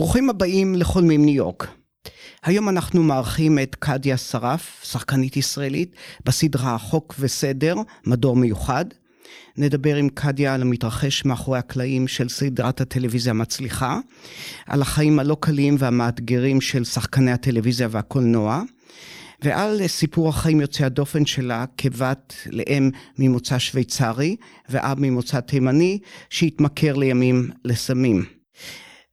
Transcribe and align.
ברוכים 0.00 0.30
הבאים 0.30 0.74
לחולמים 0.74 1.24
ניו 1.24 1.34
יורק. 1.34 1.68
היום 2.44 2.68
אנחנו 2.68 3.02
מארחים 3.02 3.58
את 3.58 3.74
קדיה 3.74 4.16
שרף, 4.16 4.80
שחקנית 4.84 5.36
ישראלית, 5.36 5.96
בסדרה 6.24 6.78
חוק 6.78 7.14
וסדר, 7.18 7.74
מדור 8.06 8.36
מיוחד. 8.36 8.84
נדבר 9.56 9.96
עם 9.96 10.08
קדיה 10.08 10.54
על 10.54 10.62
המתרחש 10.62 11.24
מאחורי 11.24 11.58
הקלעים 11.58 12.08
של 12.08 12.28
סדרת 12.28 12.80
הטלוויזיה 12.80 13.30
המצליחה, 13.30 13.98
על 14.66 14.82
החיים 14.82 15.18
הלא 15.18 15.36
קלים 15.40 15.76
והמאתגרים 15.78 16.60
של 16.60 16.84
שחקני 16.84 17.32
הטלוויזיה 17.32 17.88
והקולנוע, 17.90 18.62
ועל 19.42 19.86
סיפור 19.86 20.28
החיים 20.28 20.60
יוצאי 20.60 20.84
הדופן 20.84 21.26
שלה 21.26 21.64
כבת 21.76 22.34
לאם 22.46 22.90
ממוצא 23.18 23.58
שוויצרי 23.58 24.36
ואב 24.68 25.00
ממוצא 25.00 25.40
תימני 25.40 25.98
שהתמכר 26.30 26.96
לימים 26.96 27.50
לסמים. 27.64 28.40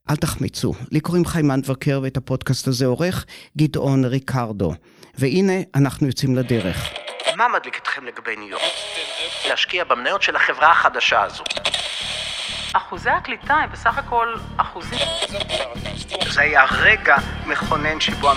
אל 0.10 0.16
תחמיצו, 0.16 0.74
לי 0.92 1.00
קוראים 1.00 1.26
חיים 1.26 1.52
אנדברקר 1.52 2.00
ואת 2.04 2.18
הפודקאסט 2.18 2.68
הזה 2.68 2.86
עורך 2.86 3.26
גדעון 3.58 4.06
ריקרדו. 4.06 4.74
והנה, 5.18 5.54
אנחנו 5.76 6.08
יוצאים 6.08 6.36
לדרך. 6.36 6.94
מה 7.36 7.48
מדליק 7.48 7.78
אתכם 7.78 8.06
לגבי 8.06 8.36
ניו 8.36 8.50
יורק? 8.50 8.62
להשקיע 9.50 9.84
במניות 9.84 10.22
של 10.22 10.36
החברה 10.36 10.72
החדשה 10.72 11.22
הזו. 11.22 11.44
אחוזי 12.74 13.10
הקליטה 13.10 13.54
הם 13.54 13.72
בסך 13.72 13.98
הכל 13.98 14.34
אחוזים. 14.58 15.00
זה 16.34 16.42
היה 16.42 16.66
רגע 16.72 17.18
מכונן 17.46 18.00
שבו... 18.00 18.32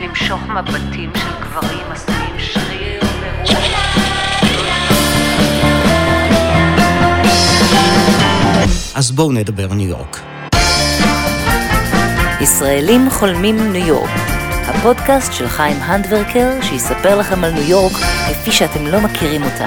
למשוך 0.00 0.42
מבטים 0.42 1.12
של 1.14 1.40
גברים 1.40 1.92
עשויים 1.92 2.33
אז 8.94 9.10
בואו 9.10 9.32
נדבר 9.32 9.74
ניו 9.74 9.88
יורק. 9.88 10.20
ישראלים 12.40 13.10
חולמים 13.10 13.72
ניו 13.72 13.86
יורק, 13.86 14.10
הפודקאסט 14.68 15.32
של 15.32 15.48
חיים 15.48 15.76
הנדברקר 15.80 16.62
שיספר 16.62 17.18
לכם 17.18 17.44
על 17.44 17.52
ניו 17.52 17.62
יורק 17.62 17.92
כפי 17.92 18.52
שאתם 18.52 18.86
לא 18.86 19.00
מכירים 19.00 19.42
אותה. 19.42 19.66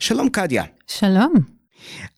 שלום 0.00 0.28
קדיה. 0.28 0.64
שלום. 0.86 1.53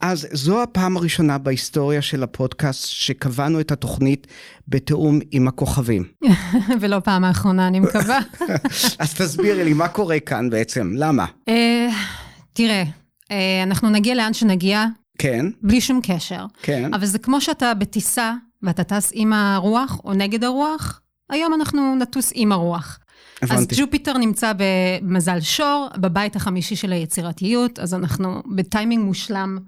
אז 0.00 0.28
זו 0.32 0.62
הפעם 0.62 0.96
הראשונה 0.96 1.38
בהיסטוריה 1.38 2.02
של 2.02 2.22
הפודקאסט 2.22 2.86
שקבענו 2.86 3.60
את 3.60 3.72
התוכנית 3.72 4.26
בתיאום 4.68 5.18
עם 5.30 5.48
הכוכבים. 5.48 6.04
ולא 6.80 7.00
פעם 7.00 7.24
האחרונה, 7.24 7.68
אני 7.68 7.80
מקווה. 7.80 8.18
אז 8.98 9.14
תסבירי 9.14 9.64
לי, 9.64 9.72
מה 9.72 9.88
קורה 9.88 10.20
כאן 10.20 10.50
בעצם? 10.50 10.92
למה? 10.94 11.24
אה, 11.48 11.88
תראה, 12.52 12.84
אה, 13.30 13.62
אנחנו 13.62 13.90
נגיע 13.90 14.14
לאן 14.14 14.32
שנגיע, 14.34 14.84
כן, 15.18 15.46
בלי 15.62 15.80
שום 15.80 16.00
קשר. 16.02 16.44
כן. 16.62 16.94
אבל 16.94 17.06
זה 17.06 17.18
כמו 17.18 17.40
שאתה 17.40 17.74
בטיסה, 17.74 18.32
ואתה 18.62 18.84
טס 18.84 19.10
עם 19.14 19.32
הרוח 19.32 20.00
או 20.04 20.14
נגד 20.14 20.44
הרוח, 20.44 21.00
היום 21.30 21.54
אנחנו 21.54 21.96
נטוס 21.96 22.32
עם 22.34 22.52
הרוח. 22.52 22.98
אז 23.42 23.50
הבנתי. 23.50 23.74
ג'ופיטר 23.78 24.18
נמצא 24.18 24.52
במזל 24.56 25.40
שור, 25.40 25.88
בבית 25.96 26.36
החמישי 26.36 26.76
של 26.76 26.92
היצירתיות, 26.92 27.78
אז 27.78 27.94
אנחנו 27.94 28.42
בטיימינג 28.56 29.04
מושלם 29.04 29.58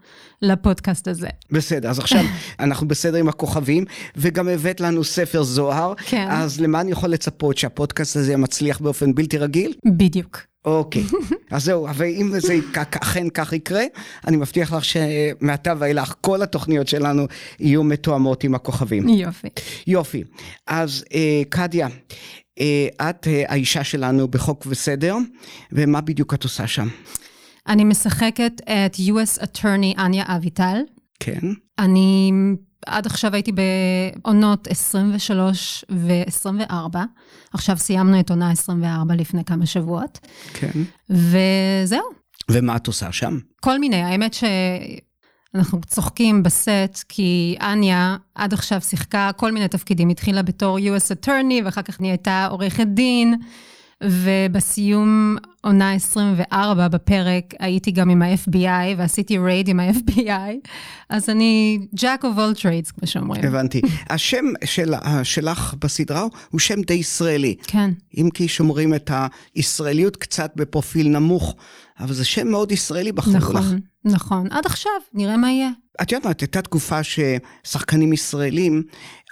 לפודקאסט 0.42 1.08
הזה. 1.08 1.28
בסדר, 1.50 1.90
אז 1.90 1.98
עכשיו 1.98 2.24
אנחנו 2.60 2.88
בסדר 2.88 3.18
עם 3.18 3.28
הכוכבים, 3.28 3.84
וגם 4.16 4.48
הבאת 4.48 4.80
לנו 4.80 5.04
ספר 5.04 5.42
זוהר. 5.42 5.94
כן. 6.06 6.26
אז 6.30 6.60
למה 6.60 6.80
אני 6.80 6.90
יכול 6.90 7.10
לצפות? 7.10 7.58
שהפודקאסט 7.58 8.16
הזה 8.16 8.36
מצליח 8.36 8.80
באופן 8.80 9.14
בלתי 9.14 9.38
רגיל? 9.38 9.74
בדיוק. 9.86 10.40
אוקיי. 10.64 11.02
אז 11.50 11.64
זהו, 11.64 11.86
ואם 11.94 12.32
זה 12.38 12.54
אכן 12.74 13.30
כך 13.30 13.52
יקרה, 13.52 13.82
אני 14.26 14.36
מבטיח 14.36 14.72
לך 14.72 14.84
שמעתה 14.84 15.74
ואילך 15.78 16.14
כל 16.20 16.42
התוכניות 16.42 16.88
שלנו 16.88 17.26
יהיו 17.60 17.84
מתואמות 17.84 18.44
עם 18.44 18.54
הכוכבים. 18.54 19.08
יופי. 19.08 19.48
יופי. 19.86 20.24
אז 20.66 21.04
אה, 21.14 21.42
קדיה, 21.48 21.88
את 23.10 23.26
אה, 23.26 23.42
האישה 23.48 23.84
שלנו 23.84 24.28
בחוק 24.28 24.66
וסדר, 24.68 25.16
ומה 25.72 26.00
בדיוק 26.00 26.34
את 26.34 26.44
עושה 26.44 26.66
שם? 26.66 26.88
אני 27.68 27.84
משחקת 27.84 28.52
את 28.64 28.94
US 28.94 29.42
Attorney 29.42 30.00
אניה 30.00 30.24
אביטל. 30.26 30.78
כן, 31.20 31.40
אני 31.78 32.32
עד 32.86 33.06
עכשיו 33.06 33.34
הייתי 33.34 33.52
בעונות 33.52 34.68
23 34.68 35.84
ו-24. 35.90 36.96
עכשיו 37.52 37.76
סיימנו 37.76 38.20
את 38.20 38.30
עונה 38.30 38.50
24 38.50 39.14
לפני 39.14 39.44
כמה 39.44 39.66
שבועות. 39.66 40.18
כן. 40.54 40.70
וזהו, 41.10 42.02
ומה 42.50 42.76
את 42.76 42.86
עושה 42.86 43.12
שם? 43.12 43.38
כל 43.60 43.78
מיני. 43.78 44.02
האמת 44.02 44.36
שאנחנו 45.52 45.80
צוחקים 45.86 46.42
בסט, 46.42 47.04
כי 47.08 47.56
אני 47.60 48.16
עד 48.34 48.52
עכשיו 48.52 48.80
שיחקה 48.80 49.30
כל 49.36 49.52
מיני 49.52 49.68
תפקידים. 49.68 50.08
התחילה 50.08 50.42
בתור 50.42 50.78
US 50.78 51.24
Attorney, 51.24 51.64
ואחר 51.64 51.82
כך 51.82 52.00
נהייתה 52.00 52.46
עורכת 52.50 52.86
דין. 52.86 53.34
ובסיום 54.04 55.36
עונה 55.64 55.92
24 55.92 56.88
בפרק 56.88 57.54
הייתי 57.58 57.90
גם 57.90 58.10
עם 58.10 58.22
ה-FBI 58.22 58.94
ועשיתי 58.96 59.38
raid 59.38 59.68
עם 59.68 59.80
ה-FBI, 59.80 60.68
אז 61.08 61.28
אני 61.28 61.78
Jack 61.96 62.22
of 62.22 62.36
all 62.36 62.60
trades, 62.60 62.92
כמו 62.98 63.06
שאומרים. 63.06 63.44
הבנתי. 63.44 63.80
השם 64.10 64.44
של, 64.64 64.94
שלך 65.22 65.74
בסדרה 65.80 66.26
הוא 66.50 66.60
שם 66.60 66.82
די 66.82 66.94
ישראלי. 66.94 67.54
כן, 67.62 67.90
אם 68.16 68.30
כי 68.34 68.48
שומרים 68.48 68.94
את 68.94 69.10
הישראליות 69.54 70.16
קצת 70.16 70.52
בפרופיל 70.56 71.08
נמוך, 71.08 71.54
אבל 72.00 72.14
זה 72.14 72.24
שם 72.24 72.48
מאוד 72.48 72.72
ישראלי 72.72 73.12
בחרו 73.12 73.34
לך. 73.34 73.44
נכון, 73.44 73.80
נכון. 74.04 74.52
עד 74.52 74.66
עכשיו, 74.66 74.92
נראה 75.14 75.36
מה 75.36 75.50
יהיה. 75.50 75.70
את 76.02 76.12
יודעת 76.12 76.24
מה, 76.24 76.32
הייתה 76.40 76.62
תקופה 76.62 77.00
ששחקנים 77.02 78.12
ישראלים, 78.12 78.82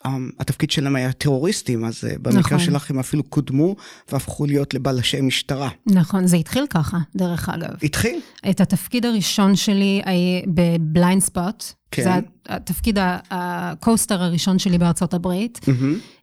um, 0.07 0.11
התפקיד 0.41 0.71
שלהם 0.71 0.97
היה 0.97 1.13
טרוריסטים, 1.13 1.85
אז 1.85 2.05
uh, 2.05 2.19
במקרה 2.19 2.41
נכון. 2.41 2.59
שלך 2.59 2.91
הם 2.91 2.99
אפילו 2.99 3.23
קודמו 3.23 3.77
והפכו 4.13 4.47
להיות 4.47 4.75
לבלשי 4.75 5.21
משטרה. 5.21 5.69
נכון, 5.87 6.27
זה 6.27 6.37
התחיל 6.37 6.67
ככה, 6.71 6.99
דרך 7.17 7.49
אגב. 7.49 7.71
התחיל? 7.83 8.21
את 8.51 8.61
התפקיד 8.61 9.07
הראשון 9.07 9.57
שלי 9.57 10.03
היה 10.05 10.43
ב-Blindspot. 10.47 11.65
כן. 11.91 12.03
זה 12.03 12.11
התפקיד 12.49 12.99
ה-co-star 13.31 14.23
הראשון 14.23 14.59
שלי 14.59 14.79
בארצות 14.79 15.15
הברית. 15.15 15.61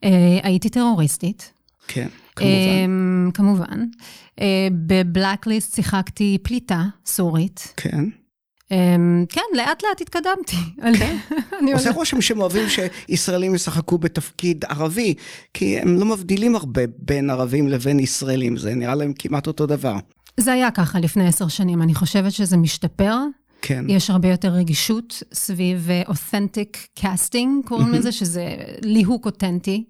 אה, 0.03 0.09
הייתי 0.43 0.69
טרוריסטית. 0.69 1.53
כן, 1.87 2.07
כמובן. 2.35 2.53
אמ, 2.85 3.31
כמובן. 3.33 3.85
אה, 4.41 4.67
ב-Blacklist 4.87 5.75
שיחקתי 5.75 6.37
פליטה 6.43 6.83
סורית. 7.05 7.73
כן. 7.77 8.05
אמ, 8.71 9.25
כן, 9.29 9.41
לאט 9.53 9.83
לאט 9.83 10.01
התקדמתי. 10.01 10.55
כן? 10.99 11.17
עושה 11.73 11.91
רושם 11.91 12.21
שהם 12.21 12.41
אוהבים 12.41 12.65
שישראלים 12.69 13.55
ישחקו 13.55 13.97
בתפקיד 13.97 14.65
ערבי, 14.65 15.13
כי 15.53 15.79
הם 15.79 15.99
לא 15.99 16.05
מבדילים 16.05 16.55
הרבה 16.55 16.81
בין 16.97 17.29
ערבים 17.29 17.67
לבין 17.67 17.99
ישראלים, 17.99 18.57
זה 18.57 18.75
נראה 18.75 18.95
להם 18.95 19.13
כמעט 19.19 19.47
אותו 19.47 19.65
דבר. 19.65 19.95
זה 20.37 20.53
היה 20.53 20.71
ככה 20.71 20.99
לפני 20.99 21.27
עשר 21.27 21.47
שנים, 21.47 21.81
אני 21.81 21.95
חושבת 21.95 22.31
שזה 22.31 22.57
משתפר. 22.57 23.15
כן. 23.61 23.85
יש 23.87 24.09
הרבה 24.09 24.29
יותר 24.29 24.49
רגישות 24.49 25.23
סביב 25.33 25.89
authentic 26.07 26.87
casting, 26.99 27.65
קוראים 27.65 27.91
לזה, 27.91 28.11
שזה 28.11 28.55
ליהוק 28.81 29.25
אותנטי. 29.25 29.83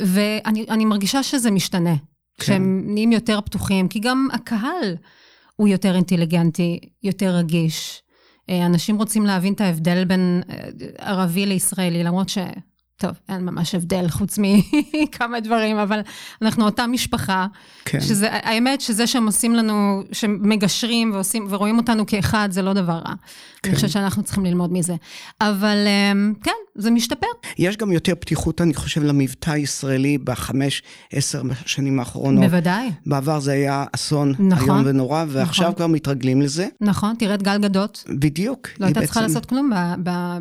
ואני 0.00 0.66
אני 0.68 0.84
מרגישה 0.84 1.22
שזה 1.22 1.50
משתנה. 1.50 1.94
כן. 2.40 2.46
שהם 2.46 2.82
נהיים 2.86 3.12
יותר 3.12 3.40
פתוחים, 3.40 3.88
כי 3.88 3.98
גם 3.98 4.28
הקהל 4.32 4.96
הוא 5.56 5.68
יותר 5.68 5.94
אינטליגנטי, 5.94 6.80
יותר 7.02 7.36
רגיש. 7.36 8.02
אה, 8.50 8.66
אנשים 8.66 8.96
רוצים 8.96 9.26
להבין 9.26 9.52
את 9.52 9.60
ההבדל 9.60 10.04
בין 10.04 10.42
אה, 10.50 10.68
ערבי 10.98 11.46
לישראלי, 11.46 12.04
למרות 12.04 12.28
ש... 12.28 12.38
טוב, 13.00 13.10
אין 13.28 13.44
ממש 13.44 13.74
הבדל 13.74 14.08
חוץ 14.08 14.38
מכמה 14.38 15.40
דברים, 15.40 15.76
אבל 15.76 16.00
אנחנו 16.42 16.64
אותה 16.64 16.86
משפחה. 16.86 17.46
כן. 17.84 18.00
שזה, 18.00 18.28
האמת 18.32 18.80
שזה 18.80 19.06
שהם 19.06 19.26
עושים 19.26 19.54
לנו, 19.54 20.02
שמגשרים 20.12 21.12
ועושים, 21.12 21.46
ורואים 21.50 21.78
אותנו 21.78 22.06
כאחד, 22.06 22.48
זה 22.52 22.62
לא 22.62 22.72
דבר 22.72 22.92
רע. 22.92 23.14
כן. 23.62 23.68
אני 23.68 23.74
חושבת 23.76 23.90
שאנחנו 23.90 24.22
צריכים 24.22 24.44
ללמוד 24.44 24.72
מזה. 24.72 24.94
אבל 25.40 25.76
אמ, 25.86 26.32
כן, 26.42 26.50
זה 26.74 26.90
משתפר. 26.90 27.26
יש 27.58 27.76
גם 27.76 27.92
יותר 27.92 28.12
פתיחות, 28.20 28.60
אני 28.60 28.74
חושב, 28.74 29.02
למבטא 29.02 29.50
הישראלי 29.50 30.18
בחמש, 30.18 30.82
עשר 31.12 31.42
שנים 31.66 31.98
האחרונות. 31.98 32.44
בוודאי. 32.44 32.90
בעבר 33.06 33.40
זה 33.40 33.52
היה 33.52 33.84
אסון 33.92 34.34
נכון, 34.38 34.68
איום 34.70 34.82
ונורא, 34.86 35.24
ועכשיו 35.28 35.64
נכון. 35.64 35.76
כבר 35.76 35.86
מתרגלים 35.86 36.42
לזה. 36.42 36.68
נכון, 36.80 37.14
תראה 37.18 37.34
את 37.34 37.42
גל 37.42 37.58
גדות. 37.58 38.04
בדיוק. 38.18 38.68
לא 38.80 38.86
הייתה 38.86 39.00
צריכה 39.00 39.20
בעצם- 39.20 39.32
לעשות 39.34 39.46
כלום 39.46 39.70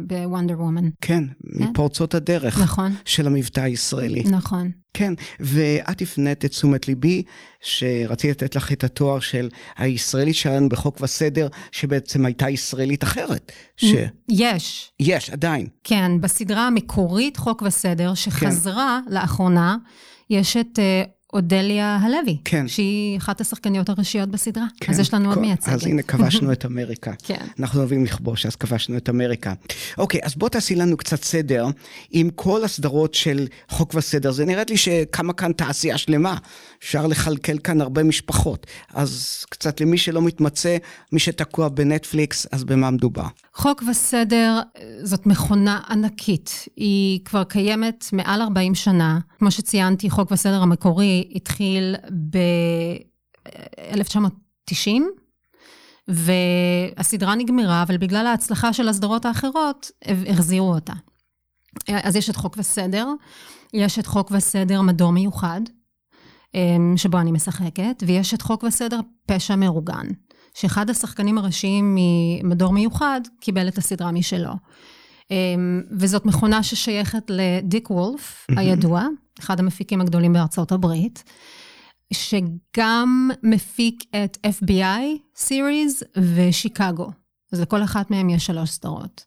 בוונדר 0.07 0.61
וומן. 0.61 0.89
כן, 1.01 1.23
מפורצות 1.43 2.15
הדרך 2.15 2.48
נכון, 2.57 2.95
של 3.05 3.27
המבטא 3.27 3.59
הישראלי. 3.59 4.23
נכון. 4.23 4.71
כן, 4.93 5.13
ואת 5.39 6.01
הפנית 6.01 6.45
את 6.45 6.51
תשומת 6.51 6.87
ליבי, 6.87 7.23
שרציתי 7.61 8.31
לתת 8.31 8.55
לך 8.55 8.71
את 8.71 8.83
התואר 8.83 9.19
של 9.19 9.49
הישראלית 9.77 10.35
שלנו 10.35 10.69
בחוק 10.69 11.01
וסדר, 11.01 11.47
שבעצם 11.71 12.25
הייתה 12.25 12.49
ישראלית 12.49 13.03
אחרת. 13.03 13.51
שיש, 13.77 14.91
יש, 14.99 15.29
עדיין. 15.29 15.67
כן, 15.83 16.11
בסדרה 16.21 16.67
המקורית, 16.67 17.37
חוק 17.37 17.61
וסדר, 17.61 18.13
שחזרה 18.13 18.99
לאחרונה, 19.09 19.77
יש 20.29 20.57
את 20.57 20.79
אה, 20.79 21.03
אודליה 21.33 21.97
הלוי, 22.01 22.37
כן. 22.45 22.67
שהיא 22.67 23.17
אחת 23.17 23.41
השחקניות 23.41 23.89
הראשיות 23.89 24.29
בסדרה. 24.29 24.65
כן. 24.81 24.91
אז 24.91 24.99
יש 24.99 25.13
לנו 25.13 25.25
עוד 25.29 25.35
כל- 25.35 25.41
מייצגת. 25.41 25.73
אז 25.73 25.85
הנה, 25.85 26.01
כבשנו 26.01 26.51
את 26.51 26.65
אמריקה. 26.65 27.11
כן. 27.27 27.45
אנחנו 27.59 27.79
אוהבים 27.79 28.03
לכבוש, 28.05 28.45
אז 28.45 28.55
כבשנו 28.55 28.97
את 28.97 29.09
אמריקה. 29.09 29.53
אוקיי, 29.97 30.19
אז 30.23 30.35
בוא 30.35 30.49
תעשי 30.49 30.75
לנו 30.75 30.97
קצת 30.97 31.23
סדר 31.23 31.65
עם 32.11 32.29
כל 32.35 32.63
הסדרות 32.63 33.13
של 33.13 33.47
חוק 33.69 33.93
וסדר. 33.95 34.31
זה 34.31 34.45
נראית 34.45 34.69
לי 34.69 34.77
שקמה 34.77 35.33
כאן 35.33 35.51
תעשייה 35.51 35.97
שלמה. 35.97 36.37
אפשר 36.79 37.07
לכלכל 37.07 37.57
כאן 37.57 37.81
הרבה 37.81 38.03
משפחות. 38.03 38.67
אז 38.93 39.43
קצת 39.49 39.81
למי 39.81 39.97
שלא 39.97 40.21
מתמצא, 40.21 40.77
מי 41.11 41.19
שתקוע 41.19 41.69
בנטפליקס, 41.69 42.47
אז 42.51 42.63
במה 42.63 42.91
מדובר? 42.91 43.23
חוק 43.53 43.83
וסדר 43.91 44.59
זאת 45.03 45.25
מכונה 45.25 45.79
ענקית. 45.89 46.65
היא 46.75 47.19
כבר 47.25 47.43
קיימת 47.43 48.05
מעל 48.13 48.41
40 48.41 48.75
שנה. 48.75 49.19
כמו 49.39 49.51
שציינתי, 49.51 50.09
חוק 50.09 50.31
וסדר 50.31 50.61
המקורי 50.61 51.18
התחיל 51.35 51.95
ב-1990, 52.29 55.01
והסדרה 56.07 57.35
נגמרה, 57.35 57.83
אבל 57.83 57.97
בגלל 57.97 58.27
ההצלחה 58.27 58.73
של 58.73 58.87
הסדרות 58.87 59.25
האחרות, 59.25 59.91
החזירו 60.27 60.73
אותה. 60.73 60.93
אז 61.87 62.15
יש 62.15 62.29
את 62.29 62.35
חוק 62.35 62.55
וסדר, 62.57 63.07
יש 63.73 63.99
את 63.99 64.05
חוק 64.05 64.31
וסדר 64.31 64.81
מדור 64.81 65.11
מיוחד, 65.11 65.61
אמ, 66.55 66.93
שבו 66.97 67.17
אני 67.17 67.31
משחקת, 67.31 68.03
ויש 68.05 68.33
את 68.33 68.41
חוק 68.41 68.63
וסדר 68.63 68.99
פשע 69.25 69.55
מאורגן, 69.55 70.07
שאחד 70.53 70.89
השחקנים 70.89 71.37
הראשיים 71.37 71.97
ממדור 71.97 72.73
מיוחד 72.73 73.21
קיבל 73.41 73.67
את 73.67 73.77
הסדרה 73.77 74.11
משלו. 74.11 74.53
אמ, 75.31 75.81
וזאת 75.91 76.25
מכונה 76.25 76.63
ששייכת 76.63 77.23
לדיק 77.29 77.91
וולף, 77.91 78.47
הידוע, 78.57 79.03
אחד 79.39 79.59
המפיקים 79.59 80.01
הגדולים 80.01 80.33
בארצות 80.33 80.71
הברית, 80.71 81.23
שגם 82.13 83.31
מפיק 83.43 84.03
את 84.23 84.37
FBI 84.45 85.01
סיריז 85.35 86.03
ושיקגו. 86.35 87.11
אז 87.51 87.61
לכל 87.61 87.83
אחת 87.83 88.11
מהם 88.11 88.29
יש 88.29 88.45
שלוש 88.45 88.69
סדרות. 88.69 89.25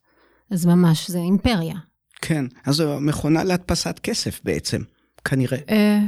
אז 0.51 0.67
ממש, 0.67 1.11
זה 1.11 1.19
אימפריה. 1.19 1.77
כן, 2.23 2.45
אז 2.65 2.75
זו 2.75 3.01
מכונה 3.01 3.45
להדפסת 3.45 4.01
כסף 4.03 4.41
בעצם, 4.45 4.83
כנראה. 5.25 5.59
אה, 5.71 6.01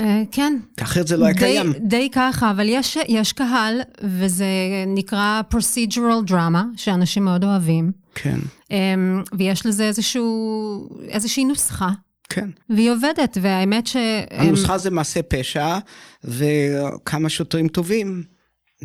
אה, 0.00 0.22
כן. 0.32 0.58
אחרת 0.82 1.08
זה 1.08 1.16
לא 1.16 1.24
היה 1.24 1.34
די, 1.34 1.40
קיים. 1.40 1.72
די 1.72 2.08
ככה, 2.12 2.50
אבל 2.50 2.68
יש, 2.68 2.98
יש 3.08 3.32
קהל, 3.32 3.80
וזה 4.02 4.46
נקרא 4.86 5.42
procedural 5.52 6.30
drama, 6.30 6.58
שאנשים 6.76 7.24
מאוד 7.24 7.44
אוהבים, 7.44 7.92
כן, 8.14 8.38
אמ, 8.70 9.22
ויש 9.38 9.66
לזה 9.66 9.84
איזשהו, 9.84 10.88
איזושהי 11.08 11.44
נוסחה, 11.44 11.90
כן. 12.28 12.50
והיא 12.70 12.90
עובדת, 12.90 13.38
והאמת 13.42 13.86
ש... 13.86 13.96
הנוסחה 14.30 14.78
זה 14.78 14.90
מעשה 14.90 15.22
פשע, 15.22 15.78
וכמה 16.24 17.28
שוטרים 17.28 17.68
טובים. 17.68 18.22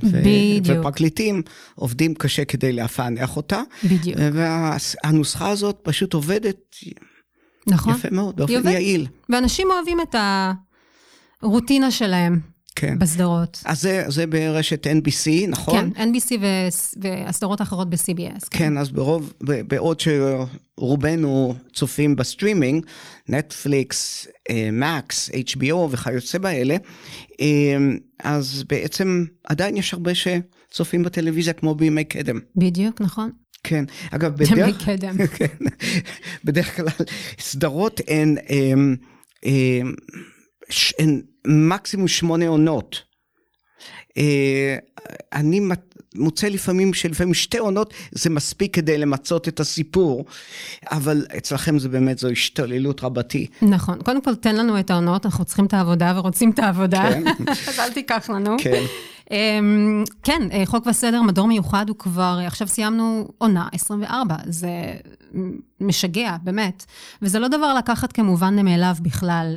ו- 0.03 0.21
בדיוק. 0.23 0.79
ופרקליטים 0.79 1.41
עובדים 1.75 2.15
קשה 2.15 2.45
כדי 2.45 2.73
לפענח 2.73 3.37
אותה. 3.37 3.61
בדיוק, 3.83 4.17
והנוסחה 4.33 5.49
הזאת 5.49 5.79
פשוט 5.83 6.13
עובדת 6.13 6.75
נכון. 7.67 7.93
יפה 7.93 8.07
מאוד, 8.11 8.35
באופן. 8.35 8.67
יעיל. 8.67 9.07
ואנשים 9.29 9.67
אוהבים 9.71 10.01
את 10.01 10.15
הרוטינה 11.41 11.91
שלהם 11.91 12.52
כן. 12.75 12.99
בסדרות. 12.99 13.61
אז 13.65 13.81
זה, 13.81 14.03
זה 14.07 14.27
ברשת 14.27 14.87
NBC, 14.87 15.47
נכון? 15.47 15.91
כן, 15.93 16.01
NBC 16.11 16.31
ו- 16.41 16.67
והסדרות 17.01 17.59
האחרות 17.59 17.89
ב-CBS. 17.89 18.47
כן, 18.51 18.77
אז 18.77 18.91
ברוב, 18.91 19.33
בעוד 19.67 19.99
שרובנו 19.99 21.55
צופים 21.73 22.15
בסטרימינג, 22.15 22.85
נטפליקס, 23.29 24.27
אה, 24.49 24.69
מקס, 24.71 25.29
HBO 25.29 25.75
וכיוצא 25.91 26.37
באלה, 26.37 26.75
אה, 27.41 27.77
אז 28.23 28.63
בעצם 28.69 29.25
עדיין 29.47 29.77
יש 29.77 29.93
הרבה 29.93 30.11
שצופים 30.15 31.03
בטלוויזיה 31.03 31.53
כמו 31.53 31.75
בימי 31.75 32.03
קדם. 32.03 32.39
בדיוק, 32.55 33.01
נכון. 33.01 33.31
כן, 33.63 33.85
אגב, 34.11 34.35
בדרך, 34.35 34.85
קדם. 34.85 35.15
כן, 35.37 35.45
בדרך 36.43 36.75
כלל 36.75 36.87
סדרות 37.39 38.01
הן, 38.07 38.35
הן, 38.49 38.95
הן, 39.43 39.93
ש- 40.69 40.93
הן 40.99 41.21
מקסימום 41.47 42.07
שמונה 42.07 42.47
עונות. 42.47 43.01
אה, 44.17 44.77
אני 45.33 45.61
מוצא 46.15 46.47
לפעמים 46.47 46.93
שלפעמים 46.93 47.33
שתי 47.33 47.57
עונות 47.57 47.93
זה 48.11 48.29
מספיק 48.29 48.75
כדי 48.75 48.97
למצות 48.97 49.47
את 49.47 49.59
הסיפור, 49.59 50.25
אבל 50.91 51.25
אצלכם 51.37 51.79
זה 51.79 51.89
באמת 51.89 52.19
זו 52.19 52.29
השתוללות 52.29 53.03
רבתי. 53.03 53.47
נכון. 53.61 54.01
קודם 54.01 54.21
כל, 54.21 54.35
תן 54.35 54.55
לנו 54.55 54.79
את 54.79 54.91
העונות, 54.91 55.25
אנחנו 55.25 55.45
צריכים 55.45 55.65
את 55.65 55.73
העבודה 55.73 56.13
ורוצים 56.15 56.51
את 56.51 56.59
העבודה. 56.59 57.03
כן. 57.09 57.23
אז 57.67 57.79
אל 57.79 57.91
תיקח 57.91 58.29
לנו. 58.29 58.55
כן, 58.59 58.83
אמ, 59.31 60.03
כן, 60.23 60.41
אה, 60.51 60.65
חוק 60.65 60.87
וסדר, 60.87 61.21
מדור 61.21 61.47
מיוחד 61.47 61.89
הוא 61.89 61.97
כבר, 61.97 62.37
אה, 62.39 62.47
עכשיו 62.47 62.67
סיימנו 62.67 63.27
עונה 63.37 63.67
24, 63.73 64.35
זה 64.45 64.69
משגע, 65.81 66.35
באמת. 66.43 66.85
וזה 67.21 67.39
לא 67.39 67.47
דבר 67.47 67.73
לקחת 67.73 68.11
כמובן 68.11 68.65
מאליו 68.65 68.95
בכלל. 69.01 69.55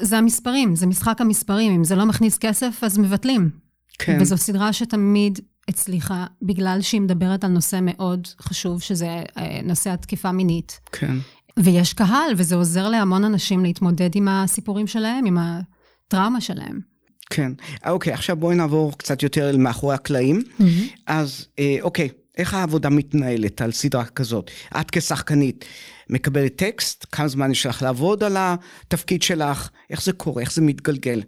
זה 0.00 0.18
המספרים, 0.18 0.76
זה 0.76 0.86
משחק 0.86 1.20
המספרים, 1.20 1.72
אם 1.72 1.84
זה 1.84 1.96
לא 1.96 2.06
מכניס 2.06 2.38
כסף, 2.38 2.78
אז 2.82 2.98
מבטלים. 2.98 3.50
כן, 3.98 4.18
וזו 4.20 4.36
סדרה 4.36 4.72
שתמיד 4.72 5.38
הצליחה, 5.68 6.26
בגלל 6.42 6.78
שהיא 6.80 7.00
מדברת 7.00 7.44
על 7.44 7.50
נושא 7.50 7.78
מאוד 7.82 8.28
חשוב, 8.40 8.82
שזה 8.82 9.22
אה, 9.38 9.60
נושא 9.64 9.90
התקיפה 9.90 10.32
מינית. 10.32 10.80
כן, 10.92 11.16
ויש 11.58 11.92
קהל, 11.92 12.32
וזה 12.36 12.54
עוזר 12.54 12.88
להמון 12.88 13.24
אנשים 13.24 13.64
להתמודד 13.64 14.10
עם 14.16 14.28
הסיפורים 14.28 14.86
שלהם, 14.86 15.26
עם 15.26 15.38
הטראומה 15.38 16.40
שלהם. 16.40 16.80
כן. 17.30 17.52
אוקיי, 17.86 18.12
עכשיו 18.12 18.36
בואי 18.36 18.56
נעבור 18.56 18.98
קצת 18.98 19.22
יותר 19.22 19.50
אל 19.50 19.56
מאחורי 19.56 19.94
הקלעים. 19.94 20.42
אז 21.06 21.46
אה, 21.58 21.76
אוקיי, 21.82 22.08
איך 22.36 22.54
העבודה 22.54 22.88
מתנהלת 22.88 23.60
על 23.60 23.72
סדרה 23.72 24.04
כזאת? 24.04 24.50
את 24.80 24.90
כשחקנית 24.90 25.64
מקבלת 26.10 26.56
טקסט, 26.56 27.06
כמה 27.12 27.28
זמן 27.28 27.50
יש 27.50 27.66
לך 27.66 27.82
לעבוד 27.82 28.24
על 28.24 28.36
התפקיד 28.38 29.22
שלך, 29.22 29.68
איך 29.90 30.02
זה 30.02 30.12
קורה, 30.12 30.42
איך 30.42 30.52
זה 30.52 30.62
מתגלגל? 30.62 31.22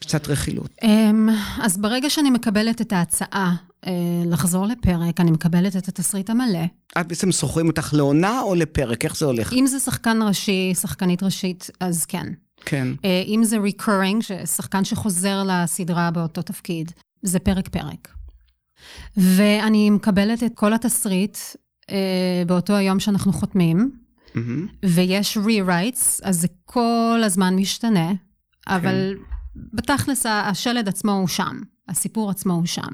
קצת 0.00 0.28
רכילות. 0.28 0.70
אמ, 0.82 1.28
אז 1.62 1.78
ברגע 1.78 2.10
שאני 2.10 2.30
מקבלת 2.30 2.80
את 2.80 2.92
ההצעה 2.92 3.54
אה, 3.86 3.92
לחזור 4.26 4.66
לפרק, 4.66 5.20
אני 5.20 5.30
מקבלת 5.30 5.76
את 5.76 5.88
התסריט 5.88 6.30
המלא. 6.30 6.64
את 7.00 7.06
בעצם 7.06 7.32
שוכרים 7.32 7.68
אותך 7.68 7.94
לעונה 7.94 8.40
או 8.40 8.54
לפרק? 8.54 9.04
איך 9.04 9.16
זה 9.16 9.26
הולך? 9.26 9.52
אם 9.52 9.66
זה 9.66 9.78
שחקן 9.78 10.18
ראשי, 10.22 10.72
שחקנית 10.74 11.22
ראשית, 11.22 11.70
אז 11.80 12.04
כן. 12.04 12.26
כן, 12.64 12.88
אה, 13.04 13.22
אם 13.26 13.44
זה 13.44 13.56
recurring, 13.56 14.46
שחקן 14.46 14.84
שחוזר 14.84 15.42
לסדרה 15.46 16.10
באותו 16.10 16.42
תפקיד, 16.42 16.92
זה 17.22 17.38
פרק-פרק. 17.38 18.08
ואני 19.16 19.90
מקבלת 19.90 20.42
את 20.42 20.52
כל 20.54 20.72
התסריט 20.72 21.38
אה, 21.90 21.96
באותו 22.46 22.72
היום 22.76 23.00
שאנחנו 23.00 23.32
חותמים, 23.32 23.90
מהמם. 24.34 24.66
ויש 24.84 25.36
rewrites, 25.38 26.20
אז 26.22 26.40
זה 26.40 26.48
כל 26.64 27.20
הזמן 27.24 27.56
משתנה, 27.56 28.12
אבל 28.68 29.14
בתכלס 29.72 30.26
השלד 30.26 30.88
עצמו 30.88 31.12
הוא 31.12 31.28
שם, 31.28 31.60
הסיפור 31.88 32.30
עצמו 32.30 32.52
הוא 32.54 32.66
שם. 32.66 32.88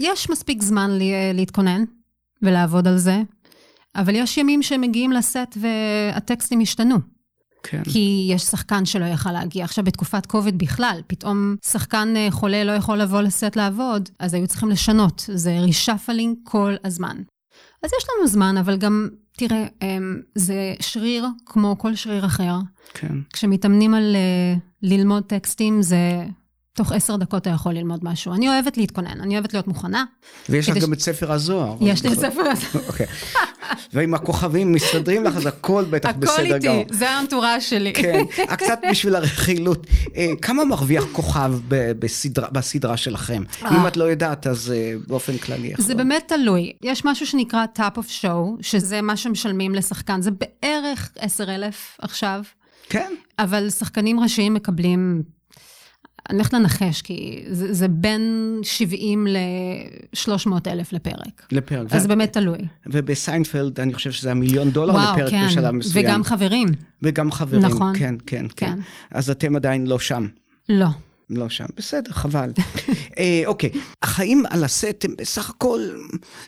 יש 0.00 0.30
מספיק 0.30 0.62
זמן 0.62 0.90
לי- 0.90 1.12
להתכונן 1.34 1.84
ולעבוד 2.42 2.88
על 2.88 2.98
זה, 2.98 3.22
אבל 3.96 4.14
יש 4.14 4.36
ימים 4.38 4.62
שמגיעים 4.62 5.12
לסט 5.12 5.56
והטקסטים 5.60 6.60
השתנו. 6.60 6.96
כן, 7.62 7.82
כי 7.84 8.28
יש 8.32 8.42
שחקן 8.42 8.84
שלא 8.84 9.04
יכל 9.04 9.32
להגיע. 9.32 9.64
עכשיו, 9.64 9.84
בתקופת 9.84 10.26
קוביד 10.26 10.58
בכלל, 10.58 11.00
פתאום 11.06 11.56
שחקן 11.64 12.14
אה, 12.16 12.28
חולה 12.30 12.64
לא 12.64 12.72
יכול 12.72 12.98
לבוא 12.98 13.20
לסט 13.20 13.56
לעבוד, 13.56 14.08
אז 14.18 14.34
היו 14.34 14.46
צריכים 14.46 14.68
לשנות. 14.68 15.24
זה 15.34 15.58
רישפלינג 15.60 16.36
כל 16.44 16.74
הזמן. 16.84 17.16
אז 17.82 17.90
יש 17.98 18.04
לנו 18.08 18.28
זמן, 18.28 18.56
אבל 18.56 18.76
גם, 18.76 19.08
תראה, 19.36 19.66
אמ, 19.82 20.20
זה 20.34 20.74
שריר 20.80 21.26
כמו 21.46 21.78
כל 21.78 21.94
שריר 21.94 22.26
אחר. 22.26 22.54
כן. 22.94 23.14
כשמתאמנים 23.32 23.94
על 23.94 24.16
אה, 24.16 24.54
ללמוד 24.82 25.22
טקסטים, 25.22 25.82
זה... 25.82 26.24
תוך 26.80 26.92
עשר 26.92 27.16
דקות 27.16 27.42
אתה 27.42 27.50
יכול 27.50 27.74
ללמוד 27.74 28.00
משהו. 28.02 28.34
אני 28.34 28.48
אוהבת 28.48 28.76
להתכונן, 28.76 29.20
אני 29.20 29.34
אוהבת 29.34 29.52
להיות 29.52 29.68
מוכנה. 29.68 30.04
ויש 30.48 30.68
לך 30.68 30.74
כדי 30.74 30.84
גם 30.84 30.92
את 30.92 31.00
ספר 31.00 31.32
הזוהר. 31.32 31.76
יש 31.80 32.02
לי 32.04 32.10
נכון? 32.10 32.30
ספר 32.30 32.40
הזה. 32.40 32.66
אוקיי. 32.88 33.06
ואם 33.92 34.14
הכוכבים 34.14 34.72
מסתדרים 34.72 35.24
לך, 35.24 35.36
אז 35.36 35.46
הכל 35.46 35.84
בטח 35.90 36.08
הכל 36.08 36.20
בסדר 36.20 36.58
גמור. 36.58 36.78
איתי, 36.78 36.94
זה 36.94 37.10
האנטורז 37.10 37.62
שלי. 37.62 37.92
כן, 37.92 38.20
אה, 38.38 38.56
קצת 38.56 38.78
בשביל 38.90 39.14
הרכילות. 39.14 39.86
אה, 40.16 40.32
כמה 40.42 40.64
מרוויח 40.64 41.04
כוכב 41.12 41.52
בסדרה, 41.68 42.50
בסדרה 42.50 42.96
שלכם? 42.96 43.42
אם 43.70 43.86
את 43.86 43.96
לא 43.96 44.04
יודעת, 44.04 44.46
אז 44.46 44.72
אה, 44.76 44.94
באופן 45.06 45.38
כללי. 45.38 45.72
זה 45.78 45.94
באמת 45.94 46.22
תלוי. 46.28 46.72
יש 46.82 47.04
משהו 47.04 47.26
שנקרא 47.26 47.64
top 47.76 47.98
of 47.98 48.22
show, 48.22 48.62
שזה 48.62 49.00
מה 49.00 49.16
שמשלמים 49.16 49.74
לשחקן. 49.74 50.22
זה 50.22 50.30
בערך 50.30 51.10
10,000 51.18 51.96
עכשיו, 51.98 52.42
כן, 52.88 53.12
אבל 53.38 53.70
שחקנים 53.70 54.20
ראשיים 54.20 54.54
מקבלים 54.54 55.22
אני 56.30 56.38
הולכת 56.38 56.52
לנחש, 56.52 57.02
כי 57.02 57.44
זה, 57.50 57.74
זה 57.74 57.88
בין 57.88 58.56
70 58.62 59.26
ל-300 59.26 60.50
אלף 60.66 60.92
לפרק. 60.92 61.46
לפרק. 61.52 61.92
אז 61.92 62.04
ו- 62.04 62.08
באמת 62.08 62.32
תלוי. 62.32 62.58
ובסיינפלד, 62.86 63.80
אני 63.80 63.94
חושב 63.94 64.12
שזה 64.12 64.30
המיליון 64.30 64.70
דולר 64.70 64.94
וואו, 64.94 65.12
לפרק 65.16 65.30
כן. 65.30 65.46
בשלב 65.46 65.70
מסוים. 65.70 66.06
וגם 66.06 66.24
חברים. 66.24 66.68
וגם 67.02 67.32
חברים. 67.32 67.62
נכון. 67.62 67.98
כן, 67.98 68.14
כן, 68.26 68.46
כן. 68.56 68.66
כן. 68.66 68.78
אז 69.10 69.30
אתם 69.30 69.56
עדיין 69.56 69.86
לא 69.86 69.98
שם. 69.98 70.26
לא. 70.68 70.86
לא 71.30 71.48
שם, 71.48 71.64
בסדר, 71.76 72.12
חבל. 72.12 72.50
אה, 73.18 73.42
אוקיי, 73.46 73.70
החיים 74.02 74.42
על 74.50 74.64
הסט 74.64 75.04
הם 75.04 75.14
בסך 75.18 75.50
הכל, 75.50 75.80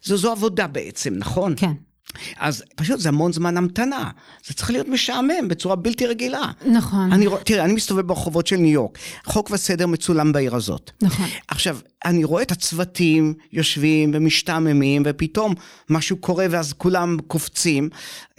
זו, 0.03 0.17
זו 0.17 0.33
עבודה 0.33 0.67
בעצם, 0.67 1.15
נכון? 1.17 1.55
כן. 1.57 1.73
אז 2.39 2.63
פשוט 2.77 3.01
זה 3.01 3.09
המון 3.09 3.33
זמן 3.33 3.57
המתנה. 3.57 4.11
זה 4.47 4.55
צריך 4.55 4.71
להיות 4.71 4.89
משעמם 4.89 5.49
בצורה 5.49 5.77
בלתי 5.77 6.07
רגילה. 6.07 6.51
נכון. 6.67 7.13
אני, 7.13 7.27
תראה, 7.45 7.65
אני 7.65 7.73
מסתובב 7.73 8.07
ברחובות 8.07 8.47
של 8.47 8.57
ניו 8.57 8.73
יורק, 8.73 8.99
חוק 9.25 9.51
וסדר 9.51 9.87
מצולם 9.87 10.33
בעיר 10.33 10.57
הזאת. 10.57 10.91
נכון. 11.03 11.27
עכשיו, 11.49 11.79
אני 12.05 12.25
רואה 12.25 12.43
את 12.43 12.51
הצוותים 12.51 13.35
יושבים 13.53 14.11
ומשתעממים, 14.15 15.03
ופתאום 15.07 15.55
משהו 15.91 16.17
קורה 16.17 16.47
ואז 16.51 16.73
כולם 16.73 17.17
קופצים. 17.27 17.89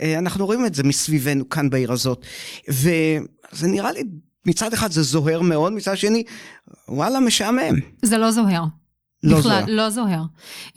אה, 0.02 0.18
אנחנו 0.18 0.46
רואים 0.46 0.66
את 0.66 0.76
זה 0.76 0.84
מסביבנו 0.84 1.50
כאן 1.50 1.70
בעיר 1.70 1.92
הזאת. 1.92 2.26
וזה 2.70 3.68
נראה 3.68 3.92
לי, 3.92 4.04
מצד 4.46 4.74
אחד 4.74 4.92
זה 4.92 5.04
זוהר 5.04 5.42
מאוד, 5.42 5.74
מצד 5.74 5.98
שני, 5.98 6.24
וואלה, 6.90 7.20
משעמם. 7.20 7.80
זה 8.02 8.18
לא 8.18 8.32
זוהר. 8.32 8.64
לא 9.24 9.40
בכלל, 9.40 9.42
זוהר. 9.52 9.66
לא 9.68 9.90
זוהר. 9.90 10.24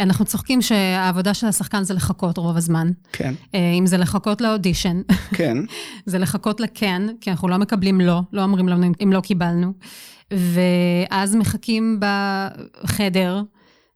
אנחנו 0.01 0.25
צוחקים 0.25 0.63
שהעבודה 0.63 1.35
של 1.35 1.47
השחקן 1.47 1.83
זה 1.83 1.95
לחכות 1.95 2.39
רוב 2.39 2.57
הזמן. 2.57 2.91
כן, 3.13 3.35
אה, 3.55 3.73
אם 3.79 3.87
זה 3.87 3.97
לחכות 3.97 4.41
לאודישן, 4.41 5.01
כן, 5.35 5.57
זה 6.07 6.19
לחכות 6.19 6.61
לכן, 6.61 7.03
כי 7.21 7.31
אנחנו 7.31 7.49
לא 7.49 7.57
מקבלים 7.57 8.01
לא, 8.01 8.21
לא 8.33 8.43
אומרים 8.43 8.69
לנו 8.69 8.87
אם 9.03 9.13
לא 9.13 9.21
קיבלנו. 9.21 9.73
ואז 10.31 11.37
מחכים 11.37 12.01
בחדר, 12.01 13.43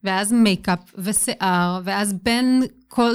ואז 0.04 0.32
מייקאפ 0.32 0.78
ושיער, 0.98 1.80
ואז 1.84 2.14
בין 2.22 2.62
כל 2.88 3.14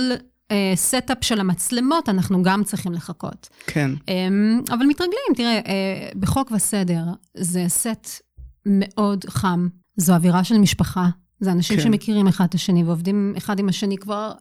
setup 0.76 1.18
של 1.22 1.40
המצלמות 1.40 2.10
אנחנו 2.10 2.44
גם 2.44 2.64
צריכים 2.64 2.94
לחכות. 2.94 3.50
כן. 3.68 3.92
אמ, 4.08 4.62
אבל 4.70 4.86
מתרגלים, 4.86 5.34
תראה, 5.36 5.60
אה, 5.68 6.10
בחוק 6.20 6.52
וסדר 6.52 7.04
זה 7.38 7.66
סט 7.68 8.08
מאוד 8.66 9.26
חם, 9.30 9.68
זו 9.98 10.14
אווירה 10.14 10.44
של 10.44 10.58
משפחה, 10.58 11.10
זה 11.40 11.52
אנשים 11.52 11.78
כן. 11.78 11.84
שמכירים 11.84 12.28
אחד 12.28 12.46
את 12.46 12.54
השני 12.54 12.84
ועובדים 12.84 13.34
אחד 13.38 13.60
עם 13.60 13.70
השני 13.70 13.98
כבר 13.98 14.32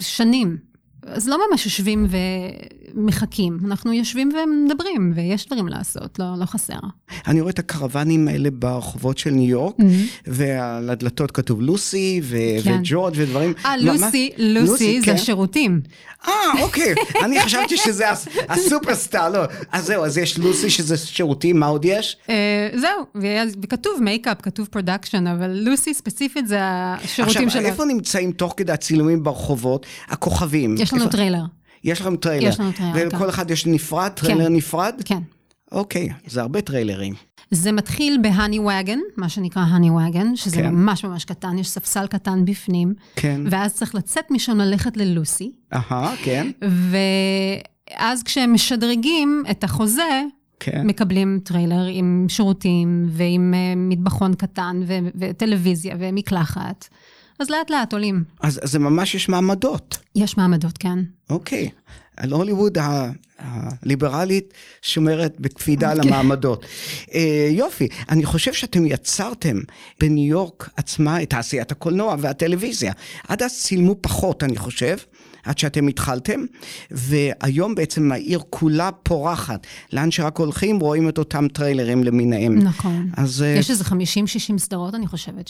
שנים. 0.00 0.73
אז 1.06 1.28
לא 1.28 1.38
ממש 1.50 1.64
יושבים 1.66 2.06
ומחכים, 2.94 3.58
אנחנו 3.64 3.92
יושבים 3.92 4.28
ומדברים, 4.34 5.12
ויש 5.16 5.46
דברים 5.46 5.68
לעשות, 5.68 6.18
לא, 6.18 6.26
לא 6.40 6.44
חסר. 6.44 6.78
אני 7.26 7.40
רואה 7.40 7.50
את 7.50 7.58
הקרוונים 7.58 8.28
האלה 8.28 8.50
ברחובות 8.50 9.18
של 9.18 9.30
ניו 9.30 9.50
יורק, 9.50 9.74
ועל 10.26 10.90
הדלתות 10.90 11.30
כתוב 11.30 11.62
לוסי 11.62 12.20
ו- 12.22 12.36
כן. 12.64 12.78
וג'ורג' 12.80 13.14
ודברים. 13.16 13.52
אה, 13.64 13.76
לוסי? 13.76 14.30
לוסי 14.38 15.00
זה 15.00 15.06
כן. 15.06 15.12
השירותים. 15.14 15.80
אה, 16.28 16.32
אוקיי. 16.62 16.94
אני 17.24 17.40
חשבתי 17.42 17.76
שזה 17.76 18.10
הס- 18.10 18.28
הסופרסטאר, 18.48 19.28
לא. 19.28 19.40
אז 19.72 19.86
זהו, 19.86 20.04
אז 20.04 20.18
יש 20.18 20.38
לוסי 20.38 20.70
שזה 20.70 20.96
שירותים, 20.96 21.60
מה 21.60 21.66
עוד 21.66 21.84
יש? 21.84 22.16
אה, 22.30 22.34
זהו, 22.74 23.22
וכתוב 23.62 23.92
מייקאפ, 24.02 24.36
כתוב 24.42 24.66
production, 24.70 25.26
אבל 25.26 25.50
לוסי 25.50 25.94
ספציפית 25.94 26.46
זה 26.48 26.58
השירותים 26.62 27.46
עכשיו, 27.46 27.60
שלו. 27.60 27.68
איפה 27.70 27.84
נמצאים 27.84 28.32
תוך 28.32 28.54
כדי 28.56 28.72
הצילומים 28.72 29.22
ברחובות 29.22 29.86
הכוכבים? 30.08 30.74
יש 30.78 30.93
לנו 30.94 31.04
איפה- 31.04 31.16
טריילר, 31.16 31.44
יש 31.84 32.00
לכם 32.00 32.16
טריילר. 32.16 32.48
יש 32.48 32.60
לנו 32.60 32.72
טריילר, 32.72 33.08
וכל 33.08 33.18
כן. 33.18 33.28
אחד 33.28 33.50
יש 33.50 33.66
נפרד, 33.66 34.10
טריילר 34.14 34.48
נפרד? 34.48 34.94
כן. 35.04 35.18
אוקיי, 35.72 36.08
זה 36.26 36.40
הרבה 36.40 36.60
טריילרים. 36.60 37.14
זה 37.50 37.72
מתחיל 37.72 38.18
ב-honey 38.22 38.58
wagon, 38.58 38.98
מה 39.16 39.28
שנקרא 39.28 39.62
honey 39.62 39.90
wagon, 39.90 40.36
שזה 40.36 40.56
כן. 40.56 40.70
ממש 40.70 41.04
ממש 41.04 41.24
קטן, 41.24 41.58
יש 41.58 41.68
ספסל 41.68 42.06
קטן 42.06 42.44
בפנים, 42.44 42.94
כן. 43.16 43.40
ואז 43.50 43.74
צריך 43.74 43.94
לצאת 43.94 44.30
משם 44.30 44.58
ללכת 44.58 44.96
ללוסי, 44.96 45.52
אהה, 45.72 46.14
כן, 46.24 46.50
ואז 48.00 48.22
כשהם 48.22 48.52
משדרגים 48.52 49.42
את 49.50 49.64
החוזה, 49.64 50.22
כן. 50.60 50.86
מקבלים 50.86 51.40
טריילר 51.44 51.86
עם 51.90 52.26
שירותים 52.28 53.06
ועם 53.10 53.54
אה, 53.54 53.72
מטבחון 53.76 54.34
קטן 54.34 54.80
ו- 54.86 54.98
וטלוויזיה 55.20 55.96
ומקלחת. 55.98 56.88
אז 57.38 57.50
לאט 57.50 57.70
לאט 57.70 57.92
עולים. 57.92 58.24
אז 58.40 58.60
אז 58.62 58.70
זה 58.70 58.78
ממש 58.78 59.14
יש 59.14 59.28
מעמדות. 59.28 59.98
יש 60.16 60.36
מעמדות, 60.36 60.78
כן. 60.78 60.98
אוקיי. 61.30 61.70
על 62.16 62.32
הוליווד 62.32 62.78
הליברלית 63.38 64.54
שומרת 64.82 65.40
בקפידה 65.40 65.90
על 65.90 66.00
המעמדות. 66.00 66.64
אה, 67.14 67.48
יופי, 67.50 67.88
אני 68.08 68.24
חושב 68.24 68.52
שאתם 68.52 68.86
יצרתם 68.86 69.56
בניו 70.00 70.28
יורק 70.28 70.70
עצמה 70.76 71.22
את 71.22 71.30
תעשיית 71.30 71.72
הקולנוע 71.72 72.16
והטלוויזיה. 72.18 72.92
עד 73.28 73.42
אז 73.42 73.62
צילמו 73.62 73.94
פחות, 74.00 74.42
אני 74.42 74.56
חושב. 74.56 74.96
עד 75.44 75.58
שאתם 75.58 75.88
התחלתם, 75.88 76.40
והיום 76.90 77.74
בעצם 77.74 78.12
העיר 78.12 78.40
כולה 78.50 78.90
פורחת. 79.02 79.66
לאן 79.92 80.10
שרק 80.10 80.38
הולכים, 80.38 80.80
רואים 80.80 81.08
את 81.08 81.18
אותם 81.18 81.48
טריילרים 81.48 82.04
למיניהם. 82.04 82.58
נכון. 82.58 83.10
אז 83.16 83.42
אה, 83.42 83.48
יש 83.48 83.70
איזה 83.70 83.84
50-60 83.84 84.58
סדרות, 84.58 84.94
אני 84.94 85.06
חושבת, 85.06 85.48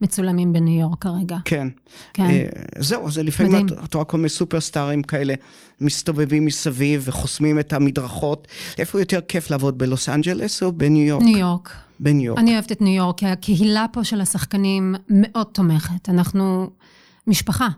שמצולמים 0.00 0.52
בניו 0.52 0.80
יורק 0.80 0.98
כרגע. 0.98 1.36
כן. 1.44 1.68
כן. 2.14 2.22
אה, 2.22 2.46
זהו, 2.78 3.06
אז 3.06 3.18
לפעמים 3.18 3.66
את 3.84 3.94
רואה 3.94 4.04
כל 4.04 4.16
מיני 4.16 4.28
סופרסטארים 4.28 5.02
כאלה 5.02 5.34
מסתובבים 5.80 6.44
מסביב 6.44 7.02
וחוסמים 7.04 7.58
את 7.58 7.72
המדרכות. 7.72 8.48
איפה 8.78 9.00
יותר 9.00 9.20
כיף 9.28 9.50
לעבוד, 9.50 9.78
בלוס 9.78 10.08
אנג'לס 10.08 10.62
או 10.62 10.72
בניו 10.72 11.06
יורק? 11.06 11.22
ניו 11.22 11.38
יורק. 11.38 11.74
בניו 12.00 12.24
יורק. 12.24 12.38
אני 12.38 12.52
אוהבת 12.52 12.72
את 12.72 12.80
ניו 12.80 12.94
יורק, 12.94 13.18
כי 13.18 13.26
הקהילה 13.26 13.86
פה 13.92 14.04
של 14.04 14.20
השחקנים 14.20 14.94
מאוד 15.08 15.46
תומכת. 15.52 16.08
אנחנו 16.08 16.70
משפחה. 17.26 17.68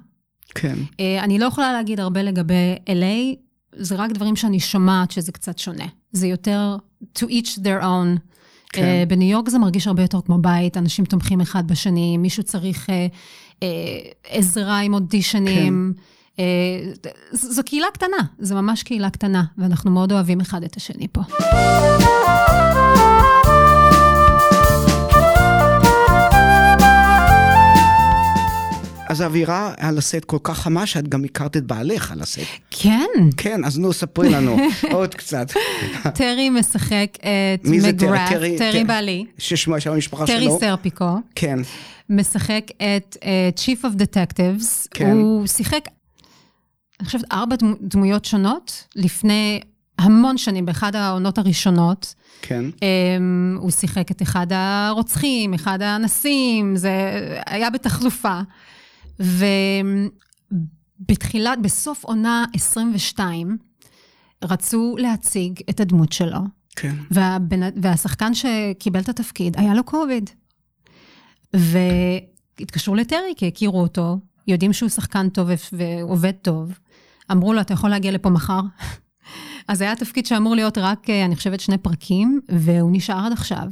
כן, 0.54 0.74
אה, 1.00 1.24
אני 1.24 1.38
לא 1.38 1.46
יכולה 1.46 1.72
להגיד 1.72 2.00
הרבה 2.00 2.22
לגבי 2.22 2.76
LA, 2.86 3.36
זה 3.76 3.94
רק 3.96 4.12
דברים 4.12 4.36
שאני 4.36 4.60
שומעת 4.60 5.10
שזה 5.10 5.32
קצת 5.32 5.58
שונה. 5.58 5.86
זה 6.12 6.26
יותר 6.26 6.76
to 7.18 7.22
each 7.22 7.58
their 7.58 7.82
own. 7.82 8.31
כן. 8.72 8.82
אה, 8.82 9.04
בניו 9.08 9.30
יורק 9.30 9.48
זה 9.48 9.58
מרגיש 9.58 9.86
הרבה 9.86 10.02
יותר 10.02 10.20
כמו 10.20 10.38
בית, 10.38 10.76
אנשים 10.76 11.04
תומכים 11.04 11.40
אחד 11.40 11.66
בשני, 11.68 12.16
מישהו 12.16 12.42
צריך 12.42 12.90
אה, 12.90 13.06
אה, 13.62 13.68
עזרה 14.28 14.78
עם 14.78 14.94
אודישנים. 14.94 15.92
כן. 15.96 16.02
אה, 16.38 16.92
זו 17.32 17.62
קהילה 17.64 17.86
קטנה, 17.94 18.22
זו 18.38 18.54
ממש 18.54 18.82
קהילה 18.82 19.10
קטנה, 19.10 19.44
ואנחנו 19.58 19.90
מאוד 19.90 20.12
אוהבים 20.12 20.40
אחד 20.40 20.64
את 20.64 20.76
השני 20.76 21.06
פה. 21.12 21.20
אז 29.12 29.20
האווירה 29.20 29.74
על 29.76 29.98
הסט 29.98 30.24
כל 30.24 30.38
כך 30.42 30.58
חמה 30.58 30.86
שאת 30.86 31.08
גם 31.08 31.24
הכרת 31.24 31.56
את 31.56 31.64
בעלך 31.64 32.12
על 32.12 32.20
הסט. 32.22 32.40
כן, 32.70 33.06
כן, 33.36 33.64
אז 33.64 33.78
נו, 33.78 33.92
ספרי 33.92 34.28
לנו 34.30 34.56
עוד 34.92 35.14
קצת. 35.14 35.52
טרי 36.14 36.50
משחק 36.50 37.08
את 37.54 37.66
זה 37.80 37.92
טרי? 37.92 38.18
טרי- 38.28 38.28
טרי 38.28 38.58
טרי- 38.58 38.84
בעלי, 38.84 39.24
ששמו 39.38 39.80
שם 39.80 39.92
המשפחה 39.92 40.26
טרי 40.26 40.42
שלו. 40.44 40.58
סרפיקו. 40.60 41.16
כן, 41.34 41.58
משחק 42.10 42.64
את 42.76 43.16
uh, 43.20 43.24
Chief 43.60 43.84
of 43.84 43.98
Detectives. 43.98 44.88
כן. 44.90 45.10
הוא 45.10 45.46
שיחק, 45.46 45.88
אני 47.00 47.06
חושבת, 47.06 47.24
ארבע 47.32 47.56
דמו- 47.56 47.76
דמויות 47.80 48.24
שונות 48.24 48.84
לפני 48.96 49.60
המון 49.98 50.38
שנים, 50.38 50.66
באחד 50.66 50.96
העונות 50.96 51.38
הראשונות. 51.38 52.14
כן. 52.42 52.64
Um, 52.74 52.80
הוא 53.60 53.70
שיחק 53.70 54.10
את 54.10 54.22
אחד 54.22 54.46
הרוצחים, 54.50 55.54
אחד 55.54 55.82
האנסים, 55.82 56.76
זה 56.76 56.90
היה 57.46 57.70
בתחלופה. 57.70 58.40
ובתחילת, 61.00 61.58
בסוף 61.62 62.04
עונה 62.04 62.44
22, 62.54 63.58
רצו 64.44 64.96
להציג 64.98 65.60
את 65.70 65.80
הדמות 65.80 66.12
שלו, 66.12 66.40
כן. 66.76 66.94
והבן, 67.10 67.60
והשחקן 67.82 68.32
שקיבל 68.34 69.00
את 69.00 69.08
התפקיד, 69.08 69.56
היה 69.58 69.74
לו 69.74 69.84
קוביד. 69.84 70.30
והתקשרו 71.54 72.94
לטרי, 72.94 73.32
כי 73.36 73.48
הכירו 73.48 73.80
אותו, 73.80 74.18
יודעים 74.48 74.72
שהוא 74.72 74.88
שחקן 74.88 75.28
טוב 75.28 75.48
ועובד 75.72 76.32
טוב. 76.42 76.78
אמרו 77.32 77.52
לו, 77.52 77.60
אתה 77.60 77.74
יכול 77.74 77.90
להגיע 77.90 78.10
לפה 78.12 78.30
מחר? 78.30 78.60
אז 79.68 79.80
היה 79.80 79.96
תפקיד 79.96 80.26
שאמור 80.26 80.54
להיות 80.54 80.78
רק, 80.78 81.10
אה, 81.10 81.24
אני 81.24 81.36
חושבת, 81.36 81.60
שני 81.60 81.78
פרקים, 81.78 82.40
והוא 82.48 82.90
נשאר 82.92 83.26
עד 83.26 83.32
עכשיו. 83.32 83.68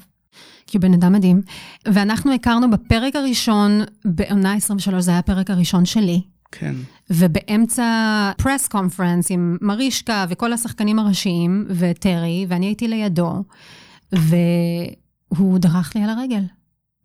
כי 0.67 0.77
הוא 0.77 0.83
בן 0.83 0.95
אדם 0.95 1.13
מדהים. 1.13 1.43
ואנחנו 1.87 2.35
הכרנו 2.35 2.71
בפרק 2.71 3.17
הראשון, 3.17 3.81
בעונה 4.05 4.55
23, 4.55 5.05
זה 5.05 5.11
היה 5.11 5.19
הפרק 5.19 5.51
הראשון 5.51 5.85
שלי. 5.85 6.23
כן. 6.53 6.75
ובאמצע 7.11 8.31
פרס 8.37 8.69
קונפרנס 8.69 9.31
עם 9.31 9.57
מרישקה 9.61 10.27
וכל 10.29 10.53
השחקנים 10.53 10.99
הראשיים 10.99 11.67
וטרי, 11.69 12.47
ואני 12.49 12.67
הייתי 12.67 12.89
לידו, 12.89 13.45
והוא 14.13 15.59
דרך 15.59 15.97
לי 15.97 16.03
על 16.03 16.11
הרגל, 16.11 16.43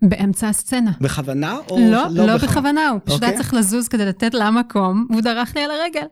באמצע 0.01 0.49
הסצנה. 0.49 0.91
בכוונה 1.01 1.57
או 1.69 1.79
לא, 1.79 1.87
לא 1.91 2.07
בכוונה? 2.09 2.37
בכוונה, 2.37 2.89
הוא 2.89 2.99
פשוט 3.03 3.15
אוקיי. 3.15 3.29
היה 3.29 3.37
צריך 3.37 3.53
לזוז 3.53 3.87
כדי 3.87 4.05
לתת 4.05 4.33
לה 4.33 4.51
מקום, 4.51 5.07
והוא 5.09 5.21
דרך 5.21 5.55
לי 5.55 5.63
על 5.63 5.71
הרגל. 5.71 6.05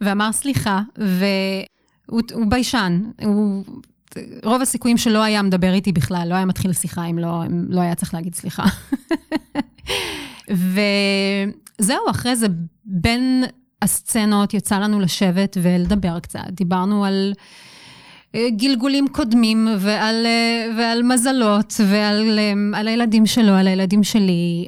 ואמר 0.00 0.32
סליחה, 0.32 0.80
והוא 0.96 2.22
הוא 2.32 2.46
ביישן, 2.48 3.02
הוא... 3.22 3.64
רוב 4.44 4.62
הסיכויים 4.62 4.96
שלא 4.96 5.22
היה 5.22 5.42
מדבר 5.42 5.72
איתי 5.72 5.92
בכלל, 5.92 6.26
לא 6.28 6.34
היה 6.34 6.44
מתחיל 6.44 6.72
שיחה 6.72 7.04
אם 7.06 7.18
לא, 7.18 7.46
אם 7.46 7.64
לא 7.68 7.80
היה 7.80 7.94
צריך 7.94 8.14
להגיד 8.14 8.34
סליחה. 8.34 8.64
וזהו, 11.78 12.10
אחרי 12.10 12.36
זה, 12.36 12.46
בין 12.84 13.44
הסצנות 13.82 14.54
יצא 14.54 14.78
לנו 14.78 15.00
לשבת 15.00 15.56
ולדבר 15.62 16.20
קצת. 16.20 16.50
דיברנו 16.50 17.04
על 17.04 17.32
אה, 18.34 18.48
גלגולים 18.50 19.08
קודמים 19.08 19.68
ועל, 19.78 20.26
אה, 20.26 20.66
ועל 20.78 21.02
מזלות 21.02 21.74
ועל 21.86 22.38
אה, 22.38 22.78
על 22.78 22.88
הילדים 22.88 23.26
שלו, 23.26 23.52
על 23.52 23.66
הילדים 23.68 24.02
שלי. 24.02 24.66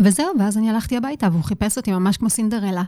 וזהו, 0.00 0.26
ואז 0.38 0.58
אני 0.58 0.70
הלכתי 0.70 0.96
הביתה 0.96 1.28
והוא 1.32 1.44
חיפש 1.44 1.76
אותי 1.76 1.92
ממש 1.92 2.16
כמו 2.16 2.30
סינדרלה. 2.30 2.82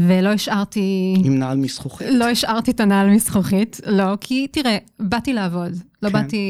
ולא 0.00 0.28
השארתי... 0.28 1.14
עם 1.24 1.38
נעל 1.38 1.58
מזכוכית. 1.58 2.08
לא 2.10 2.24
השארתי 2.24 2.70
את 2.70 2.80
הנעל 2.80 3.10
מזכוכית, 3.10 3.80
לא, 3.86 4.04
כי 4.20 4.46
תראה, 4.48 4.76
באתי 5.00 5.32
לעבוד, 5.32 5.72
לא 6.02 6.08
כן. 6.08 6.12
באתי 6.12 6.46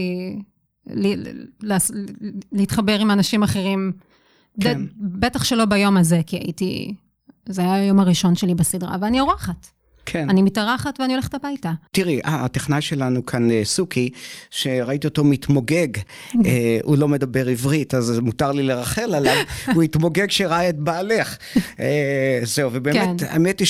ל- 0.86 1.28
ל- 1.28 1.46
לעס- 1.62 1.90
להתחבר 2.52 2.98
עם 3.00 3.10
אנשים 3.10 3.42
אחרים. 3.42 3.92
כן. 4.60 4.82
ד- 4.84 4.88
בטח 5.20 5.44
שלא 5.44 5.64
ביום 5.64 5.96
הזה, 5.96 6.20
כי 6.26 6.36
הייתי... 6.36 6.94
זה 7.48 7.62
היה 7.62 7.74
היום 7.74 8.00
הראשון 8.00 8.34
שלי 8.34 8.54
בסדרה, 8.54 8.96
ואני 9.00 9.20
אורחת. 9.20 9.66
כן. 10.06 10.30
אני 10.30 10.42
מתארחת 10.42 11.00
ואני 11.00 11.12
הולכת 11.12 11.34
הביתה. 11.34 11.72
תראי, 11.90 12.20
אה, 12.24 12.44
הטכנאי 12.44 12.80
שלנו 12.80 13.26
כאן, 13.26 13.50
אה, 13.50 13.60
סוכי, 13.64 14.10
שראיתי 14.50 15.06
אותו 15.06 15.24
מתמוגג, 15.24 15.88
אה, 16.46 16.78
הוא 16.82 16.98
לא 16.98 17.08
מדבר 17.08 17.48
עברית, 17.48 17.94
אז 17.94 18.18
מותר 18.18 18.52
לי 18.52 18.62
לרחל 18.62 19.14
עליו, 19.14 19.36
הוא 19.74 19.82
התמוגג 19.82 20.26
כשראה 20.26 20.68
את 20.68 20.78
בעלך. 20.78 21.36
אה, 21.80 22.40
זהו, 22.42 22.70
ובאמת, 22.72 23.20
כן. 23.20 23.26
האמת 23.30 23.58
היא 23.58 23.66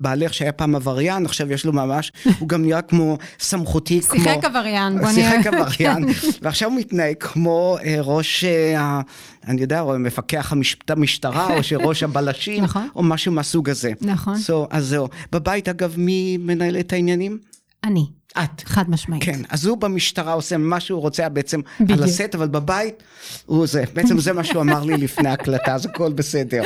שהבעלך 0.00 0.34
שהיה 0.34 0.52
פעם 0.52 0.74
עבריין, 0.74 1.24
עכשיו 1.26 1.52
יש 1.52 1.64
לו 1.64 1.72
ממש, 1.72 2.12
הוא 2.38 2.48
גם 2.48 2.62
נראה 2.62 2.82
כמו 2.82 3.18
סמכותי, 3.40 4.00
כמו... 4.00 4.20
שיחק 4.24 4.44
עבריין, 4.44 4.98
בוא 5.00 5.12
שיחק 5.12 5.46
נראה. 5.46 5.60
עבריין, 5.66 6.04
ועכשיו 6.42 6.68
הוא 6.70 6.78
מתנהג 6.78 7.16
כמו 7.20 7.76
אה, 7.84 7.96
ראש, 8.00 8.44
אה, 8.44 9.00
אני 9.48 9.60
יודע, 9.60 9.80
או 9.80 9.98
מפקח 9.98 10.52
המש- 10.52 10.76
המשטרה, 10.88 11.56
או 11.56 11.62
שראש 11.62 12.02
הבלשים, 12.02 12.62
נכון. 12.64 12.88
או 12.96 13.02
משהו 13.02 13.32
מהסוג 13.32 13.70
הזה. 13.70 13.92
נכון. 14.00 14.34
So, 14.34 14.66
אז 14.70 14.86
זהו. 14.86 15.08
בבית, 15.32 15.68
אגב, 15.68 15.94
מי 15.98 16.36
מנהל 16.40 16.76
את 16.76 16.92
העניינים? 16.92 17.38
אני, 17.84 18.06
את. 18.38 18.62
חד 18.64 18.90
משמעית. 18.90 19.22
כן, 19.24 19.40
אז 19.48 19.66
הוא 19.66 19.76
במשטרה 19.78 20.32
עושה 20.32 20.56
מה 20.56 20.80
שהוא 20.80 21.00
רוצה 21.00 21.28
בעצם 21.28 21.60
בדיוק. 21.80 21.98
על 21.98 22.04
הסט, 22.04 22.34
אבל 22.34 22.48
בבית 22.48 23.02
הוא 23.46 23.66
זה. 23.66 23.84
בעצם 23.94 24.18
זה 24.18 24.32
מה 24.32 24.44
שהוא 24.44 24.62
אמר 24.62 24.84
לי 24.84 24.96
לפני 24.96 25.28
ההקלטה, 25.28 25.74
אז 25.74 25.86
הכל 25.86 26.12
בסדר. 26.12 26.62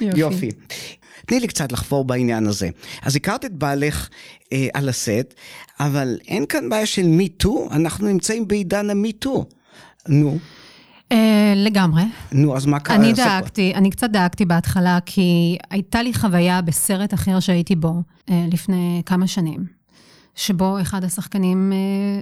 יופי. 0.00 0.18
יופי. 0.20 0.48
תני 1.26 1.40
לי 1.40 1.46
קצת 1.46 1.72
לחפור 1.72 2.04
בעניין 2.04 2.46
הזה. 2.46 2.68
אז 3.02 3.16
הכרת 3.16 3.44
את 3.44 3.52
בעלך 3.52 4.08
אה, 4.52 4.68
על 4.74 4.88
הסט, 4.88 5.34
אבל 5.80 6.18
אין 6.28 6.46
כאן 6.46 6.68
בעיה 6.68 6.86
של 6.86 7.06
מיטו, 7.06 7.68
אנחנו 7.70 8.08
נמצאים 8.08 8.48
בעידן 8.48 8.90
המיטו. 8.90 9.46
נו, 10.08 10.38
אה, 11.12 11.52
לגמרי. 11.56 12.02
נו, 12.32 12.56
אז 12.56 12.66
מה 12.66 12.80
קרה? 12.80 12.96
אני. 12.96 13.12
דאגתי, 13.12 13.72
אני 13.74 13.90
קצת 13.90 14.10
דאגתי 14.10 14.44
בהתחלה, 14.44 14.98
כי 15.06 15.58
הייתה 15.70 16.02
לי 16.02 16.14
חוויה 16.14 16.62
בסרט 16.62 17.14
אחר 17.14 17.40
שהייתי 17.40 17.76
בו 17.76 18.02
אה, 18.30 18.46
לפני 18.52 19.02
כמה 19.06 19.26
שנים, 19.26 19.64
שבו 20.34 20.80
אחד 20.80 21.04
השחקנים 21.04 21.72
אה, 21.72 22.20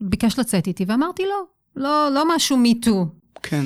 ביקש 0.00 0.38
לצאת 0.38 0.66
איתי, 0.66 0.84
ואמרתי 0.88 1.22
לא, 1.22 1.42
לא, 1.82 2.08
לא 2.14 2.36
משהו 2.36 2.56
מיטו. 2.56 3.06
כן, 3.42 3.64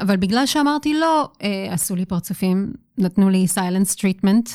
אבל 0.00 0.16
בגלל 0.16 0.46
שאמרתי 0.46 0.94
לא, 0.94 1.28
עשו 1.70 1.96
לי 1.96 2.04
פרצופים, 2.04 2.72
נתנו 2.98 3.30
לי 3.30 3.48
silence 3.48 3.94
treatment. 3.94 4.50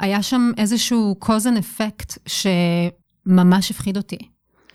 היה 0.00 0.22
שם 0.22 0.50
איזשהו 0.56 1.16
cause 1.24 1.44
and 1.44 1.58
effect 1.58 2.18
שממש 2.26 3.70
הפחיד 3.70 3.96
אותי. 3.96 4.18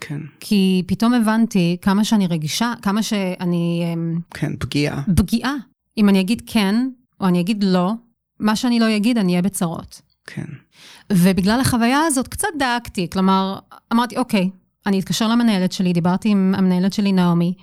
כן, 0.00 0.20
כי 0.40 0.82
פתאום 0.86 1.14
הבנתי 1.14 1.76
כמה 1.82 2.04
שאני 2.04 2.26
רגישה, 2.26 2.72
כמה 2.82 3.02
שאני... 3.02 3.82
אמ, 3.92 4.18
כן, 4.34 4.52
פגיעה. 4.58 5.02
פגיעה. 5.16 5.54
אם 5.98 6.08
אני 6.08 6.20
אגיד 6.20 6.42
כן, 6.46 6.88
או 7.20 7.26
אני 7.26 7.40
אגיד 7.40 7.64
לא, 7.64 7.92
מה 8.40 8.56
שאני 8.56 8.80
לא 8.80 8.96
אגיד, 8.96 9.18
אני 9.18 9.32
אהיה 9.32 9.42
בצרות. 9.42 10.00
כן, 10.26 10.44
ובגלל 11.12 11.60
החוויה 11.60 12.00
הזאת 12.06 12.28
קצת 12.28 12.48
דאגתי, 12.58 13.10
כלומר, 13.10 13.58
אמרתי, 13.92 14.16
אוקיי, 14.16 14.50
אני 14.86 15.00
אתקשר 15.00 15.28
למנהלת 15.28 15.72
שלי, 15.72 15.92
דיברתי 15.92 16.28
עם 16.28 16.54
המנהלת 16.56 16.92
שלי, 16.92 17.12
נעמי, 17.12 17.54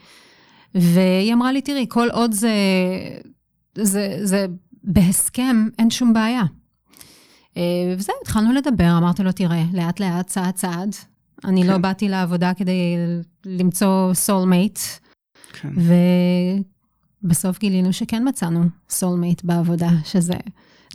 והיא 0.75 1.33
אמרה 1.33 1.51
לי, 1.51 1.61
תראי, 1.61 1.85
כל 1.89 2.07
עוד 2.09 2.31
זה, 2.33 2.51
זה, 3.75 4.19
זה 4.23 4.45
בהסכם, 4.87 5.67
אין 5.79 5.89
שום 5.89 6.13
בעיה. 6.13 6.43
אה, 7.57 7.95
וזהו, 7.97 8.15
התחלנו 8.21 8.53
לדבר, 8.53 8.97
אמרתי 8.97 9.23
לו, 9.23 9.31
תראה, 9.31 9.63
לאט 9.73 9.99
לאט, 9.99 10.27
צעד 10.27 10.53
צעד. 10.53 10.95
אני 11.45 11.63
כן. 11.63 11.67
לא 11.67 11.77
באתי 11.77 12.09
לעבודה 12.09 12.53
כדי 12.53 12.95
למצוא 13.45 14.11
soulmate, 14.27 14.79
כן. 15.53 15.69
ובסוף 17.23 17.59
גילינו 17.59 17.93
שכן 17.93 18.27
מצאנו 18.27 18.63
soulmate 18.89 19.41
בעבודה, 19.43 19.89
שזה 20.05 20.33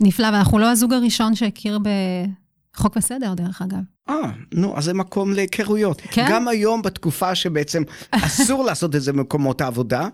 נפלא, 0.01 0.27
ואנחנו 0.27 0.59
לא 0.59 0.71
הזוג 0.71 0.93
הראשון 0.93 1.35
שהכיר 1.35 1.79
בחוק 1.79 2.97
וסדר, 2.97 3.33
דרך 3.33 3.61
אגב. 3.61 3.81
אה, 4.09 4.15
נו, 4.53 4.77
אז 4.77 4.83
זה 4.83 4.93
מקום 4.93 5.33
להיכרויות. 5.33 6.01
כן. 6.01 6.25
גם 6.29 6.47
היום, 6.47 6.81
בתקופה 6.81 7.35
שבעצם 7.35 7.83
אסור 8.11 8.63
לעשות 8.63 8.95
את 8.95 9.01
זה 9.01 9.13
במקומות 9.13 9.61
העבודה. 9.61 10.07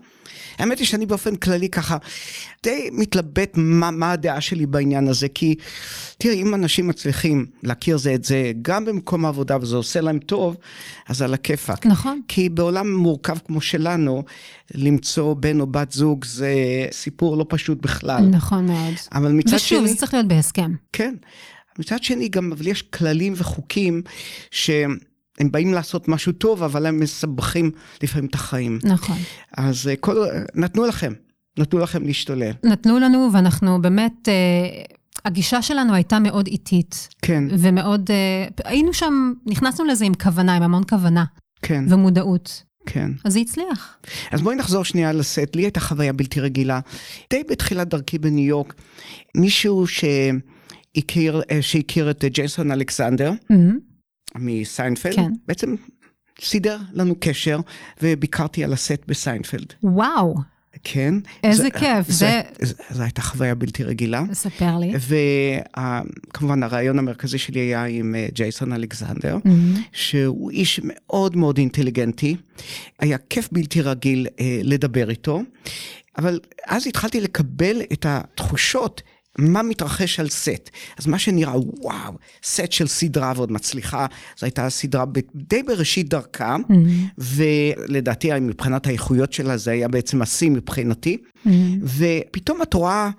האמת 0.58 0.80
היא 0.80 0.88
שאני 0.88 1.06
באופן 1.06 1.36
כללי 1.36 1.70
ככה 1.70 1.98
די 2.64 2.90
מתלבט 2.92 3.52
מה, 3.56 3.92
מה 3.92 4.12
הדעה 4.12 4.42
שלי 4.42 4.66
בעניין 4.66 5.08
הזה, 5.08 5.28
כי 5.30 5.56
תראי, 6.18 6.42
אם 6.42 6.54
אנשים 6.54 6.88
מצליחים 6.88 7.46
להכיר 7.64 7.98
זה 7.98 8.14
את 8.14 8.24
זה 8.24 8.52
גם 8.62 8.86
במקום 8.86 9.26
העבודה 9.26 9.58
וזה 9.62 9.76
עושה 9.76 10.02
להם 10.02 10.20
טוב, 10.20 10.58
אז 11.08 11.22
על 11.22 11.34
הכיפאק. 11.34 11.86
נכון. 11.86 12.22
כי 12.28 12.50
בעולם 12.50 12.94
מורכב 12.96 13.38
כמו 13.48 13.62
שלנו, 13.62 14.24
למצוא 14.76 15.34
בן 15.34 15.60
או 15.60 15.68
בת 15.68 15.92
זוג 15.92 16.26
זה 16.26 16.54
סיפור 16.92 17.38
לא 17.38 17.46
פשוט 17.50 17.82
בכלל. 17.82 18.26
נכון 18.26 18.66
מאוד. 18.66 18.94
אבל 19.14 19.32
מצד 19.32 19.56
ושוב, 19.56 19.80
שני... 19.80 19.88
זה 19.88 19.96
צריך 19.96 20.14
להיות 20.14 20.28
בהסכם. 20.28 20.72
כן. 20.94 21.16
מצד 21.80 22.04
שני, 22.04 22.30
גם, 22.30 22.52
אבל 22.52 22.68
יש 22.68 22.82
כללים 22.82 23.34
וחוקים 23.36 24.02
שהם 24.52 24.98
באים 25.52 25.74
לעשות 25.74 26.08
משהו 26.08 26.32
טוב, 26.32 26.64
אבל 26.64 26.86
הם 26.86 27.00
מסבכים 27.00 27.72
לפעמים 28.04 28.30
את 28.30 28.36
החיים. 28.36 28.80
נכון. 28.84 29.18
אז 29.58 29.88
אה, 29.88 29.96
כל, 29.96 30.26
נתנו 30.56 30.86
לכם, 30.86 31.14
נתנו 31.60 31.80
לכם 31.80 32.06
להשתולל. 32.06 32.52
נתנו 32.64 33.00
לנו, 33.00 33.30
ואנחנו 33.34 33.82
באמת, 33.82 34.30
אה, 34.30 34.34
הגישה 35.26 35.62
שלנו 35.62 35.94
הייתה 35.94 36.20
מאוד 36.20 36.48
איטית, 36.48 37.08
כן, 37.22 37.44
ומאוד, 37.50 38.12
אה, 38.12 38.48
היינו 38.66 38.94
שם, 38.94 39.34
נכנסנו 39.46 39.86
לזה 39.86 40.06
עם 40.06 40.14
כוונה, 40.14 40.56
עם 40.56 40.64
המון 40.64 40.84
כוונה 40.90 41.26
כן, 41.62 41.86
ומודעות. 41.90 42.64
כן. 42.86 43.12
אז 43.26 43.34
זה 43.34 43.40
הצליח. 43.40 43.98
אז 44.32 44.42
בואי 44.42 44.56
נחזור 44.56 44.86
שנייה 44.86 45.14
לסט. 45.14 45.56
לי 45.56 45.62
הייתה 45.62 45.80
חוויה 45.80 46.14
בלתי 46.14 46.40
רגילה. 46.40 46.80
די 47.30 47.44
בתחילת 47.50 47.88
דרכי 47.88 48.18
בניו 48.18 48.46
יורק, 48.46 48.74
מישהו 49.38 49.88
שהכיר, 49.88 50.59
אה, 50.98 51.62
שהכיר 51.62 52.12
את 52.12 52.24
אה, 52.24 52.30
ג'ייסון 52.30 52.72
אלכסנדר 52.72 53.32
מסיינפלד, 54.36 55.16
כן. 55.16 55.32
בעצם 55.48 55.76
סידר 56.42 56.78
לנו 56.94 57.16
קשר, 57.20 57.60
וביקרתי 58.04 58.64
על 58.64 58.74
הסט 58.74 59.02
בסיינפלד. 59.08 59.74
וואו, 59.84 60.36
כן. 60.84 61.14
איזה 61.44 61.64
זה- 61.64 61.70
כיף, 61.72 62.08
זה... 62.10 62.42
זה- 62.62 62.74
זו 62.92 63.04
הייתה 63.04 63.22
חוויה 63.22 63.56
בלתי 63.56 63.84
רגילה. 63.84 64.24
ספר 64.34 64.78
לי. 64.78 64.94
וכמובן 66.34 66.64
הרעיון 66.64 67.00
המרכזי 67.00 67.38
שלי 67.38 67.60
היה 67.60 67.86
עם 67.86 68.16
אה, 68.16 68.28
ג'ייסון 68.34 68.74
אלכסנדר, 68.74 69.38
מהמם. 69.46 69.76
שהוא 69.94 70.52
איש 70.52 70.80
מאוד 70.84 71.36
מאוד 71.36 71.58
אינטליגנטי. 71.58 72.36
היה 73.00 73.18
כיף 73.30 73.50
בלתי 73.52 73.82
רגיל 73.82 74.28
אה, 74.40 74.60
לדבר 74.64 75.10
איתו, 75.10 75.42
אבל 76.18 76.40
אז 76.68 76.88
התחלתי 76.88 77.22
לקבל 77.22 77.82
את 77.94 78.06
התחושות. 78.10 79.02
מה 79.40 79.62
מתרחש 79.64 80.20
על 80.20 80.30
סט. 80.30 80.70
אז 80.98 81.08
מה 81.08 81.20
שנראה, 81.20 81.54
וואו, 81.58 82.14
סט 82.44 82.72
של 82.72 82.88
סדרה 82.88 83.34
ועוד 83.36 83.52
מצליחה, 83.52 84.06
זו 84.40 84.46
הייתה 84.46 84.70
סדרה 84.70 85.06
ב- 85.06 85.20
די 85.36 85.64
בראשית 85.64 86.10
דרכה, 86.10 86.56
ולדעתי 87.18 88.30
מבחינת 88.42 88.88
האיכויות 88.88 89.34
שלה 89.34 89.58
זה 89.58 89.72
היה 89.72 89.88
בעצם 89.88 90.22
השיא 90.22 90.52
מבחינתי, 90.52 91.18
ופתאום 91.84 92.62
את 92.62 92.74
רואה 92.74 93.10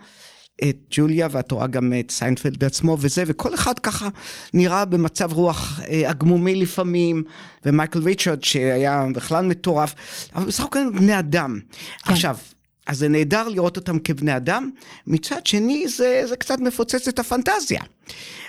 את 0.68 0.76
ג'וליה 0.90 1.28
ואת 1.30 1.52
רואה 1.52 1.66
גם 1.66 1.92
את 2.00 2.10
סיינפלד 2.10 2.58
בעצמו 2.58 2.96
וזה, 3.00 3.24
וכל 3.26 3.54
אחד 3.54 3.78
ככה 3.78 4.08
נראה 4.54 4.84
במצב 4.84 5.32
רוח 5.32 5.80
אה, 5.88 6.10
עגמומי 6.10 6.54
לפעמים, 6.54 7.22
ומייקל 7.64 7.98
ריצ'רד 7.98 8.44
שהיה 8.44 9.06
בכלל 9.14 9.46
מטורף, 9.46 9.94
אבל 10.34 10.46
בסך 10.46 10.64
הכל 10.64 10.78
בני 10.94 11.18
אדם. 11.18 11.58
כן. 12.04 12.12
עכשיו, 12.12 12.36
אז 12.86 12.98
זה 12.98 13.08
נהדר 13.08 13.48
לראות 13.48 13.76
אותם 13.76 13.98
כבני 13.98 14.36
אדם, 14.36 14.70
מצד 15.06 15.46
שני 15.46 15.88
זה, 15.88 16.22
זה 16.28 16.36
קצת 16.36 16.58
מפוצץ 16.58 17.08
את 17.08 17.18
הפנטזיה. 17.18 17.80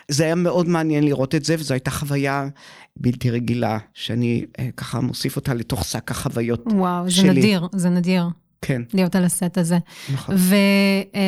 זה 0.07 0.23
היה 0.23 0.35
מאוד 0.35 0.67
מעניין 0.67 1.03
לראות 1.03 1.35
את 1.35 1.45
זה, 1.45 1.55
וזו 1.59 1.73
הייתה 1.73 1.91
חוויה 1.91 2.47
בלתי 2.97 3.29
רגילה, 3.29 3.77
שאני 3.93 4.45
אה, 4.59 4.69
ככה 4.77 4.99
מוסיף 4.99 5.35
אותה 5.35 5.53
לתוך 5.53 5.85
שק 5.85 6.11
החוויות 6.11 6.63
וואו, 6.67 7.05
זה 7.05 7.11
שלי. 7.11 7.29
נדיר, 7.29 7.67
זה 7.75 7.89
נדיר 7.89 8.23
כן, 8.61 8.81
להיות 8.93 9.15
על 9.15 9.25
הסט 9.25 9.57
הזה. 9.57 9.77
נכון. 10.13 10.35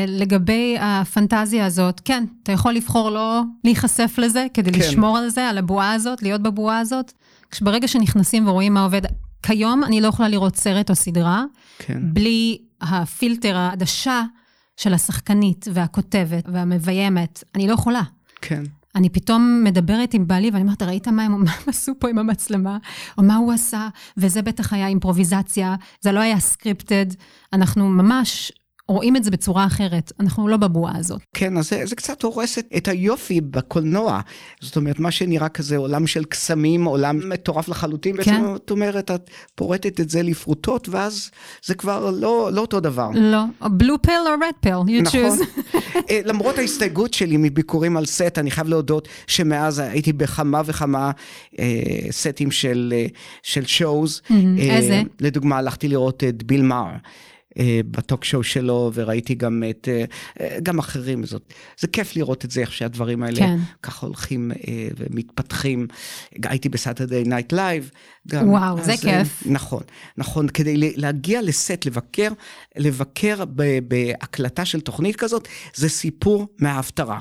ולגבי 0.08 0.76
הפנטזיה 0.80 1.66
הזאת, 1.66 2.02
כן, 2.06 2.24
אתה 2.44 2.52
יכול 2.52 2.74
לבחור 2.74 3.10
לא 3.10 3.42
להיחשף 3.64 4.16
לזה, 4.18 4.46
כדי 4.54 4.72
כן. 4.72 4.80
לשמור 4.80 5.18
על 5.18 5.30
זה, 5.30 5.50
על 5.50 5.58
הבועה 5.58 5.94
הזאת, 5.94 6.22
להיות 6.22 6.42
בבועה 6.42 6.80
הזאת, 6.80 7.12
ברגע 7.62 7.88
שנכנסים 7.88 8.48
ורואים 8.48 8.74
מה 8.74 8.84
עובד, 8.84 9.02
כיום 9.44 9.84
אני 9.84 10.02
לא 10.02 10.08
יכולה 10.08 10.30
לראות 10.30 10.56
סרט 10.56 10.90
או 10.90 10.96
סדרה 10.96 11.44
כן. 11.80 12.00
בלי 12.14 12.58
הפילטר, 12.82 13.58
העדשה 13.58 14.24
של 14.78 14.94
השחקנית 14.94 15.66
והכותבת 15.74 16.44
והמביימת. 16.54 17.44
אני 17.56 17.68
לא 17.68 17.74
יכולה. 17.74 18.02
כן. 18.42 18.64
אני 18.96 19.10
פתאום 19.10 19.62
מדברת 19.64 20.14
עם 20.14 20.28
בעלי 20.28 20.50
ואני 20.50 20.64
אומרת, 20.64 20.84
ראית 20.84 21.08
מה 21.08 21.24
הם, 21.24 21.44
מה 21.44 21.52
הם 21.52 21.64
עשו 21.68 21.92
פה 22.00 22.10
עם 22.10 22.18
המצלמה? 22.18 22.78
או 23.18 23.24
מה 23.24 23.36
הוא 23.36 23.54
עשה? 23.54 23.88
וזה 24.18 24.42
בטח 24.42 24.74
היה 24.74 24.88
אימפרוביזציה, 24.88 25.76
זה 26.02 26.12
לא 26.12 26.20
היה 26.20 26.40
סקריפטד. 26.40 27.06
אנחנו 27.54 27.90
ממש 27.90 28.52
רואים 28.88 29.16
את 29.16 29.24
זה 29.24 29.32
בצורה 29.32 29.66
אחרת, 29.66 30.12
אנחנו 30.20 30.48
לא 30.48 30.58
בבועה 30.58 30.98
הזאת. 30.98 31.22
כן, 31.34 31.58
אז 31.58 31.70
זה, 31.70 31.86
זה 31.86 31.96
קצת 31.96 32.24
הורס 32.24 32.58
את, 32.78 32.88
היופי 32.88 33.42
בקולנוע. 33.42 34.20
זאת 34.62 34.76
אומרת, 34.76 35.00
מה 35.00 35.12
שנראה 35.12 35.50
כזה 35.50 35.78
עולם 35.78 36.08
של 36.08 36.24
קסמים, 36.24 36.86
עולם 36.86 37.30
מטורף 37.30 37.70
לחלוטין, 37.70 38.16
כן. 38.16 38.18
בעצם 38.18 38.56
את 38.56 38.72
אומרת, 38.72 39.12
את 39.12 39.30
פורטת 39.56 40.00
את 40.00 40.10
זה 40.10 40.24
לפרוטות, 40.24 40.90
ואז 40.90 41.32
זה 41.66 41.76
כבר 41.76 42.12
לא, 42.12 42.50
לא 42.54 42.62
אותו 42.62 42.80
דבר. 42.80 43.10
לא, 43.16 43.44
בלו 43.70 44.02
פיל 44.02 44.14
או 44.26 44.32
רד 44.34 44.54
פיל, 44.60 45.00
you 45.00 45.02
נכון. 45.02 45.20
choose. 45.20 45.76
אה, 46.10 46.20
למרות 46.26 46.58
ההסתייגות 46.58 47.14
שלי 47.14 47.38
מביקורים 47.38 47.98
על 47.98 48.06
סט, 48.06 48.38
אני 48.38 48.52
חייב 48.52 48.68
להודות 48.68 49.08
שמאז 49.28 49.80
הייתי 49.80 50.14
בכמה 50.14 50.62
וכמה 50.66 51.12
אה, 51.60 51.82
סטים 52.12 52.52
של, 52.52 52.94
אה, 52.96 53.06
של 53.44 53.66
שואוז. 53.66 54.22
איזה? 54.58 55.02
לדוגמה, 55.20 55.58
הלכתי 55.58 55.88
לראות 55.88 56.24
את 56.24 56.44
ביל 56.44 56.62
מאר. 56.62 56.92
אה, 57.60 57.80
בטוק 57.92 58.24
שואו 58.24 58.44
שלו, 58.44 58.92
וראיתי 58.94 59.36
גם 59.36 59.64
את, 59.70 59.88
אה, 60.40 60.58
גם 60.64 60.80
אחרים, 60.80 61.26
זאת, 61.26 61.54
זה 61.80 61.88
כיף 61.88 62.16
לראות 62.16 62.46
את 62.46 62.52
זה, 62.52 62.62
איך 62.62 62.74
שהדברים 62.74 63.24
האלה 63.24 63.40
כן. 63.40 63.58
ככה 63.84 64.06
הולכים 64.06 64.52
אה, 64.52 64.88
ומתפתחים. 64.98 65.88
הייתי 66.44 66.70
ב-Saturday 66.70 67.24
Night 67.24 67.54
Live. 67.54 67.92
וואו, 68.34 68.78
זה 68.84 68.94
אז, 68.94 69.06
אה, 69.06 69.24
כיף. 69.24 69.44
נכון, 69.46 69.84
נכון, 70.18 70.48
כדי 70.48 70.94
להגיע 70.96 71.42
לסט, 71.42 71.86
לבקר, 71.86 72.30
לבקר 72.78 73.44
בהקלטה 73.88 74.66
של 74.66 74.82
תוכנית 74.82 75.16
כזאת, 75.16 75.48
זה 75.76 75.90
סיפור 75.90 76.48
מההפטרה. 76.60 77.20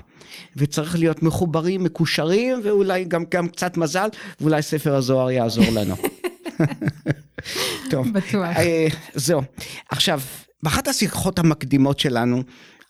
וצריך 0.56 0.98
להיות 0.98 1.22
מחוברים, 1.22 1.84
מקושרים, 1.84 2.60
ואולי 2.64 3.04
גם, 3.04 3.24
גם 3.34 3.48
קצת 3.48 3.76
מזל, 3.76 4.08
ואולי 4.40 4.62
ספר 4.62 4.94
הזוהר 4.94 5.30
יעזור 5.30 5.64
לנו. 5.72 5.94
טוב. 7.92 8.12
בטוח. 8.12 8.56
אה, 8.56 8.86
זהו. 9.14 9.42
עכשיו, 9.90 10.20
באחת 10.62 10.88
השיחות 10.88 11.38
המקדימות 11.38 11.98
שלנו, 11.98 12.42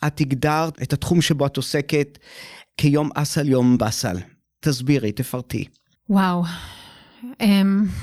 את 0.07 0.21
הגדרת 0.21 0.83
את 0.83 0.93
התחום 0.93 1.23
שבו 1.23 1.47
את 1.47 1.57
עוסקת 1.57 2.19
כיום 2.77 3.11
אסל 3.15 3.49
יום 3.49 3.79
באסל. 3.79 4.17
תסבירי, 4.61 5.13
תפרטי. 5.13 5.65
וואו. 6.11 6.43
Um, 7.23 7.47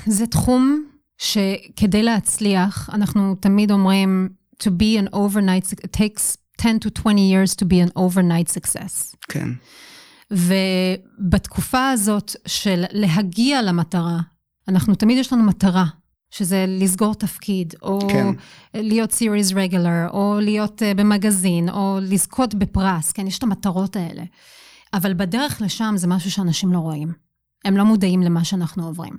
זה 0.06 0.26
תחום 0.26 0.84
שכדי 1.18 2.02
להצליח, 2.02 2.90
אנחנו 2.92 3.34
תמיד 3.40 3.70
אומרים, 3.70 4.28
to 4.62 4.66
be 4.66 5.06
an 5.06 5.14
overnight, 5.14 5.72
it 5.72 5.96
takes 5.96 6.36
10 6.58 6.78
to 6.78 6.90
20 6.90 7.18
years 7.18 7.54
to 7.54 7.64
be 7.64 7.88
an 7.88 7.98
overnight 7.98 8.48
success. 8.48 9.16
כן. 9.28 9.48
ובתקופה 10.30 11.90
הזאת 11.90 12.36
של 12.46 12.84
להגיע 12.90 13.62
למטרה, 13.62 14.20
אנחנו 14.68 14.94
תמיד 14.94 15.18
יש 15.18 15.32
לנו 15.32 15.42
מטרה, 15.42 15.84
שזה 16.30 16.64
לסגור 16.68 17.14
תפקיד, 17.14 17.74
או 17.82 18.08
כן. 18.08 18.26
להיות 18.74 19.12
סיריס 19.12 19.52
רגולר, 19.52 20.08
או 20.12 20.38
להיות 20.40 20.82
uh, 20.82 20.98
במגזין, 20.98 21.68
או 21.68 21.98
לזכות 22.02 22.54
בפרס, 22.54 23.12
כן, 23.12 23.26
יש 23.26 23.38
את 23.38 23.42
המטרות 23.42 23.96
האלה. 23.96 24.22
אבל 24.94 25.14
בדרך 25.14 25.62
לשם 25.62 25.94
זה 25.96 26.06
משהו 26.06 26.30
שאנשים 26.30 26.72
לא 26.72 26.78
רואים. 26.78 27.12
הם 27.64 27.76
לא 27.76 27.84
מודעים 27.84 28.22
למה 28.22 28.44
שאנחנו 28.44 28.86
עוברים. 28.86 29.14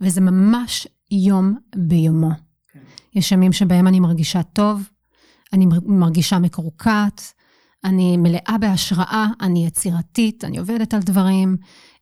וזה 0.00 0.20
ממש 0.20 0.88
יום 1.10 1.54
ביומו. 1.76 2.30
יש 3.14 3.32
ימים 3.32 3.52
שבהם 3.52 3.88
אני 3.88 4.00
מרגישה 4.00 4.42
טוב, 4.42 4.88
אני 5.52 5.66
מר- 5.66 5.78
מרגישה 5.86 6.38
מקורקעת, 6.38 7.32
אני 7.84 8.16
מלאה 8.16 8.56
בהשראה, 8.60 9.26
אני 9.40 9.66
יצירתית, 9.66 10.44
אני 10.44 10.58
עובדת 10.58 10.94
על 10.94 11.00
דברים, 11.00 11.56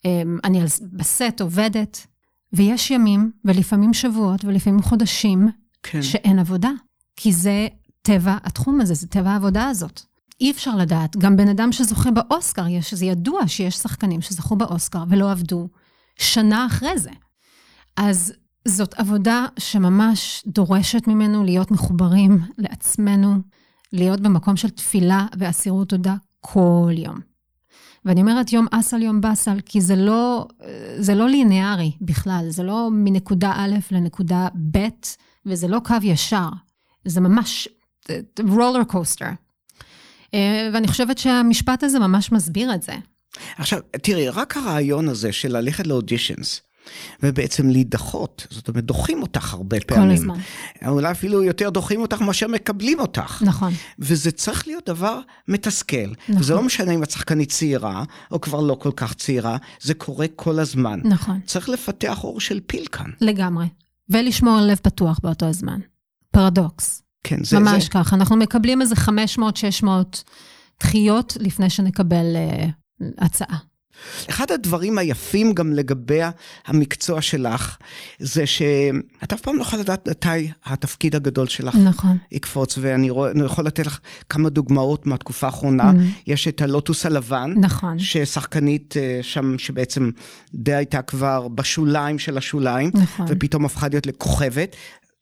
אמ, 0.05 0.39
אני 0.45 0.61
בסט 0.93 1.41
עובדת, 1.41 2.07
ויש 2.53 2.91
ימים, 2.91 3.31
ולפעמים 3.45 3.95
שבועות, 3.95 4.45
ולפעמים 4.45 4.83
חודשים, 4.83 5.49
כן. 5.83 6.03
שאין 6.03 6.39
עבודה. 6.39 6.71
כי 7.17 7.33
זה 7.33 7.69
טבע 8.03 8.37
התחום 8.45 8.81
הזה, 8.81 8.95
זה 8.95 9.07
טבע 9.07 9.31
העבודה 9.31 9.67
הזאת. 9.67 10.03
אי 10.41 10.51
אפשר 10.51 10.77
לדעת, 10.77 11.17
גם 11.17 11.37
בן 11.37 11.49
אדם 11.49 11.73
שזוכה 11.73 12.11
באוסקר, 12.11 12.67
יש, 12.67 12.95
זה 12.95 13.05
ידוע 13.05 13.49
שיש 13.49 13.77
שחקנים 13.77 14.21
שזכו 14.21 14.57
באוסקר 14.57 15.05
ולא 15.09 15.31
עבדו 15.31 15.69
שנה 16.19 16.67
אחרי 16.67 16.99
זה. 16.99 17.11
אז 17.97 18.33
זאת 18.69 18.95
עבודה 18.95 19.47
שממש 19.59 20.43
דורשת 20.47 21.09
ממנו 21.09 21.45
להיות 21.45 21.71
מחוברים 21.71 22.39
לעצמנו, 22.59 23.35
להיות 23.93 24.21
במקום 24.21 24.57
של 24.57 24.71
תפילה 24.71 25.27
ואסירות 25.39 25.89
תודה 25.89 26.15
כל 26.41 26.93
יום. 26.97 27.32
ואני 28.05 28.21
אומרת 28.21 28.53
יום 28.53 28.67
אסל, 28.71 29.03
יום 29.03 29.21
באסל, 29.21 29.61
כי 29.67 29.81
זה 29.81 29.97
לא, 29.97 30.47
זה 30.99 31.15
לא 31.15 31.29
ליניארי 31.29 31.93
בכלל, 32.01 32.47
זה 32.49 32.63
לא 32.63 32.89
מנקודה 32.93 33.53
א' 33.57 33.75
לנקודה 33.91 34.49
ב', 34.73 34.89
וזה 35.47 35.69
לא 35.69 35.79
קו 35.85 35.95
ישר, 36.03 36.49
זה 37.05 37.21
ממש 37.21 37.69
רולר 38.49 38.85
קוסטר. 38.85 39.27
ואני 40.73 40.89
חושבת 40.89 41.19
שהמשפט 41.19 41.83
הזה 41.83 41.99
ממש 41.99 42.33
מסביר 42.33 42.75
את 42.75 42.83
זה. 42.83 42.93
עכשיו, 43.57 43.81
תראי, 44.03 44.29
רק 44.29 44.57
הרעיון 44.57 45.09
הזה 45.09 45.33
של 45.33 45.57
ללכת 45.57 45.87
לאודישנס, 45.87 46.61
ובעצם 47.23 47.69
להידחות, 47.69 48.47
זאת 48.51 48.69
אומרת, 48.69 48.85
דוחים 48.85 49.23
אותך 49.23 49.55
הרבה 49.55 49.77
פעמים. 49.87 50.09
כל 50.09 50.15
הזמן. 50.15 50.39
אולי 50.87 51.11
אפילו 51.11 51.43
יותר 51.43 51.71
דוחים 51.71 52.01
אותך 52.01 52.21
מאשר 52.21 52.49
מקבלים 52.49 53.01
אותך. 53.01 53.43
נכון. 53.47 53.73
וזה 53.99 54.31
צריך 54.31 54.67
להיות 54.67 54.89
דבר 54.89 55.21
מתסכל. 55.49 55.97
נכון. 56.29 56.37
וזה 56.41 56.55
לא 56.55 56.63
משנה 56.63 56.93
אם 56.93 57.03
את 57.03 57.11
שחקנית 57.11 57.51
צעירה, 57.51 58.05
או 58.31 58.41
כבר 58.41 58.61
לא 58.61 58.75
כל 58.75 58.91
כך 58.97 59.15
צעירה, 59.15 59.57
זה 59.81 59.95
קורה 59.95 60.27
כל 60.37 60.59
הזמן. 60.59 61.01
נכון. 61.05 61.41
צריך 61.47 61.69
לפתח 61.69 62.25
אור 62.25 62.41
של 62.41 62.61
פיל 62.67 62.87
כאן. 62.87 63.11
לגמרי. 63.21 63.67
ולשמור 64.11 64.59
על 64.59 64.71
לב 64.71 64.79
פתוח 64.83 65.19
באותו 65.23 65.47
הזמן. 65.47 65.81
פרדוקס. 66.31 67.03
כן, 67.25 67.45
זה... 67.45 67.59
ממש 67.59 67.85
זה... 67.85 67.91
ככה. 67.91 68.17
אנחנו 68.17 68.37
מקבלים 68.37 68.83
איזה 68.83 68.95
500-600 69.85 69.87
דחיות 70.81 71.37
לפני 71.41 71.71
שנקבל 71.71 72.37
uh, 72.37 73.05
הצעה. 73.19 73.59
אחד 74.31 74.51
הדברים 74.53 74.99
היפים 74.99 75.53
גם 75.53 75.73
לגבי 75.73 76.21
המקצוע 76.67 77.23
שלך, 77.23 77.77
זה 78.19 78.47
שאת 78.47 79.33
אף 79.33 79.41
פעם 79.41 79.57
לא 79.57 79.63
יכולה 79.63 79.83
לדעת 79.83 80.09
מתי 80.09 80.51
התפקיד 80.65 81.17
הגדול 81.17 81.47
שלך 81.47 81.75
נכון. 81.75 82.17
יקפוץ, 82.33 82.79
ואני 82.81 83.11
אני 83.11 83.45
יכול 83.45 83.67
לתת 83.67 83.87
לך 83.87 83.99
כמה 84.29 84.49
דוגמאות 84.49 85.07
מהתקופה 85.07 85.47
האחרונה. 85.47 85.91
Mm-hmm. 85.91 86.23
יש 86.27 86.49
את 86.49 86.63
הלוטוס 86.63 87.07
הלבן, 87.07 87.55
נכון. 87.57 87.99
ששחקנית 87.99 88.95
אה, 88.97 89.19
שם, 89.23 89.59
שבעצם 89.59 90.11
די 90.55 90.75
הייתה 90.75 91.03
כבר 91.03 91.49
בשוליים 91.49 92.19
של 92.19 92.39
השוליים, 92.39 92.91
נכון. 92.95 93.27
ופתאום 93.29 93.65
הפכה 93.65 93.89
להיות 93.89 94.07
לכוכבת. 94.07 94.77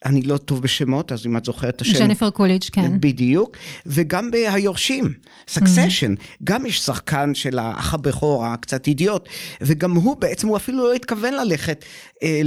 אני 0.04 0.22
לא 0.22 0.36
טוב 0.36 0.62
בשמות, 0.62 1.12
אז 1.12 1.26
אם 1.26 1.36
את 1.36 1.44
זוכרת 1.44 1.76
את 1.76 1.80
השם. 1.80 1.98
ג'ניפר 1.98 2.30
קוליג', 2.30 2.62
כן. 2.72 3.00
בדיוק, 3.00 3.56
וגם 3.86 4.30
בהיורשים, 4.30 5.12
Succession, 5.48 6.14
mm-hmm. 6.14 6.36
גם 6.44 6.66
יש 6.66 6.80
שחקן 6.80 7.34
של 7.34 7.58
האח 7.58 7.94
הבכור, 7.94 8.46
הקצת 8.46 8.86
אידיוט, 8.86 9.28
וגם 9.60 9.94
הוא 9.94 10.16
בעצם, 10.16 10.48
הוא 10.48 10.56
אפילו 10.56 10.78
לא 10.78 10.92
התכוון 10.94 11.34
ללכת 11.34 11.84
אה, 12.22 12.40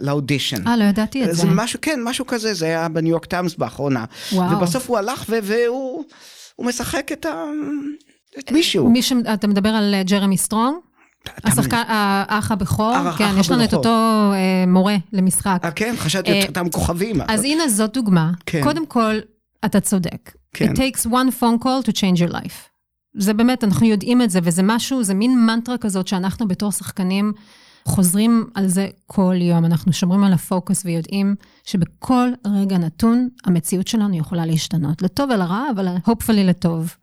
לאודישן. 0.00 0.66
אה, 0.66 0.76
לא 0.76 0.84
ידעתי 0.84 1.24
את 1.24 1.26
זה. 1.26 1.42
זה 1.42 1.46
משהו, 1.46 1.78
כן, 1.82 2.00
משהו 2.04 2.26
כזה, 2.26 2.54
זה 2.54 2.66
היה 2.66 2.88
בניו 2.88 3.10
יורק 3.10 3.26
טיימס 3.26 3.54
באחרונה. 3.54 4.04
וואו. 4.32 4.56
ובסוף 4.56 4.90
הוא 4.90 4.98
הלך 4.98 5.24
ו- 5.28 5.38
והוא 5.42 6.04
הוא 6.56 6.66
משחק 6.66 7.12
את, 7.12 7.26
ה... 7.26 7.44
את 8.38 8.52
מישהו. 8.52 8.90
מי 8.90 9.02
ש... 9.02 9.12
אתה 9.34 9.46
מדבר 9.46 9.68
על 9.68 9.94
אה, 9.94 10.02
ג'רמי 10.02 10.36
סטרונג? 10.36 10.76
השחקן, 11.44 11.82
האח 11.88 12.52
הבכור? 12.52 12.94
כן, 13.18 13.30
יש 13.38 13.50
לנו 13.50 13.64
את. 13.64 13.74
אותו 13.74 13.88
אה, 14.32 14.64
מורה 14.66 14.96
למשחק. 15.12 15.60
אה, 15.64 15.70
כן, 15.70 15.94
חשבתי 15.98 16.32
אה, 16.32 16.46
אותם 16.48 16.68
כוכבים. 16.70 17.20
אז 17.28 17.44
הנה 17.44 17.68
זאת 17.68 17.92
דוגמה. 17.92 18.32
כן. 18.46 18.62
קודם 18.62 18.86
כל, 18.86 19.14
אתה 19.64 19.80
צודק. 19.80 20.32
כן. 20.52 20.72
It 20.72 20.76
takes 20.76 21.06
one 21.06 21.40
phone 21.40 21.64
call 21.64 21.88
to 21.88 21.92
change 21.92 22.28
your 22.28 22.32
life. 22.32 22.68
זה 23.18 23.34
באמת, 23.34 23.64
אנחנו 23.64 23.86
יודעים 23.86 24.22
את 24.22 24.30
זה, 24.30 24.38
וזה 24.42 24.62
משהו, 24.62 25.02
זה 25.02 25.14
מין 25.14 25.46
מנטרה 25.46 25.78
כזאת 25.78 26.08
שאנחנו 26.08 26.48
בתור 26.48 26.72
שחקנים 26.72 27.32
חוזרים 27.84 28.46
על 28.54 28.68
זה 28.68 28.88
כל 29.06 29.34
יום. 29.40 29.64
אנחנו 29.64 29.92
שומרים 29.92 30.24
על 30.24 30.32
הפוקוס 30.32 30.84
ויודעים 30.84 31.34
שבכל 31.64 32.28
רגע 32.46 32.78
נתון, 32.78 33.28
המציאות 33.44 33.88
שלנו 33.88 34.16
יכולה 34.16 34.46
להשתנות. 34.46 35.02
לטוב 35.02 35.30
ולרע, 35.30 35.64
אבל 35.74 35.96
hopefully 36.06 36.32
לטוב. 36.44 36.96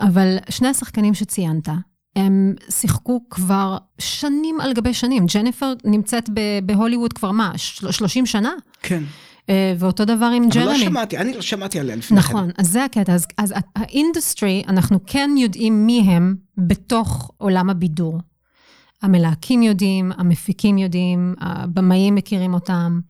אבל 0.00 0.36
שני 0.50 0.68
השחקנים 0.68 1.14
שציינת, 1.14 1.68
הם 2.16 2.54
שיחקו 2.70 3.20
כבר 3.30 3.78
שנים 3.98 4.60
על 4.60 4.72
גבי 4.72 4.94
שנים. 4.94 5.26
ג'ניפר 5.34 5.72
נמצאת 5.84 6.30
בהוליווד 6.66 7.12
כבר 7.12 7.30
מה, 7.30 7.52
של- 7.56 7.90
30 7.92 8.26
שנה? 8.26 8.52
כן. 8.82 9.02
אה, 9.50 9.74
ואותו 9.78 10.04
דבר 10.04 10.26
עם 10.26 10.42
אבל 10.42 10.52
ג'רמי. 10.52 10.66
לא 10.78 10.84
שמעתי, 10.84 11.18
אני 11.18 11.34
לא 11.34 11.40
שמעתי 11.42 11.80
עליה 11.80 11.96
לפני 11.96 12.22
כן. 12.22 12.28
נכון, 12.28 12.50
אז 12.58 12.68
זה 12.70 12.84
הקטע. 12.84 13.12
אז, 13.14 13.26
אז 13.38 13.54
ה 13.76 13.85
industry, 13.85 14.62
אנחנו 14.68 14.98
כן 15.06 15.30
יודעים 15.38 15.86
מי 15.86 16.00
הם 16.00 16.36
בתוך 16.58 17.30
עולם 17.38 17.70
הבידור. 17.70 18.18
המלהקים 19.02 19.62
יודעים, 19.62 20.12
המפיקים 20.18 20.78
יודעים, 20.78 21.34
הבמאים 21.40 22.14
מכירים 22.14 22.54
אותם. 22.54 23.00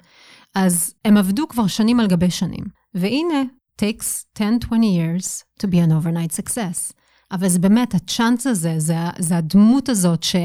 אז 0.54 0.94
הם 1.04 1.16
עבדו 1.16 1.48
כבר 1.48 1.66
שנים 1.66 2.00
על 2.00 2.06
גבי 2.06 2.30
שנים. 2.30 2.64
והנה, 2.94 3.42
takes 3.82 4.24
10-20 4.38 4.42
years 4.72 5.26
to 5.62 5.66
be 5.66 5.74
an 5.76 5.90
overnight 5.90 6.42
success. 6.42 6.92
אבל 7.33 7.49
זה 7.49 7.59
באמת, 7.59 7.95
הצ'אנס 7.95 8.47
הזה, 8.47 8.75
זה, 8.79 8.97
זה 9.19 9.37
הדמות 9.37 9.88
הזאת 9.88 10.23
ש, 10.23 10.37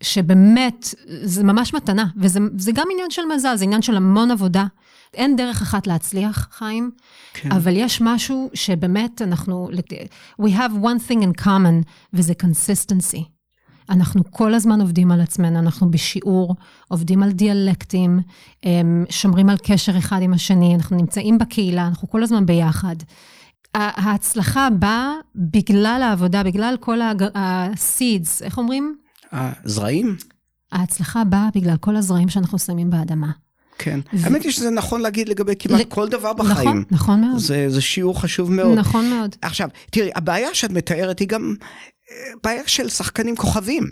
שבאמת, 0.00 0.94
זה 1.22 1.44
ממש 1.44 1.74
מתנה. 1.74 2.06
וזה 2.16 2.40
זה 2.58 2.72
גם 2.72 2.86
עניין 2.92 3.10
של 3.10 3.22
מזל, 3.34 3.56
זה 3.56 3.64
עניין 3.64 3.82
של 3.82 3.96
המון 3.96 4.30
עבודה. 4.30 4.66
אין 5.14 5.36
דרך 5.36 5.62
אחת 5.62 5.86
להצליח, 5.86 6.48
חיים, 6.52 6.90
כן. 7.34 7.52
אבל 7.52 7.76
יש 7.76 8.00
משהו 8.00 8.50
שבאמת 8.54 9.22
אנחנו, 9.22 9.68
we 10.42 10.48
have 10.48 10.82
one 10.82 11.08
thing 11.08 11.22
in 11.22 11.42
common, 11.42 11.84
וזה 12.12 12.32
consistency. 12.42 13.22
אנחנו 13.90 14.22
כל 14.30 14.54
הזמן 14.54 14.80
עובדים 14.80 15.12
על 15.12 15.20
עצמנו, 15.20 15.58
אנחנו 15.58 15.90
בשיעור, 15.90 16.54
עובדים 16.88 17.22
על 17.22 17.32
דיאלקטים, 17.32 18.20
אמ, 18.64 19.04
שומרים 19.10 19.48
על 19.48 19.56
קשר 19.62 19.98
אחד 19.98 20.22
עם 20.22 20.34
השני, 20.34 20.74
אנחנו 20.74 20.96
נמצאים 20.96 21.38
בקהילה, 21.38 21.86
אנחנו 21.86 22.10
כל 22.10 22.22
הזמן 22.22 22.46
ביחד. 22.46 22.96
ההצלחה 23.74 24.68
באה 24.70 25.12
בגלל 25.36 26.00
העבודה, 26.04 26.42
בגלל 26.42 26.76
כל 26.80 27.00
ה-seeds, 27.00 28.44
איך 28.44 28.58
אומרים? 28.58 28.96
הזרעים? 29.32 30.16
ההצלחה 30.72 31.24
באה 31.24 31.48
בגלל 31.54 31.76
כל 31.76 31.96
הזרעים 31.96 32.28
שאנחנו 32.28 32.58
שמים 32.58 32.90
באדמה. 32.90 33.30
כן. 33.78 34.00
האמת 34.22 34.42
היא 34.42 34.52
שזה 34.52 34.70
נכון 34.70 35.00
להגיד 35.00 35.28
לגבי 35.28 35.54
כמעט 35.58 35.80
כל 35.88 36.08
דבר 36.08 36.32
בחיים. 36.32 36.68
נכון, 36.68 36.84
נכון 36.90 37.20
מאוד. 37.20 37.38
זה, 37.38 37.66
זה 37.68 37.80
שיעור 37.80 38.20
חשוב 38.20 38.52
מאוד. 38.52 38.78
נכון 38.78 39.10
מאוד. 39.10 39.36
עכשיו, 39.42 39.68
תראי, 39.90 40.10
הבעיה 40.14 40.54
שאת 40.54 40.70
מתארת 40.70 41.18
היא 41.18 41.28
גם 41.28 41.54
אה, 42.10 42.16
בעיה 42.44 42.62
של 42.66 42.88
שחקנים 42.88 43.36
כוכבים. 43.36 43.84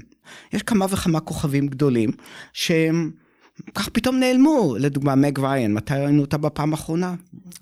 יש 0.53 0.63
כמה 0.63 0.87
וכמה 0.91 1.21
כוכבים 1.21 1.67
גדולים 1.67 2.11
שהם 2.53 3.11
כך 3.75 3.89
פתאום 3.89 4.17
נעלמו. 4.17 4.77
לדוגמה, 4.79 5.15
מג 5.15 5.39
ריין, 5.41 5.75
מתי 5.75 5.95
ראינו 5.95 6.21
אותה 6.21 6.37
בפעם 6.37 6.73
האחרונה? 6.73 7.15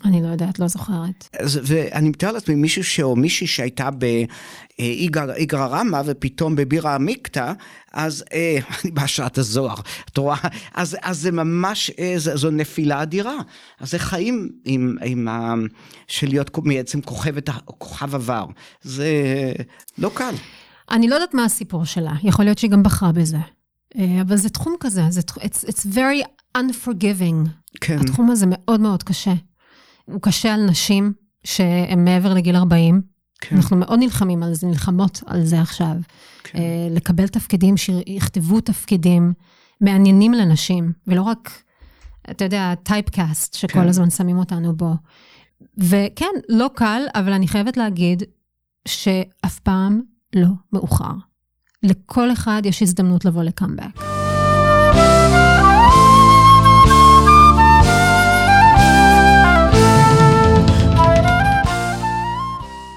אני 0.05 0.21
לא 0.21 0.27
יודעת, 0.27 0.59
לא 0.59 0.67
זוכרת. 0.67 1.29
אז, 1.39 1.59
ואני 1.63 2.09
מתאר 2.09 2.31
לעצמי 2.31 2.55
מישהו 2.55 2.83
ש... 2.83 2.99
או 2.99 3.15
מישהי 3.15 3.47
שהייתה 3.47 3.89
באיגרא 3.91 5.65
רמא 5.67 6.01
ופתאום 6.05 6.55
בבירה 6.55 6.95
עמיקתא, 6.95 7.53
אז 7.93 8.23
אה, 8.33 8.57
אני 8.83 8.91
בהשראת 8.91 9.37
הזוהר, 9.37 9.75
את 10.11 10.17
רואה? 10.17 10.37
אז, 10.73 10.97
אז 11.01 11.19
זה 11.19 11.31
ממש, 11.31 11.91
אה, 11.99 12.13
זו, 12.17 12.37
זו 12.37 12.51
נפילה 12.51 13.01
אדירה. 13.01 13.35
אז 13.79 13.91
זה 13.91 13.99
חיים 13.99 14.49
עם, 14.65 14.95
עם 15.03 15.27
ה... 15.27 15.53
של 16.07 16.27
להיות 16.27 16.59
בעצם 16.63 17.01
כוכבת, 17.01 17.49
כוכב 17.65 18.15
עבר. 18.15 18.45
זה 18.81 19.07
לא 19.97 20.11
קל. 20.13 20.35
אני 20.91 21.07
לא 21.07 21.15
יודעת 21.15 21.33
מה 21.33 21.45
הסיפור 21.45 21.85
שלה, 21.85 22.13
יכול 22.23 22.45
להיות 22.45 22.57
שהיא 22.57 22.71
גם 22.71 22.83
בחרה 22.83 23.11
בזה. 23.11 23.37
אה, 23.99 24.21
אבל 24.21 24.35
זה 24.35 24.49
תחום 24.49 24.75
כזה, 24.79 25.03
זה, 25.09 25.21
it's, 25.21 25.65
it's 25.67 25.95
very 25.95 26.27
unforgiving. 26.57 27.49
כן. 27.81 27.99
התחום 27.99 28.31
הזה 28.31 28.45
מאוד 28.49 28.79
מאוד 28.79 29.03
קשה. 29.03 29.33
הוא 30.05 30.21
קשה 30.21 30.53
על 30.53 30.65
נשים 30.65 31.13
שהן 31.43 32.05
מעבר 32.05 32.33
לגיל 32.33 32.55
40. 32.55 33.01
כן. 33.41 33.55
אנחנו 33.55 33.77
מאוד 33.77 33.99
נלחמים 33.99 34.43
על 34.43 34.53
זה, 34.53 34.67
נלחמות 34.67 35.23
על 35.25 35.45
זה 35.45 35.61
עכשיו. 35.61 35.95
כן. 36.43 36.59
אה, 36.59 36.87
לקבל 36.91 37.27
תפקידים, 37.27 37.77
שיכתבו 37.77 38.61
תפקידים 38.61 39.33
מעניינים 39.81 40.33
לנשים, 40.33 40.93
ולא 41.07 41.21
רק, 41.21 41.51
אתה 42.31 42.45
יודע, 42.45 42.73
טייפקאסט 42.83 43.53
שכל 43.53 43.73
כן. 43.73 43.87
הזמן 43.87 44.09
שמים 44.09 44.37
אותנו 44.37 44.75
בו. 44.75 44.93
וכן, 45.77 46.25
לא 46.49 46.69
קל, 46.75 47.01
אבל 47.15 47.33
אני 47.33 47.47
חייבת 47.47 47.77
להגיד 47.77 48.23
שאף 48.87 49.59
פעם 49.59 50.01
לא 50.35 50.49
מאוחר. 50.73 51.13
לכל 51.85 52.31
אחד 52.31 52.61
יש 52.65 52.81
הזדמנות 52.81 53.25
לבוא 53.25 53.43
לקאמבק. 53.43 54.01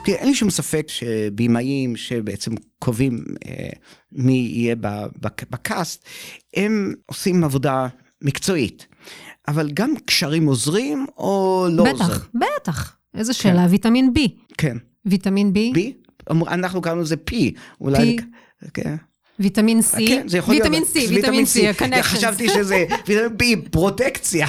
תראה, 0.04 0.18
אין 0.18 0.28
לי 0.28 0.34
שום 0.34 0.50
ספק 0.50 0.86
שבימאים 0.88 1.96
שבעצם 1.96 2.50
קובעים 2.78 3.24
אה, 3.46 3.68
מי 4.12 4.50
יהיה 4.54 4.76
בקאסט, 5.50 6.04
הם 6.56 6.94
עושים 7.06 7.44
עבודה 7.44 7.86
מקצועית. 8.22 8.86
אבל 9.48 9.70
גם 9.74 9.90
קשרים 10.04 10.46
עוזרים 10.46 11.06
או 11.16 11.66
לא 11.70 11.82
עוזרים? 11.90 11.96
בטח, 12.10 12.28
בטח. 12.60 12.96
איזו 13.14 13.34
שאלה, 13.38 13.66
ויטמין 13.70 14.12
B. 14.16 14.20
כן. 14.58 14.76
ויטמין 15.06 15.52
B? 15.56 15.78
אמר- 16.30 16.48
אנחנו 16.48 16.82
קראנו 16.82 17.00
לזה 17.00 17.16
פי. 17.16 17.54
אולי... 17.80 18.16
P. 18.20 18.22
כן. 18.74 18.94
ויטמין 19.38 19.81
C, 19.81 19.96
כן, 20.09 20.29
זה 20.29 20.38
יכול 20.38 20.55
ויטמין 20.55 20.83
להיות. 20.94 21.09
C, 21.11 21.14
ויטמין 21.14 21.44
C, 21.44 21.83
ה-connections. 21.83 22.03
חשבתי 22.03 22.48
שזה 22.48 22.85
ויטמין 23.07 23.37
בי, 23.37 23.57
פרוטקציה. 23.70 24.46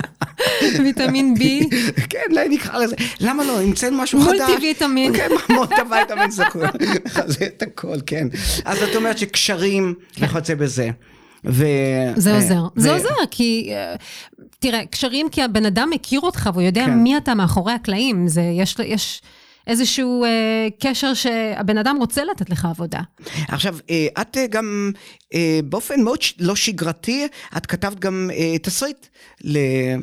ויטמין 0.84 1.34
B, 1.38 1.74
כן, 2.10 2.18
אולי 2.30 2.48
נקרא 2.48 2.78
לזה. 2.78 2.96
למה 3.20 3.44
לא? 3.44 3.60
המצאנו 3.60 3.96
משהו 3.98 4.20
חדש. 4.20 4.40
מולטי 4.40 4.66
ויטמין. 4.66 5.16
כן, 5.16 5.28
מולטי 5.50 5.74
ויטמין 5.90 6.30
זה 6.30 6.46
הכל. 6.46 6.64
זה 7.26 7.44
את 7.46 7.62
הכל, 7.62 7.96
כן. 8.06 8.28
אז 8.64 8.82
את 8.82 8.96
אומרת 8.96 9.18
שקשרים 9.18 9.94
וכיוצא 10.18 10.54
בזה. 10.54 10.90
ו... 11.44 11.64
זה 12.16 12.30
אה, 12.30 12.36
עוזר. 12.36 12.62
ו- 12.76 12.80
זה 12.80 12.92
עוזר, 12.92 13.14
כי... 13.30 13.70
אה, 13.72 13.94
תראה, 14.58 14.86
קשרים 14.86 15.28
כי 15.28 15.42
הבן 15.42 15.66
אדם 15.66 15.90
מכיר 15.90 16.20
אותך 16.20 16.50
והוא 16.52 16.62
יודע 16.62 16.84
כן. 16.86 16.98
מי 16.98 17.16
אתה 17.16 17.34
מאחורי 17.34 17.72
הקלעים. 17.72 18.28
זה, 18.28 18.42
יש, 18.42 18.76
יש 18.84 19.22
איזשהו 19.68 20.24
אה, 20.24 20.30
קשר 20.80 21.14
שהבן 21.14 21.78
אדם 21.78 21.96
רוצה 22.00 22.24
לתת 22.24 22.50
לך 22.50 22.64
עבודה. 22.64 23.00
עכשיו, 23.48 23.76
אה, 23.90 24.06
את 24.22 24.36
אה, 24.36 24.46
גם 24.46 24.90
אה, 25.34 25.60
באופן 25.64 26.00
מאוד 26.00 26.22
ש- 26.22 26.34
לא 26.40 26.56
שגרתי, 26.56 27.26
את 27.56 27.66
כתבת 27.66 27.98
גם 27.98 28.30
אה, 28.32 28.58
תסריט 28.58 29.06
ל- 29.44 29.56
אה, 29.56 29.96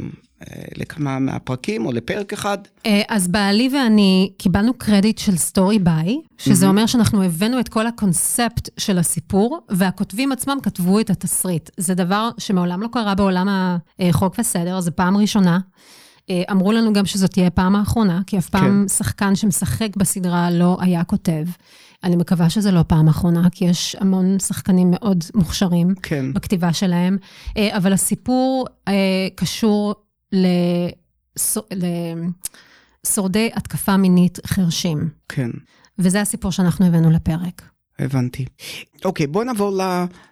לכמה 0.76 1.20
מהפרקים 1.20 1.86
או 1.86 1.92
לפרק 1.92 2.34
אחד. 2.34 2.58
אה, 2.86 3.02
אז 3.10 3.28
בעלי 3.28 3.70
ואני 3.74 4.32
קיבלנו 4.38 4.74
קרדיט 4.74 5.18
של 5.18 5.36
story 5.38 5.80
by, 5.80 6.18
שזה 6.38 6.68
אומר 6.68 6.86
שאנחנו 6.86 7.24
הבאנו 7.24 7.60
את 7.60 7.70
כל 7.70 7.88
הקונספט 7.88 8.70
של 8.78 8.98
הסיפור, 8.98 9.60
והכותבים 9.70 10.32
עצמם 10.32 10.58
כתבו 10.64 11.00
את 11.00 11.10
התסריט. 11.10 11.70
זה 11.78 11.94
דבר 11.94 12.30
שמעולם 12.38 12.82
לא 12.82 12.88
קרה 12.92 13.16
בעולם 13.16 13.48
החוק 14.00 14.36
וסדר, 14.40 14.82
זו 14.82 14.92
פעם 14.96 15.18
ראשונה. 15.18 15.60
אה, 16.30 16.44
אמרו 16.52 16.72
לנו 16.72 16.94
גם 16.94 17.06
שזאת 17.06 17.32
תהיה 17.32 17.50
פעם 17.50 17.76
האחרונה, 17.76 18.22
כי 18.28 18.38
אף 18.38 18.50
פעם 18.50 18.86
שחקן 18.88 19.36
שמשחק 19.36 19.90
בסדרה 19.98 20.52
לא 20.52 20.78
היה 20.82 21.04
כותב. 21.04 21.46
אני 22.04 22.16
מקווה 22.16 22.50
שזה 22.50 22.72
לא 22.72 22.84
פעם 22.88 23.08
אחרונה, 23.08 23.48
כי 23.52 23.66
יש 23.66 23.96
המון 24.00 24.40
שחקנים 24.40 24.88
מאוד 24.92 25.24
מוכשרים 25.36 25.96
כן. 26.04 26.34
בכתיבה 26.34 26.74
שלהם, 26.74 27.18
אה, 27.58 27.78
אבל 27.78 27.94
הסיפור 27.94 28.66
אה, 28.88 28.94
קשור 29.36 29.96
לס- 30.32 31.58
לשורדי 33.06 33.50
התקפה 33.56 33.98
מינית 33.98 34.40
חרשים, 34.48 35.10
כן. 35.30 35.50
וזה 36.00 36.22
הסיפור 36.22 36.52
שאנחנו 36.52 36.86
הבאנו 36.86 37.10
לפרק. 37.12 37.62
הבנתי. 38.00 38.46
אוקיי, 39.06 39.28
בוא 39.28 39.44
נעבור 39.44 39.80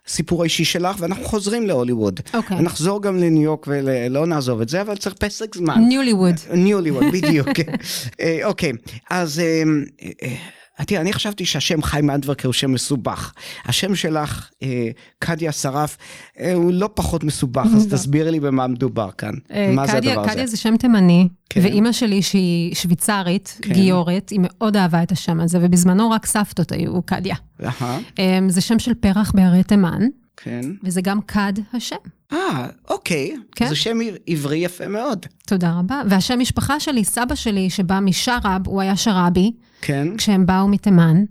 לסיפור 0.07 0.41
האישי 0.41 0.65
שלך, 0.65 0.95
ואנחנו 0.99 1.23
חוזרים 1.23 1.67
להוליווד. 1.67 2.19
אוקיי. 2.33 2.61
נחזור 2.61 3.01
גם 3.01 3.17
לניו 3.17 3.41
יורק 3.41 3.65
ולא 3.69 4.25
נעזוב 4.25 4.61
את 4.61 4.69
זה, 4.69 4.81
אבל 4.81 4.97
צריך 4.97 5.15
פסק 5.15 5.55
זמן. 5.55 5.81
ניוליווד. 5.87 6.35
ניוליווד, 6.53 7.03
בדיוק. 7.13 7.47
אה, 8.21 8.39
אוקיי, 8.43 8.71
אז 9.09 9.39
אה, 9.39 9.63
אה, 10.23 10.35
תראה, 10.81 11.01
אני 11.01 11.13
חשבתי 11.13 11.45
שהשם 11.45 11.81
חיים 11.81 12.09
אנדברקר 12.09 12.47
הוא 12.47 12.53
שם 12.53 12.71
מסובך. 12.71 13.33
השם 13.65 13.95
שלך, 13.95 14.49
אה, 14.63 14.89
קדיה 15.19 15.51
שרף, 15.51 15.97
אה, 16.39 16.53
הוא 16.53 16.73
לא 16.73 16.89
פחות 16.93 17.23
מסובך, 17.23 17.65
אז 17.75 17.87
תסבירי 17.87 18.31
לי 18.31 18.39
במה 18.39 18.67
מדובר 18.67 19.09
כאן. 19.17 19.33
מה 19.75 19.87
זה 19.87 19.93
אה, 19.93 19.97
קדיה- 19.97 20.11
הדבר 20.11 20.21
הזה? 20.23 20.31
קדיה 20.31 20.47
זה 20.47 20.57
שם 20.57 20.77
תימני, 20.77 21.27
כן. 21.49 21.61
ואימא 21.63 21.91
שלי 21.91 22.21
שהיא 22.21 22.75
שוויצרית, 22.75 23.59
כן. 23.61 23.73
גיורת, 23.73 24.29
היא 24.29 24.39
מאוד 24.43 24.77
אהבה 24.77 25.03
את 25.03 25.11
השם 25.11 25.39
הזה, 25.39 25.57
ובזמנו 25.61 26.09
רק 26.11 26.25
סבתות 26.25 26.71
היו 26.71 27.01
קדיה. 27.01 27.35
אמ, 28.19 28.49
זה 28.49 28.61
שם 28.61 28.79
של 28.79 28.93
פרח 28.93 29.31
בהרי 29.35 29.63
תימן, 29.63 30.01
כן. 30.37 30.61
וזה 30.83 31.01
גם 31.01 31.21
כד 31.21 31.53
השם. 31.73 31.95
אה, 32.33 32.67
אוקיי. 32.89 33.35
כן. 33.55 33.67
זה 33.67 33.75
שם 33.75 33.97
עברי 34.27 34.57
יפה 34.57 34.87
מאוד. 34.87 35.25
תודה 35.47 35.71
רבה. 35.79 36.01
והשם 36.09 36.39
משפחה 36.39 36.79
שלי, 36.79 37.03
סבא 37.03 37.35
שלי, 37.35 37.69
שבא 37.69 37.99
משרעב, 37.99 38.67
הוא 38.67 38.81
היה 38.81 38.95
שרעבי, 38.97 39.51
כן. 39.81 40.07
כשהם 40.17 40.45
באו 40.45 40.67
מתימן, 40.67 41.23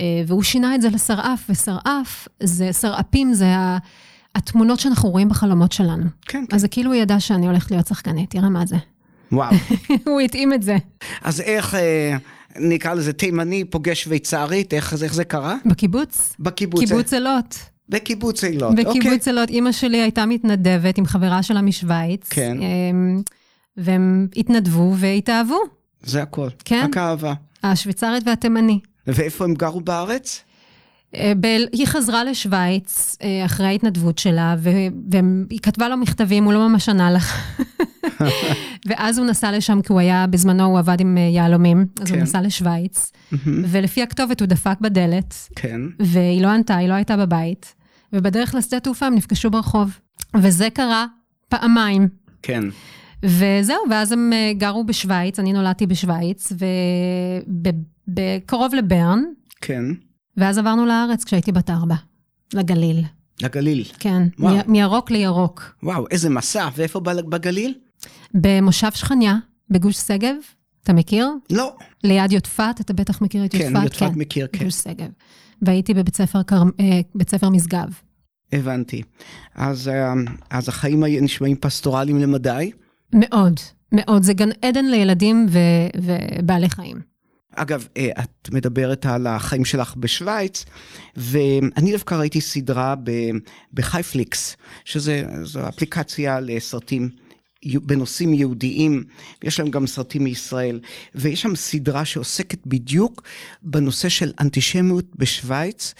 אה, 0.00 0.04
והוא 0.26 0.42
שינה 0.42 0.74
את 0.74 0.82
זה 0.82 0.88
לשרעף, 0.90 1.46
ושרעף, 1.50 2.28
זה, 2.42 2.72
שרעפים 2.72 3.32
זה 3.34 3.46
ה- 3.56 3.78
התמונות 4.34 4.80
שאנחנו 4.80 5.08
רואים 5.08 5.28
בחלומות 5.28 5.72
שלנו. 5.72 6.04
כן, 6.26 6.44
כן. 6.48 6.56
אז 6.56 6.60
זה 6.60 6.68
כאילו 6.68 6.92
הוא 6.92 7.00
ידע 7.00 7.20
שאני 7.20 7.46
הולכת 7.46 7.70
להיות 7.70 7.86
שחקנית, 7.86 8.30
תראה 8.30 8.48
מה 8.48 8.66
זה. 8.66 8.76
וואו. 9.32 9.54
הוא 10.06 10.20
התאים 10.20 10.52
את 10.54 10.62
זה. 10.62 10.76
אז 11.22 11.40
איך, 11.40 11.74
אה, 11.74 12.16
נקרא 12.56 12.94
לזה 12.94 13.12
תימני 13.12 13.64
פוגש 13.64 14.02
שוויצרית, 14.04 14.74
איך, 14.74 15.02
איך 15.02 15.14
זה 15.14 15.24
קרה? 15.24 15.56
בקיבוץ, 15.66 16.36
בקיבוץ. 16.40 16.80
קיבוץ 16.80 17.12
אילות. 17.14 17.58
בקיבוץ 17.88 18.44
אילות, 18.44 18.78
אוקיי. 18.78 18.84
בקיבוץ 18.84 19.28
אילות, 19.28 19.48
אימא 19.48 19.72
שלי 19.72 20.00
הייתה 20.00 20.26
מתנדבת 20.26 20.98
עם 20.98 21.06
חברה 21.06 21.42
שלה 21.42 21.60
משוויץ. 21.62 22.28
כן. 22.30 22.56
אמ, 22.62 23.22
והם 23.76 24.28
התנדבו 24.36 24.94
והתאהבו, 24.96 25.58
זה 26.02 26.22
הכל. 26.22 26.48
כן. 26.64 26.86
רק 26.88 26.96
אהבה. 26.96 27.34
השוויצרית 27.62 28.22
והתימני. 28.26 28.80
ואיפה 29.06 29.44
הם 29.44 29.54
גרו 29.54 29.80
בארץ? 29.80 30.44
אה, 31.14 31.32
ב- 31.40 31.66
היא 31.72 31.86
חזרה 31.86 32.24
לשוויץ 32.24 33.16
אה, 33.22 33.44
אחרי 33.44 33.66
ההתנדבות 33.66 34.18
שלה, 34.18 34.56
והיא 34.58 35.58
כתבה 35.62 35.88
לו 35.88 35.96
מכתבים, 35.96 36.44
הוא 36.44 36.52
לא 36.52 36.68
ממש 36.68 36.88
ענה 36.88 37.10
לך. 37.10 37.56
ואז 38.88 39.18
הוא 39.18 39.26
נסע 39.26 39.52
לשם, 39.52 39.82
כי 39.82 39.92
הוא 39.92 40.00
היה, 40.00 40.26
בזמנו 40.26 40.64
הוא 40.64 40.78
עבד 40.78 41.00
עם 41.00 41.18
אה, 41.18 41.22
יהלומים, 41.22 41.86
אז 42.00 42.08
כן. 42.08 42.14
הוא 42.14 42.22
נסע 42.22 42.40
לשוויץ, 42.40 43.12
ולפי 43.46 44.02
הכתובת 44.02 44.40
הוא 44.40 44.46
דפק 44.46 44.76
בדלת, 44.80 45.34
כן. 45.56 45.80
והיא 46.00 46.42
לא 46.42 46.48
ענתה, 46.48 46.76
היא 46.76 46.88
לא 46.88 46.94
הייתה 46.94 47.16
בבית, 47.16 47.74
ובדרך 48.12 48.54
לשדה 48.54 48.80
תעופה 48.80 49.06
הם 49.06 49.14
נפגשו 49.14 49.50
ברחוב. 49.50 49.98
וזה 50.36 50.68
קרה 50.70 51.06
פעמיים. 51.48 52.08
כן. 52.42 52.62
וזהו, 53.22 53.76
ואז 53.90 54.12
הם 54.12 54.30
אה, 54.32 54.52
גרו 54.56 54.84
בשוויץ, 54.84 55.38
אני 55.38 55.52
נולדתי 55.52 55.86
בשוויץ, 55.86 56.52
ובקרוב 58.08 58.74
לברן, 58.74 59.24
כן. 59.60 59.84
ואז 60.36 60.58
עברנו 60.58 60.86
לארץ 60.86 61.24
כשהייתי 61.24 61.52
בת 61.52 61.70
ארבע, 61.70 61.94
לגליל. 62.54 63.04
לגליל. 63.42 63.84
כן, 63.98 64.22
וואו. 64.38 64.56
מ- 64.56 64.72
מירוק 64.72 65.10
לירוק. 65.10 65.62
וואו, 65.82 66.04
איזה 66.10 66.30
מסע. 66.30 66.68
ואיפה 66.76 67.00
בגליל? 67.00 67.74
במושב 68.34 68.92
שכניה, 68.92 69.36
בגוש 69.70 69.96
שגב, 69.96 70.34
אתה 70.82 70.92
מכיר? 70.92 71.28
לא. 71.50 71.76
ליד 72.04 72.32
יודפת, 72.32 72.74
אתה 72.80 72.92
בטח 72.92 73.20
מכיר 73.22 73.44
את 73.44 73.54
יודפת? 73.54 73.72
כן, 73.72 73.82
יודפת 73.82 74.16
מכיר, 74.16 74.46
כן. 74.52 74.64
גוש 74.64 74.74
שגב. 74.74 75.08
והייתי 75.62 75.94
בבית 75.94 76.16
ספר, 76.16 76.42
קר... 76.42 76.62
אה, 76.80 77.00
בית 77.14 77.30
ספר 77.30 77.48
משגב. 77.48 77.88
הבנתי. 78.52 79.02
אז, 79.54 79.88
אה, 79.88 80.12
אז 80.50 80.68
החיים 80.68 81.04
נשמעים 81.04 81.56
פסטורליים 81.56 82.18
למדי. 82.18 82.70
מאוד, 83.14 83.60
מאוד. 83.92 84.22
זה 84.22 84.32
גן 84.32 84.48
עדן 84.62 84.84
לילדים 84.84 85.46
ו... 85.50 85.58
ובעלי 86.02 86.70
חיים. 86.70 87.00
אגב, 87.54 87.88
אה, 87.96 88.10
את 88.22 88.48
מדברת 88.52 89.06
על 89.06 89.26
החיים 89.26 89.64
שלך 89.64 89.96
בשוויץ, 89.96 90.64
ואני 91.16 91.92
דווקא 91.92 92.14
ראיתי 92.14 92.40
סדרה 92.40 92.94
בחייפליקס, 93.74 94.56
שזו 94.84 95.12
אפליקציה 95.68 96.40
לסרטים 96.40 97.08
בנושאים 97.64 98.34
יהודיים, 98.34 99.04
ויש 99.42 99.60
להם 99.60 99.70
גם 99.70 99.86
סרטים 99.86 100.24
מישראל, 100.24 100.80
ויש 101.14 101.42
שם 101.42 101.56
סדרה 101.56 102.04
שעוסקת 102.04 102.58
בדיוק 102.66 103.22
בנושא 103.62 104.08
של 104.08 104.32
אנטישמיות 104.40 105.04
בשוויץ, 105.16 105.94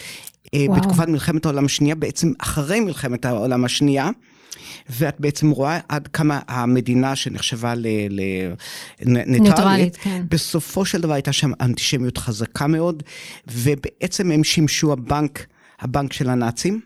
אה, 0.55 0.64
וואו. 0.68 0.81
בתקופת 0.81 1.09
מלחמת 1.09 1.47
העולם 1.47 1.64
השנייה, 1.64 1.94
בעצם 1.94 2.33
אחרי 2.38 2.81
מלחמת 2.81 3.25
העולם 3.25 3.64
השנייה. 3.64 4.11
ואת 4.90 5.21
בעצם 5.21 5.51
רואה 5.51 5.79
עד 5.88 6.09
כמה 6.09 6.40
המדינה 6.49 7.16
שנחשבה 7.16 7.75
לניטרלית, 7.75 9.29
ניטרלית, 9.29 9.97
כן. 9.97 10.23
בסופו 10.29 10.85
של 10.85 11.01
דבר 11.01 11.12
הייתה 11.12 11.33
שם 11.33 11.51
אנטישמיות 11.61 12.18
חזקה 12.18 12.66
מאוד, 12.66 13.03
ובעצם 13.53 14.31
הם 14.31 14.44
שימשו 14.44 14.92
הבנק, 14.92 15.47
הבנק 15.81 16.12
של 16.12 16.31
הנאצים. 16.31 16.81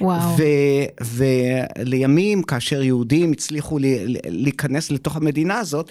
וואו. 0.00 0.36
ו- 0.38 1.24
ולימים, 1.76 2.42
כאשר 2.42 2.82
יהודים 2.82 3.32
הצליחו 3.32 3.78
להיכנס 4.24 4.90
לתוך 4.90 5.16
המדינה 5.16 5.58
הזאת, 5.58 5.90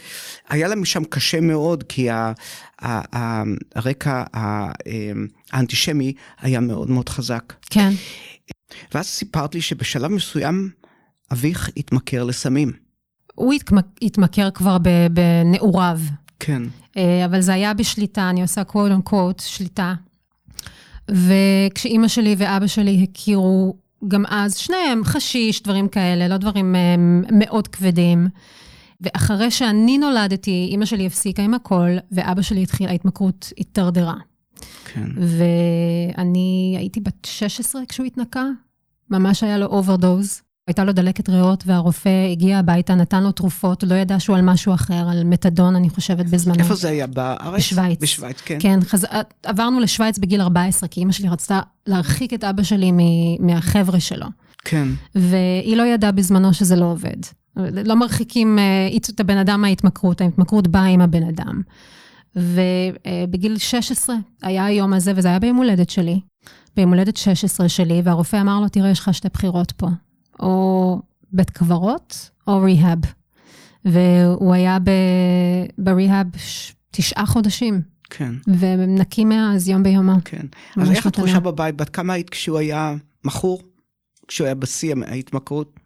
היה 0.49 0.67
להם 0.67 0.85
שם 0.85 1.03
קשה 1.03 1.41
מאוד, 1.41 1.83
כי 1.83 2.09
ה- 2.09 2.33
ה- 2.81 3.17
ה- 3.17 3.43
הרקע 3.75 4.23
אמ, 4.35 5.27
האנטישמי 5.51 6.13
היה 6.39 6.59
מאוד 6.59 6.89
מאוד 6.89 7.09
חזק. 7.09 7.53
כן. 7.69 7.89
ואז 8.93 9.05
סיפרת 9.05 9.55
לי 9.55 9.61
שבשלב 9.61 10.11
מסוים 10.11 10.69
אביך 11.31 11.69
התמכר 11.77 12.23
לסמים. 12.23 12.71
הוא. 13.35 13.53
התמכר 14.01 14.49
כבר 14.51 14.77
בנעוריו. 15.11 15.99
כן. 16.39 16.61
אה, 16.97 17.25
אבל 17.25 17.41
זה 17.41 17.53
היה 17.53 17.73
בשליטה, 17.73 18.29
אני 18.29 18.41
עושה 18.41 18.61
quote 18.61 19.09
unquote, 19.09 19.41
שליטה. 19.41 19.93
וכשאימא 21.11 22.07
שלי 22.07 22.35
ואבא 22.37 22.67
שלי 22.67 23.03
הכירו 23.03 23.75
גם 24.07 24.25
אז, 24.25 24.57
שניהם 24.57 25.03
חשיש, 25.03 25.63
דברים 25.63 25.87
כאלה, 25.87 26.27
לא 26.27 26.37
דברים 26.37 26.75
אה, 26.75 26.95
מאוד 27.31 27.67
כבדים. 27.67 28.27
ואחרי 29.01 29.51
שאני 29.51 29.97
נולדתי, 29.97 30.67
אימא 30.71 30.85
שלי 30.85 31.07
הפסיקה 31.07 31.43
עם 31.43 31.53
הכל, 31.53 31.89
ואבא 32.11 32.41
שלי 32.41 32.63
התחיל, 32.63 32.89
ההתמכרות 32.89 33.53
התדרדרה. 33.57 34.15
כן. 34.85 35.09
ואני 36.17 36.75
הייתי 36.77 36.99
בת 36.99 37.25
16 37.25 37.81
כשהוא 37.85 38.05
התנקה, 38.05 38.45
ממש 39.09 39.43
היה 39.43 39.57
לו 39.57 39.65
אוברדוז. 39.65 40.41
הייתה 40.67 40.83
לו 40.83 40.93
דלקת 40.93 41.29
ריאות, 41.29 41.63
והרופא 41.67 42.31
הגיע 42.31 42.59
הביתה, 42.59 42.95
נתן 42.95 43.23
לו 43.23 43.31
תרופות, 43.31 43.83
לא 43.83 43.95
ידע 43.95 44.19
שהוא 44.19 44.35
על 44.35 44.41
משהו 44.41 44.73
אחר, 44.73 45.09
על 45.09 45.23
מתדון, 45.23 45.75
אני 45.75 45.89
חושבת, 45.89 46.25
בזמנו. 46.25 46.59
איפה 46.59 46.75
זה 46.75 46.89
היה? 46.89 47.07
בארץ? 47.07 47.55
בשוויץ. 47.55 47.99
בשוויץ, 48.01 48.41
כן. 48.41 48.57
כן, 48.59 48.79
חז... 48.83 49.05
עברנו 49.43 49.79
לשוויץ 49.79 50.17
בגיל 50.17 50.41
14, 50.41 50.89
כי 50.89 50.99
אימא 50.99 51.11
שלי 51.11 51.29
רצתה 51.29 51.59
להרחיק 51.87 52.33
את 52.33 52.43
אבא 52.43 52.63
שלי 52.63 52.91
מ... 52.91 52.97
מהחבר'ה 53.47 53.99
שלו. 53.99 54.27
כן. 54.65 54.87
והיא 55.15 55.77
לא 55.77 55.83
ידעה 55.83 56.11
בזמנו 56.11 56.53
שזה 56.53 56.75
לא 56.75 56.85
עובד. 56.85 57.17
לא 57.85 57.95
מרחיקים 57.95 58.59
אה, 58.59 58.97
את 59.13 59.19
הבן 59.19 59.37
אדם 59.37 59.61
מההתמכרות, 59.61 60.21
ההתמכרות 60.21 60.67
באה 60.67 60.85
עם 60.85 61.01
הבן 61.01 61.23
אדם. 61.23 61.61
ובגיל 62.35 63.57
16 63.57 64.15
היה 64.41 64.65
היום 64.65 64.93
הזה, 64.93 65.13
וזה 65.15 65.27
היה 65.27 65.39
ביום 65.39 65.57
הולדת 65.57 65.89
שלי, 65.89 66.19
ביום 66.75 66.89
הולדת 66.89 67.17
16 67.17 67.69
שלי, 67.69 68.01
והרופא 68.03 68.41
אמר 68.41 68.59
לו, 68.59 68.69
תראה, 68.69 68.89
יש 68.89 68.99
לך 68.99 69.13
שתי 69.13 69.27
בחירות 69.33 69.71
פה, 69.71 69.87
או 70.39 71.01
בית 71.31 71.49
קברות, 71.49 72.29
או 72.47 72.61
ריהאב. 72.61 72.99
והוא 73.85 74.53
היה 74.53 74.77
בריהאב 75.77 76.27
תשעה 76.91 77.25
חודשים, 77.25 77.81
כן. 78.09 78.35
ונקי 78.59 79.25
מאז 79.25 79.69
יום 79.69 79.83
ביומו. 79.83 80.13
כן. 80.25 80.45
אז 80.75 80.87
ממש 80.87 80.89
איך 80.89 81.07
את 81.07 81.13
מתנה. 81.13 81.25
חושה 81.25 81.39
בבית? 81.39 81.75
בת 81.75 81.89
כמה 81.89 82.13
היית 82.13 82.29
כשהוא 82.29 82.57
היה 82.57 82.95
מכור? 83.25 83.61
כשהוא 84.27 84.45
היה 84.45 84.55
בשיא 84.55 84.95
ההתמכרות? 85.07 85.79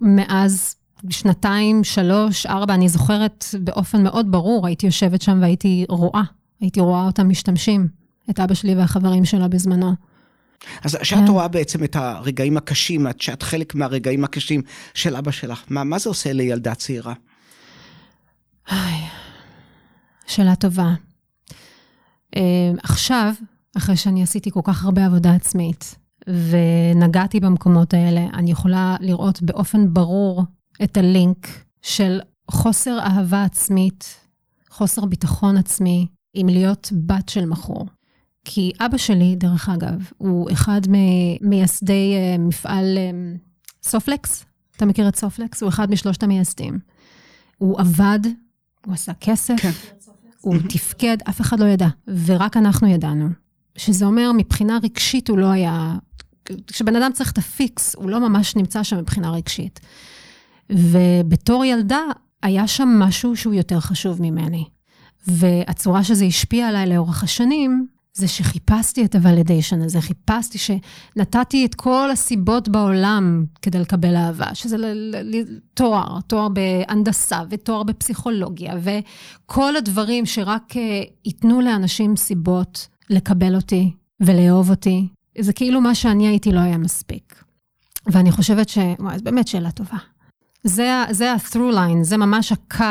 מאז 0.00 0.74
שנתיים, 1.10 1.84
שלוש, 1.84 2.46
ארבע, 2.46 2.74
אני 2.74 2.88
זוכרת 2.88 3.44
באופן 3.60 4.02
מאוד 4.02 4.32
ברור, 4.32 4.66
הייתי 4.66 4.86
יושבת 4.86 5.22
שם 5.22 5.38
והייתי 5.40 5.84
רואה, 5.88 6.22
הייתי 6.60 6.80
רואה 6.80 7.06
אותם 7.06 7.28
משתמשים, 7.28 7.88
את 8.30 8.40
אבא 8.40 8.54
שלי 8.54 8.74
והחברים 8.74 9.24
שלו 9.24 9.50
בזמנו. 9.50 9.92
אז 10.84 10.96
כשאת 10.96 11.18
כן. 11.18 11.26
רואה 11.28 11.48
בעצם 11.48 11.84
את 11.84 11.96
הרגעים 11.96 12.56
הקשים, 12.56 13.06
את- 13.08 13.20
שאת 13.20 13.42
חלק 13.42 13.74
מהרגעים 13.74 14.24
הקשים 14.24 14.62
של 14.94 15.16
אבא 15.16 15.30
שלך, 15.30 15.64
מה, 15.68 15.84
מה 15.84 15.98
זה 15.98 16.08
עושה 16.08 16.32
לילדה 16.32 16.74
צעירה? 16.74 17.14
איי, 18.70 19.00
שאלה 20.26 20.56
טובה. 20.56 20.94
אה, 22.36 22.42
עכשיו, 22.82 23.32
אחרי 23.76 23.96
שאני 23.96 24.22
עשיתי 24.22 24.50
כל 24.50 24.60
כך 24.64 24.84
הרבה 24.84 25.06
עבודה 25.06 25.34
עצמית, 25.34 25.94
ונגעתי 26.28 27.40
במקומות 27.40 27.94
האלה, 27.94 28.20
אני 28.34 28.50
יכולה 28.50 28.96
לראות 29.00 29.42
באופן 29.42 29.94
ברור 29.94 30.44
את 30.82 30.96
הלינק 30.96 31.48
של 31.82 32.20
חוסר 32.50 32.98
אהבה 33.00 33.44
עצמית, 33.44 34.16
חוסר 34.70 35.04
ביטחון 35.04 35.56
עצמי, 35.56 36.06
עם 36.34 36.48
להיות 36.48 36.92
בת 37.06 37.28
של 37.28 37.44
מכור. 37.44 37.86
כי 38.50 38.72
אבא 38.80 38.96
שלי, 38.96 39.36
דרך 39.36 39.68
אגב, 39.68 40.10
הוא 40.18 40.50
אחד 40.52 40.80
ממייסדי 40.88 42.14
אה, 42.16 42.38
מפעל 42.38 42.98
אה, 42.98 43.10
סופלקס. 43.82 44.44
אתה 44.76 44.86
מכיר 44.86 45.08
את 45.08 45.16
סופלקס? 45.16 45.62
הוא 45.62 45.68
אחד 45.68 45.90
משלושת 45.90 46.22
המייסדים. 46.22 46.78
הוא 47.58 47.80
עבד, 47.80 48.18
הוא 48.86 48.94
עשה 48.94 49.12
כסף, 49.20 49.54
כן. 49.60 49.70
הוא 50.40 50.56
תפקד, 50.68 51.16
אף 51.28 51.40
אחד 51.40 51.60
לא 51.60 51.64
ידע, 51.64 51.86
ורק 52.26 52.56
אנחנו 52.56 52.86
ידענו. 52.86 53.28
שזה 53.76 54.04
אומר, 54.04 54.32
מבחינה 54.32 54.78
רגשית 54.82 55.28
הוא 55.28 55.38
לא 55.38 55.46
היה... 55.46 55.94
כשבן 56.66 56.96
אדם 56.96 57.12
צריך 57.12 57.32
את 57.32 57.38
ה 57.38 57.49
fix, 57.49 57.94
הוא 57.94 58.10
לא 58.10 58.28
ממש 58.28 58.56
נמצא 58.56 58.82
שם 58.82 58.98
מבחינה 58.98 59.30
רגשית. 59.30 59.80
ובתור 60.70 61.64
ילדה, 61.64 62.02
היה 62.42 62.66
שם 62.66 62.88
משהו 62.88 63.36
שהוא 63.36 63.54
יותר 63.54 63.80
חשוב 63.80 64.22
ממני. 64.22 64.64
והצורה 65.26 66.04
שזה 66.04 66.24
השפיע 66.24 66.68
עליי 66.68 66.86
לאורך 66.86 67.22
השנים, 67.22 67.97
זה 68.18 68.28
שחיפשתי 68.28 69.04
את 69.04 69.14
ה 69.14 69.20
validation 69.20 69.82
הזה, 69.82 70.00
חיפשתי 70.00 70.58
שנתתי 70.58 71.66
את 71.66 71.74
כל 71.74 72.10
הסיבות 72.10 72.68
בעולם 72.68 73.44
כדי 73.62 73.78
לקבל 73.78 74.16
אהבה, 74.16 74.54
שזה 74.54 74.76
ל- 74.76 75.16
ל- 75.22 75.58
תואר, 75.74 76.20
תואר 76.20 76.48
בהנדסה 76.48 77.40
ותואר 77.50 77.82
בפסיכולוגיה, 77.82 78.74
וכל 78.82 79.76
הדברים 79.76 80.26
שרק 80.26 80.76
אה, 80.76 81.02
ייתנו 81.24 81.60
לאנשים 81.60 82.16
סיבות 82.16 82.88
לקבל 83.10 83.54
אותי 83.54 83.92
ולאהוב 84.20 84.70
אותי. 84.70 85.08
זה 85.38 85.52
כאילו 85.52 85.80
מה 85.80 85.94
שאני 85.94 86.28
הייתי 86.28 86.52
לא 86.52 86.60
היה 86.60 86.78
מספיק. 86.78 87.44
ואני 88.06 88.32
חושבת 88.32 88.68
ש... 88.68 88.78
וואי, 88.98 89.18
זו 89.18 89.24
באמת 89.24 89.48
שאלה 89.48 89.70
טובה. 89.70 89.98
זה, 90.64 91.04
זה 91.10 91.32
ה-through 91.32 91.74
line, 91.74 92.02
זה 92.02 92.16
ממש 92.16 92.52
הקו 92.52 92.84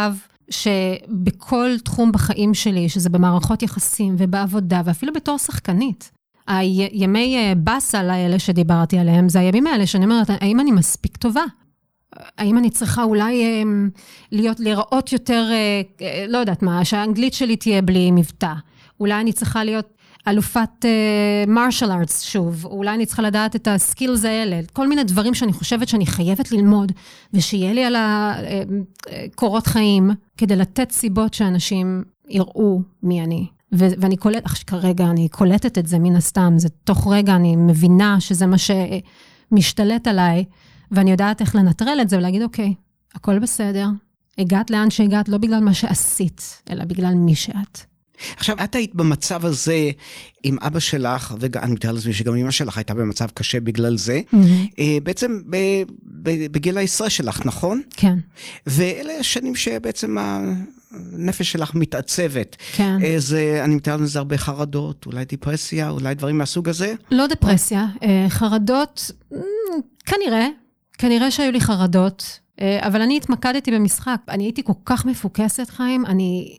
שבכל 0.50 1.72
תחום 1.84 2.12
בחיים 2.12 2.54
שלי, 2.54 2.90
שזה 2.90 3.10
במערכות 3.10 3.64
יחסים 3.64 4.16
ובעבודה, 4.18 4.82
ואפילו 4.86 5.14
בתור 5.14 5.38
שחקנית. 5.38 6.12
הימי 6.48 7.38
אה, 7.38 7.56
באסה 7.56 8.00
האלה 8.00 8.40
שדיברתי 8.40 8.98
עליהם, 8.98 9.30
זה 9.30 9.40
הימים 9.40 9.68
האלה 9.68 9.88
שאני 9.88 10.06
אומרת, 10.06 10.30
האם 10.30 10.60
אני 10.60 10.72
מספיק 10.72 11.18
טובה? 11.18 11.44
האם 12.38 12.58
אני 12.58 12.70
צריכה 12.70 13.04
אולי 13.04 13.44
אה, 13.44 13.64
להיות, 14.32 14.60
להיראות 14.60 15.14
יותר, 15.14 15.50
אה, 15.52 16.26
לא 16.28 16.38
יודעת 16.38 16.64
מה, 16.64 16.86
שהאנגלית 16.86 17.34
שלי 17.34 17.56
תהיה 17.56 17.82
בלי 17.82 18.12
מבטא. 18.12 18.54
אולי 19.00 19.22
אני 19.22 19.34
צריכה 19.34 19.64
להיות, 19.64 19.97
אלופת 20.28 20.86
מרשל 21.48 21.92
uh, 21.92 21.94
ארטס 21.94 22.22
שוב, 22.22 22.66
אולי 22.66 22.96
אני 22.96 23.06
צריכה 23.06 23.22
לדעת 23.22 23.56
את 23.56 23.68
הסקילס 23.68 24.26
האלה, 24.26 24.60
כל 24.74 24.88
מיני 24.88 25.04
דברים 25.04 25.34
שאני 25.34 25.54
חושבת 25.54 25.88
שאני 25.88 26.06
חייבת 26.06 26.52
ללמוד, 26.52 26.92
ושיהיה 27.34 27.74
לי 27.74 27.84
על 27.86 27.96
הקורות 27.98 29.68
חיים, 29.68 30.12
כדי 30.38 30.56
לתת 30.56 30.92
סיבות 30.92 31.34
שאנשים 31.34 32.04
יראו 32.30 32.82
מי 33.04 33.24
אני. 33.24 33.48
ו- 33.76 33.88
ואני 33.98 34.18
קולטת, 34.18 34.48
כרגע 34.48 35.06
אני 35.06 35.30
קולטת 35.30 35.78
את 35.78 35.88
זה 35.88 36.00
מן 36.00 36.16
הסתם, 36.16 36.54
זה 36.58 36.70
תוך 36.70 37.08
רגע 37.12 37.36
אני 37.36 37.56
מבינה 37.56 38.20
שזה 38.20 38.46
מה 38.46 38.56
שמשתלט 38.58 40.08
עליי, 40.08 40.46
ואני 40.92 41.12
יודעת 41.12 41.42
איך 41.42 41.56
לנטרל 41.56 41.98
את 42.02 42.10
זה 42.10 42.18
ולהגיד, 42.18 42.42
אוקיי, 42.42 42.74
הכל 43.16 43.40
בסדר, 43.40 43.88
הגעת 44.38 44.72
לאן 44.72 44.90
שהגעת 44.90 45.30
לא 45.30 45.38
בגלל 45.38 45.60
מה 45.60 45.74
שעשית, 45.74 46.62
אלא 46.70 46.86
בגלל 46.86 47.14
מי 47.14 47.36
שאת. 47.36 47.97
עכשיו, 48.38 48.56
את 48.64 48.76
היית 48.76 48.96
במצב 48.96 49.46
הזה 49.46 49.92
עם 50.44 50.58
אבא 50.62 50.80
שלך, 50.80 51.36
ואני 51.40 51.72
מתאר 51.72 51.92
לעצמי 51.92 52.14
שגם 52.14 52.36
אמא 52.36 52.52
שלך 52.52 52.78
הייתה 52.78 52.94
במצב 52.94 53.28
קשה 53.34 53.60
בגלל 53.60 53.98
זה, 53.98 54.22
mm-hmm. 54.34 54.38
בעצם 55.04 55.40
בגיל 56.52 56.78
העשרה 56.78 57.10
שלך, 57.10 57.46
נכון? 57.46 57.82
כן. 57.96 58.18
ואלה 58.68 59.14
השנים 59.20 59.56
שבעצם 59.56 60.18
הנפש 60.92 61.52
שלך 61.52 61.76
מתעצבת. 61.76 62.56
כן. 62.76 62.98
זה, 63.18 63.62
אני 63.64 63.76
מתאר 63.76 63.98
לזה 63.98 64.20
הרבה 64.20 64.38
חרדות, 64.38 65.06
אולי 65.06 65.26
דיפרסיה, 65.26 65.90
אולי 65.90 66.16
דברים 66.16 66.38
מהסוג 66.38 66.70
הזה? 66.70 66.94
לא 67.12 67.28
דיפרסיה, 67.28 67.86
אה, 68.04 68.26
חרדות, 68.30 69.12
כנראה, 70.06 70.48
כנראה 70.98 71.32
שהיו 71.32 71.52
לי 71.52 71.62
חרדות. 71.62 72.40
אבל 72.80 73.02
אני 73.02 73.18
התמקדתי 73.18 73.72
במשחק, 73.72 74.22
אני 74.30 74.44
הייתי 74.44 74.64
כל 74.64 74.74
כך 74.86 75.06
מפוקסת, 75.06 75.70
חיים, 75.70 76.06
אני 76.06 76.58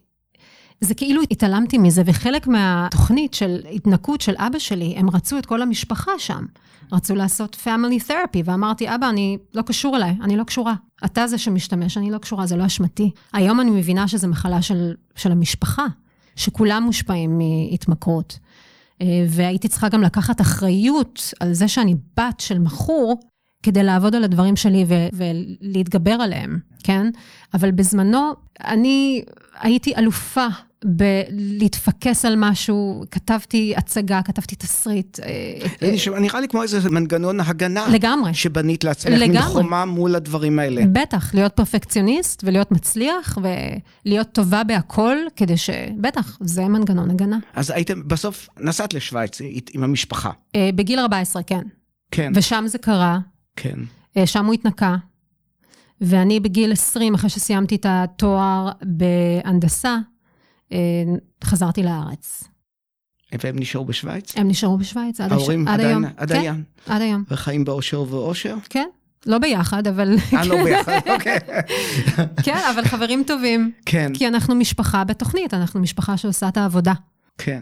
זה 0.80 0.94
כאילו 0.94 1.22
התעלמתי 1.30 1.78
מזה, 1.78 2.02
וחלק 2.06 2.46
מהתוכנית 2.46 3.34
של 3.34 3.60
התנקות 3.72 4.20
של 4.20 4.34
אבא 4.36 4.58
שלי, 4.58 4.94
הם 4.96 5.10
רצו 5.10 5.38
את 5.38 5.46
כל 5.46 5.62
המשפחה 5.62 6.12
שם. 6.18 6.44
רצו 6.92 7.14
לעשות 7.14 7.56
family 7.64 8.08
therapy, 8.08 8.42
ואמרתי, 8.44 8.94
אבא, 8.94 9.08
אני 9.08 9.38
לא 9.54 9.62
קשור 9.62 9.96
אליי, 9.96 10.16
אני 10.22 10.36
לא 10.36 10.44
קשורה. 10.44 10.74
אתה 11.04 11.26
זה 11.26 11.38
שמשתמש, 11.38 11.96
אני 11.96 12.10
לא 12.10 12.18
קשורה, 12.18 12.46
זה 12.46 12.56
לא 12.56 12.66
אשמתי. 12.66 13.10
היום 13.32 13.60
אני 13.60 13.70
מבינה 13.70 14.08
שזו 14.08 14.28
מחלה 14.28 14.62
של, 14.62 14.94
של 15.16 15.32
המשפחה, 15.32 15.86
שכולם 16.36 16.82
מושפעים 16.82 17.38
מהתמכרות. 17.38 18.38
אה, 19.02 19.06
והייתי 19.28 19.68
צריכה 19.68 19.88
גם 19.88 20.02
לקחת 20.02 20.40
אחריות 20.40 21.22
על 21.40 21.52
זה 21.52 21.68
שאני 21.68 21.94
בת 22.16 22.40
של 22.40 22.58
מכור, 22.58 23.20
כדי 23.62 23.82
לעבוד 23.82 24.14
על 24.14 24.24
הדברים 24.24 24.56
שלי 24.56 24.84
ו- 24.88 25.09
ולהתגבר 25.12 26.12
עליהם, 26.12 26.59
כן? 26.84 27.06
אבל 27.54 27.70
בזמנו, 27.70 28.32
אני 28.64 29.24
הייתי 29.61 29.94
אלופה 29.96 30.46
בלהתפקס 30.84 32.24
על 32.24 32.34
משהו, 32.36 33.04
כתבתי 33.11 33.74
הצגה, 33.76 34.20
כתבתי 34.24 34.56
תסריט. 34.56 35.20
אה, 35.20 36.20
נראה 36.20 36.40
לי 36.40 36.48
כמו 36.48 36.62
איזה 36.62 36.90
מנגנון 36.90 37.40
הגנה. 37.40 37.88
לגמרי. 37.88 38.34
שבנית 38.34 38.84
לעצמך 38.84 39.12
מין 39.20 39.42
חומה 39.42 39.84
מול 39.84 40.14
הדברים 40.14 40.59
האלה. 40.59 40.82
בטח, 40.92 41.34
להיות 41.34 41.52
פרפקציוניסט 41.52 42.42
ולהיות 42.44 42.72
מצליח 42.72 43.38
ולהיות 44.04 44.28
טובה 44.32 44.64
בהכל, 44.64 45.16
כדי 45.36 45.56
ש... 45.56 45.70
בטח, 46.00 46.38
זה 46.40 46.68
מנגנון 46.68 47.11
הגנה. 47.11 47.38
אז 47.54 47.70
הייתם, 47.70 48.09
בסוף 48.09 48.48
נסעת 48.61 48.94
לשוויץ 48.94 49.38
עם 49.72 49.84
המשפחה. 49.84 50.30
אה, 50.56 50.70
בגיל 50.74 50.98
14, 50.98 51.42
כן. 51.42 51.62
כן. 52.11 52.32
ושם 52.34 52.64
זה 52.66 52.78
קרה. 52.78 53.18
כן. 53.59 53.78
אה, 54.16 54.26
שם 54.26 54.46
הוא 54.46 54.54
התנקה. 54.54 54.96
ואני 56.00 56.40
בגיל 56.40 56.72
20, 56.72 57.14
אחרי 57.14 57.30
שסיימתי 57.30 57.74
את 57.74 57.86
התואר 57.88 58.70
בהנדסה, 58.82 59.96
אה, 60.72 60.78
חזרתי 61.44 61.82
לארץ. 61.82 62.44
והם 63.42 63.59
נשארו 63.59 63.84
בשוויץ? 63.84 64.36
הם 64.36 64.48
נשארו 64.48 64.78
בשוויץ 64.78 65.20
עד, 65.20 65.32
ההורים 65.32 65.68
עד 65.68 65.74
עדיין, 65.80 65.90
היום. 65.90 66.04
עד 66.16 66.32
כן, 66.32 66.40
היום? 66.40 66.62
עד 66.86 67.02
היום. 67.02 67.24
וחיים 67.30 67.64
באושר 67.64 68.00
ואושר? 68.09 68.56
כן, 68.70 68.88
לא 69.26 69.38
ביחד, 69.38 69.86
אבל... 69.86 70.16
אה, 70.32 70.44
לא 70.44 70.64
ביחד, 70.64 70.98
אוקיי. 71.14 71.38
כן, 72.42 72.59
אבל 72.74 72.84
חברים 72.84 73.22
טובים. 73.26 73.72
כן. 73.86 74.12
כי 74.14 74.28
אנחנו 74.28 74.54
משפחה 74.54 75.04
בתוכנית, 75.04 75.54
אנחנו 75.54 75.80
משפחה 75.80 76.16
שעושה 76.16 76.48
את 76.48 76.56
העבודה. 76.56 76.92
כן, 77.38 77.61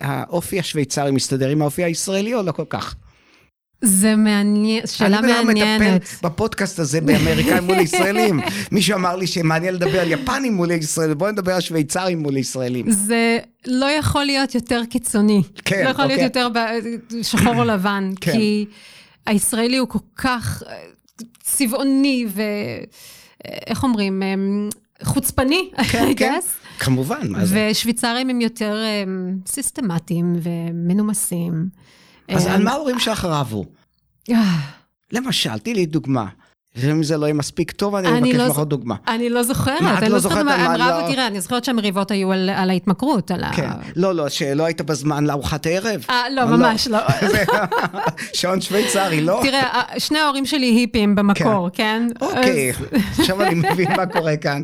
והאופי 0.00 0.58
השוויצרי 0.58 1.10
מסתדר 1.10 1.48
עם 1.48 1.62
האופי 1.62 1.84
הישראלי 1.84 2.34
או 2.34 2.42
לא 2.42 2.52
כל 2.52 2.64
כך? 2.68 2.94
זה 3.80 4.16
מעניין, 4.16 4.86
שאלה 4.86 5.20
מעניינת. 5.20 5.82
אני 5.82 5.96
מטפל 5.96 6.28
בפודקאסט 6.28 6.78
הזה 6.78 7.00
באמריקאים 7.00 7.64
מול 7.64 7.76
ישראלים. 7.76 8.40
מישהו 8.72 8.96
אמר 8.96 9.16
לי 9.16 9.26
שמעניין 9.26 9.74
לדבר 9.74 10.00
על 10.00 10.10
יפנים 10.10 10.54
מול 10.54 10.70
ישראלים, 10.70 11.18
בואי 11.18 11.32
נדבר 11.32 11.52
על 11.52 11.60
שוויצרים 11.60 12.18
מול 12.18 12.36
ישראלים. 12.36 12.90
זה 12.90 13.38
לא 13.66 13.86
יכול 13.86 14.24
להיות 14.24 14.54
יותר 14.54 14.82
קיצוני. 14.90 15.42
כן, 15.64 15.84
לא 15.84 15.90
יכול 15.90 16.04
אוקיי. 16.04 16.16
להיות 16.16 16.36
יותר 16.36 16.48
שחור 17.22 17.58
או 17.58 17.64
לבן, 17.72 18.12
כן. 18.20 18.32
כי 18.32 18.66
הישראלי 19.26 19.76
הוא 19.76 19.88
כל 19.88 19.98
כך 20.16 20.62
אה, 20.66 20.76
צבעוני 21.42 22.26
ו... 22.28 22.42
איך 23.66 23.82
אומרים? 23.82 24.22
חוצפני, 25.02 25.70
כן, 25.90 26.06
I 26.12 26.18
כן. 26.18 26.34
guess. 26.38 26.82
כמובן, 26.84 27.28
מה 27.30 27.44
זה? 27.44 27.68
ושוויצרים 27.70 28.30
הם 28.30 28.40
יותר 28.40 28.82
סיסטמטיים 29.46 30.36
ומנומסים. 30.42 31.68
אז 32.28 32.46
אה, 32.46 32.54
על 32.54 32.64
מה 32.64 32.70
ההורים 32.70 32.98
שלך 32.98 33.24
רבו? 33.24 33.64
אה, 34.30 34.56
למשל, 35.12 35.58
תני 35.58 35.74
לי 35.74 35.86
דוגמה. 35.86 36.26
ואם 36.76 37.02
זה 37.02 37.16
לא 37.16 37.26
יהיה 37.26 37.34
מספיק 37.34 37.70
טוב, 37.70 37.94
אני 37.94 38.20
מבקש 38.20 38.34
לא 38.34 38.46
ממך 38.46 38.56
עוד 38.56 38.68
דוגמה. 38.70 38.94
אני 39.08 39.30
לא 39.30 39.42
זוכרת, 39.42 39.80
מה, 39.80 39.98
את 39.98 40.02
לא 40.02 40.08
לא 40.08 40.18
זוכרת 40.18 40.38
על 40.38 40.44
מה 40.44 40.76
לא- 40.78 41.08
תראה, 41.12 41.26
אני 41.26 41.40
זוכרת 41.40 41.64
שהמריבות 41.64 42.10
היו 42.10 42.32
על 42.32 42.50
על 42.56 42.70
ההתמכרות, 42.70 43.30
על 43.30 43.44
ה... 43.44 43.52
כן. 43.52 43.68
לא, 43.96 44.14
לא, 44.14 44.28
שלא 44.28 44.64
היית 44.64 44.80
בזמן 44.80 45.24
לארוחת 45.24 45.66
ערב. 45.66 46.04
אה, 46.10 46.22
לא, 46.34 46.42
או 46.42 46.48
ממש 46.48 46.88
לא. 46.88 46.98
שעון 48.32 48.60
שוויצרי, 48.60 49.20
לא? 49.20 49.40
תראה, 49.42 49.62
ה- 49.62 50.00
שני 50.00 50.18
ההורים 50.18 50.46
שלי 50.46 50.66
היפים 50.66 51.14
במקור, 51.14 51.68
כן? 51.72 52.08
אוקיי, 52.20 52.70
אז- 52.70 52.76
עכשיו 53.20 53.42
אני 53.42 53.54
מבין 53.54 53.88
מה 53.96 54.06
קורה 54.06 54.36
כאן. 54.36 54.62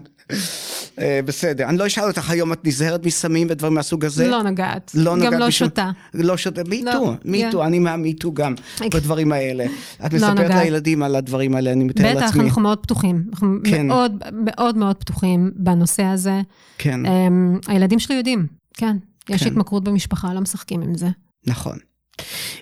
אה, 0.98 1.20
בסדר, 1.24 1.64
אני 1.68 1.78
לא 1.78 1.86
אשאל 1.86 2.04
אותך 2.04 2.30
היום, 2.30 2.52
את 2.52 2.66
נזהרת 2.66 3.06
מסמים 3.06 3.46
ודברים 3.50 3.74
מהסוג 3.74 4.04
הזה? 4.04 4.28
לא 4.28 4.42
נוגעת. 4.42 4.90
לא 4.94 5.16
נוגעת 5.16 5.32
גם 5.32 5.38
לא 5.38 5.50
שותה. 5.50 5.90
לא 6.14 6.36
שותה, 6.36 6.62
מי 6.68 6.82
לא, 6.82 6.92
טו, 6.92 7.14
מי 7.24 7.44
כן. 7.52 7.58
אני 7.58 7.78
מהמי 7.78 8.14
טו 8.14 8.32
גם, 8.34 8.54
אוקיי. 8.74 9.00
בדברים 9.00 9.32
האלה. 9.32 9.64
את 10.06 10.12
לא 10.12 10.18
מספרת. 10.18 10.50
לילדים 10.50 11.02
על 11.02 11.16
הדברים 11.16 11.54
האלה, 11.54 11.72
אני 11.72 11.84
מתאר 11.84 12.01
בטח, 12.10 12.20
לעצמי. 12.20 12.44
אנחנו 12.44 12.62
מאוד 12.62 12.78
פתוחים. 12.78 13.24
אנחנו 13.32 13.56
כן. 13.64 13.86
מאוד 13.86 14.22
מאוד 14.32 14.76
מאוד 14.76 14.96
פתוחים 14.96 15.50
בנושא 15.56 16.02
הזה. 16.02 16.40
כן, 16.78 17.06
אמ, 17.06 17.58
הילדים 17.66 17.98
שלי 17.98 18.14
יודעים, 18.14 18.46
כן. 18.74 18.96
יש 19.28 19.42
כן. 19.42 19.50
התמכרות 19.50 19.84
במשפחה, 19.84 20.34
לא 20.34 20.40
משחקים 20.40 20.82
עם 20.82 20.94
זה. 20.94 21.08
נכון. 21.46 21.78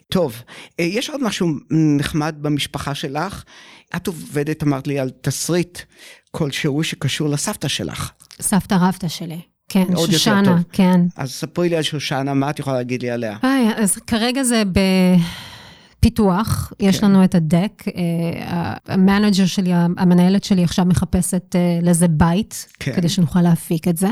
טוב, 0.09 0.43
אה, 0.80 0.84
יש 0.84 1.11
עוד 1.11 1.22
משהו 1.22 1.49
נחמד 1.70 2.36
במשפחה 2.41 2.95
שלך. 2.95 3.45
את 3.97 4.07
עובדת, 4.07 4.62
אמרת 4.62 4.86
לי, 4.86 4.99
על 4.99 5.11
תסריט 5.20 5.78
כלשהו 6.30 6.84
שקשור 6.84 7.28
לסבתא 7.28 7.68
שלך. 7.68 8.11
סבתא 8.41 8.74
רבתא 8.74 9.09
שלי. 9.09 9.41
כן, 9.68 9.84
יותר 9.91 10.07
שושנה. 10.12 10.59
כן. 10.72 11.01
אז 11.16 11.32
ספרי 11.32 11.68
לי 11.68 11.76
על 11.76 11.82
שושנה, 11.82 12.34
מה 12.34 12.51
את 12.51 12.59
יכולה 12.59 12.76
להגיד 12.76 13.03
לי 13.03 13.11
עליה? 13.11 13.36
היי, 13.43 13.68
אז 13.76 13.97
כרגע 13.97 14.43
זה 14.43 14.62
בפיתוח, 14.66 15.49
יש 16.80 17.01
כן. 17.01 17.07
לנו 17.07 17.24
את 17.24 17.34
הדק, 17.34 17.84
אה, 17.96 18.74
המנג'ר 18.86 19.46
שלי, 19.46 19.72
המנהלת 19.74 20.44
שלי 20.44 20.64
עכשיו 20.64 20.84
מחפשת 20.84 21.57
אה, 21.57 21.78
לזה 21.82 22.09
בית, 22.09 22.66
כן. 22.78 22.92
כדי 22.96 23.09
שנוכל 23.09 23.42
להפיק 23.42 23.88
את 23.88 23.96
זה. 23.96 24.09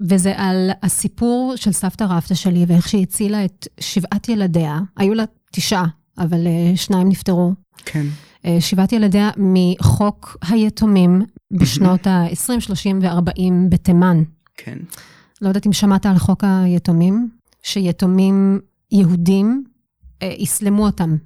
וזה 0.00 0.32
על 0.36 0.70
הסיפור 0.82 1.52
של 1.56 1.72
סבתא 1.72 2.04
רבתא 2.04 2.34
שלי 2.34 2.64
ואיך 2.68 2.88
שהיא 2.88 3.02
הצילה 3.02 3.44
את 3.44 3.68
שבעת 3.80 4.28
ילדיה, 4.28 4.78
היו 4.96 5.14
לה 5.14 5.24
תשעה, 5.52 5.86
אבל 6.18 6.46
אה, 6.46 6.76
שניים 6.76 7.08
נפטרו. 7.08 7.52
כן. 7.84 8.06
שבעת 8.60 8.92
ילדיה 8.92 9.30
מחוק 9.36 10.36
היתומים 10.48 11.22
בשנות 11.50 12.06
ה-20, 12.06 12.60
30 12.60 12.98
ו-40 13.02 13.40
בתימן. 13.68 14.22
כן. 14.56 14.78
לא 15.40 15.48
יודעת 15.48 15.66
אם 15.66 15.72
שמעת 15.72 16.06
על 16.06 16.18
חוק 16.18 16.44
היתומים, 16.44 17.28
שיתומים 17.62 18.60
יהודים, 18.92 19.64
אה, 20.22 20.34
אסלמו 20.42 20.86
אותם. 20.86 21.16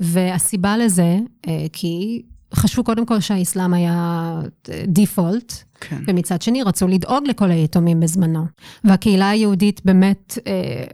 והסיבה 0.00 0.76
לזה, 0.76 1.18
אה, 1.48 1.66
כי 1.72 2.22
חשבו 2.54 2.84
קודם 2.84 3.06
כל 3.06 3.20
שהאסלאם 3.20 3.74
היה 3.74 4.40
דיפולט, 4.86 5.52
כן. 5.80 6.02
ומצד 6.06 6.42
שני 6.42 6.62
רצו 6.62 6.88
לדאוג 6.88 7.24
לכל 7.26 7.50
היתומים 7.50 8.00
בזמנו. 8.00 8.44
והקהילה 8.84 9.30
היהודית 9.30 9.80
באמת, 9.84 10.38
אה, 10.46 10.84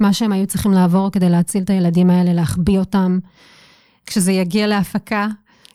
מה 0.00 0.12
שהם 0.12 0.32
היו 0.32 0.46
צריכים 0.46 0.72
לעבור 0.72 1.10
כדי 1.10 1.28
להציל 1.30 1.62
את 1.62 1.70
הילדים 1.70 2.10
האלה, 2.10 2.32
להחביא 2.32 2.78
אותם. 2.78 3.18
כשזה 4.06 4.32
יגיע 4.32 4.66
להפקה, 4.66 5.28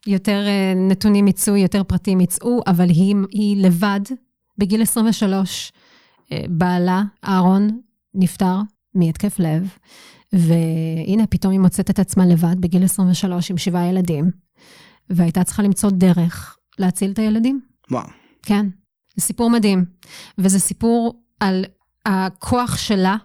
יותר 0.08 0.48
אה, 0.48 0.74
נתונים 0.76 1.28
יצאו, 1.28 1.56
יותר 1.56 1.84
פרטים 1.84 2.22
יצאו, 2.22 2.62
אבל 2.68 2.90
היא, 2.90 3.16
היא 3.32 3.66
לבד, 3.66 4.02
בגיל 4.58 4.82
23, 4.82 5.72
אה, 6.32 6.44
בעלה, 6.50 7.04
אהרון, 7.26 7.80
נפטר 8.14 8.56
מהתקף 8.96 9.40
לב, 9.40 9.70
והנה, 10.34 11.28
פתאום 11.30 11.52
היא 11.52 11.60
מוצאת 11.60 11.90
את 11.90 12.00
עצמה 12.00 12.26
לבד 12.26 12.56
בגיל 12.60 12.84
23 12.84 13.52
עם 13.52 13.58
שבעה 13.58 13.88
ילדים, 13.88 14.32
והייתה 15.10 15.44
צריכה 15.44 15.64
למצוא 15.64 15.90
דרך 15.90 16.58
להציל 16.80 17.12
את 17.12 17.20
הילדים. 17.20 17.62
וואו. 17.92 18.08
כן, 18.42 18.66
זה 19.16 19.26
סיפור 19.26 19.50
מדהים. 19.50 19.86
וזה 20.38 20.60
סיפור 20.60 21.24
על 21.40 21.66
הכוח 22.06 22.78
שלה. 22.78 23.18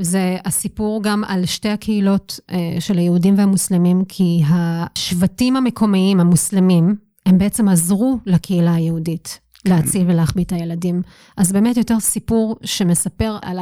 זה 0.00 0.36
הסיפור 0.44 1.02
גם 1.02 1.24
על 1.24 1.46
שתי 1.46 1.68
הקהילות 1.68 2.40
אה, 2.50 2.80
של 2.80 2.98
היהודים 2.98 3.38
והמוסלמים, 3.38 4.04
כי 4.08 4.42
השבטים 4.48 5.56
המקומיים, 5.56 6.20
המוסלמים, 6.20 6.96
הם 7.26 7.38
בעצם 7.38 7.68
עזרו 7.68 8.18
לקהילה 8.26 8.74
היהודית 8.74 9.40
להציל 9.64 10.10
ולהחביא 10.10 10.44
את 10.44 10.52
הילדים. 10.52 11.02
אז 11.36 11.52
באמת 11.52 11.76
יותר 11.76 12.00
סיפור 12.00 12.56
שמספר 12.64 13.38
על 13.42 13.58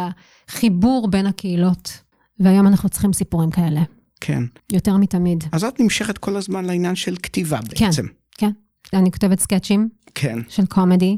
החיבור 0.48 1.08
בין 1.10 1.26
הקהילות, 1.26 2.03
והיום 2.40 2.66
אנחנו 2.66 2.88
צריכים 2.88 3.12
סיפורים 3.12 3.50
כאלה, 3.50 3.80
כן. 4.20 4.42
יותר 4.72 4.96
מתמיד. 4.96 5.44
אז 5.52 5.64
את 5.64 5.80
נמשכת 5.80 6.18
כל 6.18 6.36
הזמן 6.36 6.64
לעניין 6.64 6.94
של 6.94 7.16
כתיבה 7.22 7.58
כן. 7.74 7.86
בעצם. 7.86 8.06
כן, 8.38 8.50
אני 8.92 9.12
כותבת 9.12 9.40
סקצ'ים 9.40 9.88
כן. 10.14 10.38
של 10.48 10.66
קומדי. 10.66 11.16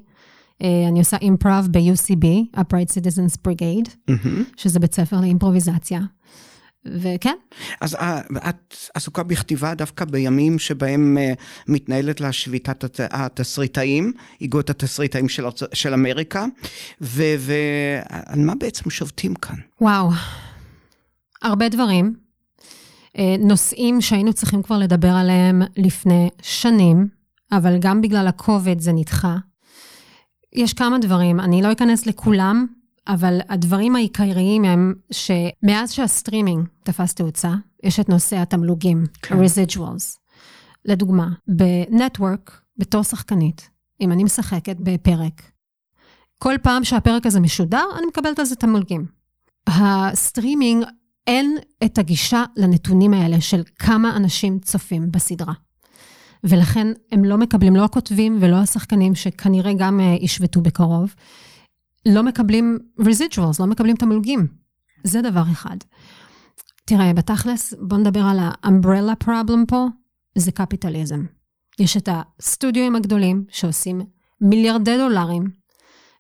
אה, 0.62 0.88
אני 0.88 0.98
עושה 0.98 1.16
אימפרוב 1.22 1.66
ב-UCB, 1.70 2.56
upright 2.60 2.90
Citizens 2.90 3.36
Brigade, 3.48 3.90
מהמם. 4.08 4.44
שזה 4.56 4.78
בית 4.80 4.94
ספר 4.94 5.20
לאימפרוביזציה. 5.20 6.00
וכן, 7.00 7.34
אז 7.80 7.94
אה, 7.94 8.20
את 8.48 8.74
עסוקה 8.94 9.22
בכתיבה 9.22 9.74
דווקא 9.74 10.04
בימים 10.04 10.58
שבהם 10.58 11.18
אה, 11.18 11.32
מתנהלת 11.68 12.20
לה 12.20 12.32
שביתת 12.32 12.84
הת- 12.84 13.00
התסריטאים, 13.10 14.12
איגוד 14.40 14.70
התסריטאים 14.70 15.28
של, 15.28 15.44
של 15.72 15.94
אמריקה, 15.94 16.44
ועל 17.00 18.38
מה 18.40 18.54
בעצם 18.54 18.90
שובתים 18.90 19.34
כאן? 19.34 19.56
וואו, 19.80 20.10
הרבה 21.43 21.68
דברים. 21.68 22.14
אה, 23.18 23.37
נושאים 23.39 24.01
שהיינו 24.01 24.32
צריכים 24.32 24.62
כבר 24.62 24.78
לדבר 24.78 25.11
עליהם 25.11 25.62
לפני 25.76 26.28
שנים, 26.43 27.09
אבל 27.53 27.78
גם 27.78 28.01
בגלל 28.01 28.26
הכובד 28.26 28.80
זה 28.80 28.93
נדחה. 28.93 29.37
יש 30.53 30.72
כמה 30.72 30.99
דברים, 30.99 31.41
אני 31.41 31.62
לא 31.62 31.72
אכנס 31.72 32.07
לכולם, 32.07 32.66
אבל 33.09 33.41
הדברים 33.49 33.97
העיקריים 33.97 34.64
הם 34.64 34.95
שמאז 35.11 35.93
שהסטרימינג 35.93 36.68
תפס 36.82 37.14
תאוצה, 37.14 37.55
יש 37.82 38.01
את 38.01 38.09
נושא 38.09 38.37
התמלוגים, 38.37 39.05
כן. 39.22 39.37
ה- 39.36 39.50
residuals. 39.50 40.18
לדוגמה, 40.84 41.28
ב 41.49 41.61
network, 41.61 42.61
בתור 42.78 43.03
שחקנית, 43.03 43.70
אם 44.01 44.12
אני 44.12 44.24
משחקת 44.24 44.76
בפרק, 44.80 45.43
כל 46.39 46.55
פעם 46.62 46.84
שהפרק 46.84 47.26
הזה 47.26 47.41
משודר, 47.41 47.84
אני 47.99 48.07
מקבלת 48.07 48.39
על 48.39 48.45
זה 48.45 48.57
תמלוגים. 48.57 49.07
הסטרימינג, 49.66 50.84
אין 51.27 51.57
את 51.85 51.99
הגישה 51.99 52.45
לנתונים 52.57 53.14
האלה 53.14 53.41
של 53.41 53.62
כמה 53.79 54.16
אנשים 54.16 54.59
צופים 54.59 55.11
בסדרה. 55.11 55.53
ולכן 56.45 56.87
הם 57.12 57.24
לא 57.24 57.39
מקבלים, 57.39 57.77
לא 57.77 57.85
הכותבים 57.85 58.39
ולא 58.41 58.57
השחקנים, 58.57 59.14
שכנראה 59.14 59.72
גם 59.79 60.01
אה, 60.01 60.16
ישבתו 60.20 60.61
בקרוב, 60.61 61.14
לא 62.07 62.22
מקבלים 62.22 62.79
residuals, 63.01 63.57
לא 63.61 63.66
מקבלים 63.66 63.97
תמלוגים. 63.97 64.47
זה 65.05 65.22
דבר 65.22 65.43
אחד. 65.53 65.77
תראה, 66.85 67.12
בתכלס, 67.14 67.74
בוא 67.81 67.99
נדבר 67.99 68.20
על 68.20 68.39
ה- 68.38 68.56
umbrella 68.56 69.24
problem 69.24 69.66
פה, 69.68 69.87
זה 70.39 70.53
קפיטליזם. 70.53 71.24
יש 71.79 71.97
את 71.97 72.09
הסטודיואים 72.12 72.97
הגדולים 72.97 73.45
שעושים 73.49 74.01
מיליארדי 74.41 74.97
דולרים, 74.99 75.45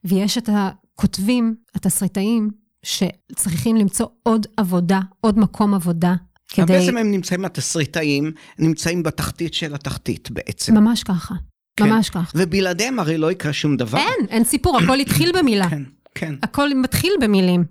ויש 0.04 0.38
את 0.38 0.48
הכותבים, 0.52 1.54
התסריטאים, 1.74 2.50
שצריכים 2.86 3.76
למצוא 3.76 4.06
עוד 4.22 4.46
עבודה, 4.56 5.00
עוד 5.20 5.38
מקום 5.38 5.74
עבודה, 5.74 6.14
כדי... 6.48 6.66
בעצם 6.66 6.96
הם 6.96 7.10
נמצאים, 7.10 7.44
התסריטאים, 7.44 8.32
נמצאים 8.58 9.02
בתחתית 9.02 9.54
של 9.54 9.74
התחתית 9.74 10.30
בעצם. 10.30 10.74
ממש 10.74 11.02
ככה, 11.02 11.34
כן. 11.76 11.88
ממש 11.88 12.10
ככה. 12.10 12.38
ובלעדיהם 12.38 12.98
הרי 12.98 13.18
לא 13.18 13.32
יקרה 13.32 13.52
שום 13.52 13.76
דבר. 13.76 13.98
אין, 13.98 14.26
אין 14.28 14.44
סיפור, 14.44 14.78
הכל 14.78 14.98
התחיל 15.00 15.32
במילה. 15.38 15.70
כן, 15.70 15.82
כן. 16.14 16.34
הכל 16.42 16.74
מתחיל 16.74 17.12
במילים. 17.20 17.64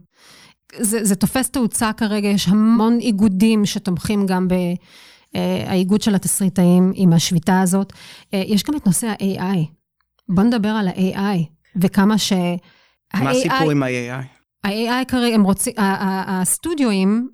זה, 0.79 1.03
זה 1.03 1.15
תופס 1.15 1.49
תאוצה 1.49 1.91
כרגע, 1.93 2.27
יש 2.27 2.47
המון 2.47 2.99
איגודים 2.99 3.65
שתומכים 3.65 4.25
גם 4.25 4.47
באיגוד 5.33 6.01
של 6.01 6.15
התסריטאים 6.15 6.91
עם 6.95 7.13
השביתה 7.13 7.61
הזאת. 7.61 7.93
אה, 8.33 8.43
יש 8.45 8.63
גם 8.63 8.75
את 8.75 8.85
נושא 8.85 9.07
ה-AI. 9.07 9.57
בוא 10.29 10.43
נדבר 10.43 10.69
על 10.69 10.87
ה-AI, 10.87 11.43
וכמה 11.81 12.17
ש... 12.17 12.33
מה 13.13 13.29
הסיפור 13.29 13.71
עם 13.71 13.83
ה-AI? 13.83 14.34
ה-AI 14.65 15.05
כרגע, 15.07 15.35
הם 15.35 15.43
רוצים, 15.43 15.73
הסטודיואים 15.77 17.29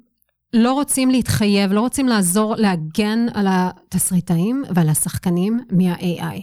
לא 0.54 0.74
רוצים 0.74 1.10
להתחייב, 1.10 1.72
לא 1.72 1.82
רוצים 1.82 2.08
לעזור 2.08 2.56
להגן 2.56 3.26
על 3.34 3.48
התסריטאים 3.50 4.64
ועל 4.76 4.90
השחקנים 4.90 5.60
מה-AI. 5.72 6.42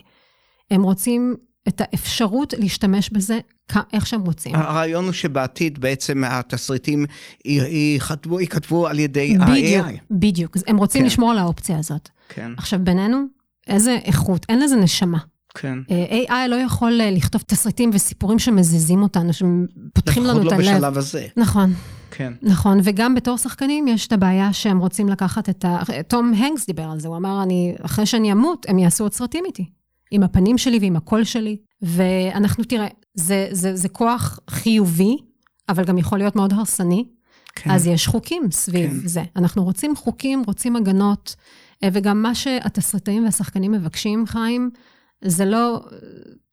הם 0.71 0.83
רוצים 0.83 1.35
את 1.69 1.81
האפשרות 1.81 2.55
להשתמש 2.59 3.11
בזה 3.11 3.39
איך 3.93 4.07
שהם 4.07 4.21
רוצים. 4.21 4.55
הרעיון 4.55 5.05
הוא 5.05 5.13
שבעתיד 5.13 5.79
בעצם 5.79 6.25
התסריטים 6.25 7.07
ייכתבו, 7.45 8.41
ייכתבו 8.41 8.87
על 8.87 8.99
ידי 8.99 9.39
בדיוק, 9.39 9.85
ה-AI. 9.85 9.93
בדיוק. 10.11 10.57
אז 10.57 10.65
הם 10.67 10.77
רוצים 10.77 11.01
כן. 11.01 11.07
לשמור 11.07 11.31
על 11.31 11.39
האופציה 11.39 11.79
הזאת. 11.79 12.09
כן, 12.29 12.53
עכשיו, 12.57 12.81
בינינו, 12.83 13.25
איזה 13.67 13.99
איכות, 14.05 14.47
אין 14.49 14.61
לזה 14.61 14.77
נשמה. 14.77 15.19
כן. 15.61 15.79
אה, 15.91 16.45
AI 16.45 16.49
לא 16.49 16.57
יכול 16.57 17.01
אה, 17.01 17.11
לכתוב 17.11 17.43
תסריטים 17.47 17.91
וסיפורים 17.93 18.39
שמזיזים 18.39 19.03
אותנו, 19.03 19.33
שפותחים 19.33 20.25
לנו 20.25 20.41
לפחות 20.41 20.53
את 20.53 20.59
לא 20.59 20.71
הלב. 20.71 20.79
בשלב 20.79 20.99
הזה. 20.99 21.27
נכון. 21.37 21.73
כן. 22.11 22.33
נכון, 22.43 22.79
וגם 22.85 23.15
בתור 23.15 23.39
שחקנים 23.39 23.89
יש 23.89 24.07
את 24.07 24.13
הבעיה 24.13 24.53
שהם 24.53 24.79
רוצים 24.79 25.09
לקחת 25.09 25.49
את 25.49 25.65
ה... 25.65 25.79
תום 26.09 26.33
הנקס 26.35 26.67
דיבר 26.67 26.83
על 26.83 27.01
זה, 27.01 27.09
הוא 27.09 27.17
אמר, 27.17 27.43
אני, 27.43 27.75
אחרי 27.83 28.07
שאני 28.07 28.33
אמות, 28.33 28.67
הם 28.69 28.79
יעשו 28.79 29.05
עוד 29.05 29.13
סרטים 29.13 29.45
איתי. 29.45 29.65
עם 30.11 30.23
הפנים 30.23 30.59
שלי 30.59 30.79
ועם 30.79 30.97
הקול 30.97 31.25
שלי. 31.25 31.57
ואנחנו, 31.83 32.65
תראה, 32.65 32.87
זה, 33.15 33.49
זה, 33.51 33.77
זה 33.77 33.89
כוח 33.89 34.41
חיובי, 34.51 35.17
אבל 35.69 35.85
גם 35.85 35.99
יכול 35.99 36.19
להיות 36.19 36.37
מאוד 36.37 36.53
הרסני. 36.53 37.05
כן. 37.55 37.71
אז 37.71 37.87
יש 37.87 38.07
חוקים 38.07 38.43
סביב 38.51 38.91
כן. 38.91 39.09
זה. 39.09 39.23
אנחנו 39.37 39.65
רוצים 39.65 39.97
חוקים, 39.97 40.43
רוצים 40.47 40.77
הגנות, 40.77 41.37
אה, 41.85 41.89
וגם 41.93 42.23
מה 42.23 42.35
שהתסריטאים 42.35 43.25
והשחקנים 43.25 43.73
מבקשים, 43.73 44.27
חיים, 44.27 44.71
זה 45.25 45.45
לא, 45.45 45.81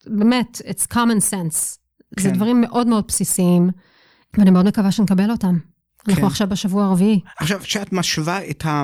באמת, 0.08 0.62
it's 0.66 0.94
common 0.94 1.32
sense. 1.32 1.78
זה 2.20 2.30
כן. 2.30 2.34
דברים 2.34 2.62
מאוד 2.62 2.88
מאוד 2.88 3.04
בסיסיים, 3.08 3.70
ואני 4.38 4.50
מאוד 4.50 4.66
מקווה 4.66 4.92
שנקבל 4.92 5.32
אותם. 5.32 5.58
אנחנו 6.08 6.22
כן. 6.22 6.28
עכשיו 6.28 6.48
בשבוע 6.48 6.86
הרביעי. 6.86 7.20
עכשיו, 7.40 7.60
כשאת 7.60 7.94
משווה 7.94 8.50
את, 8.50 8.66
ה, 8.66 8.84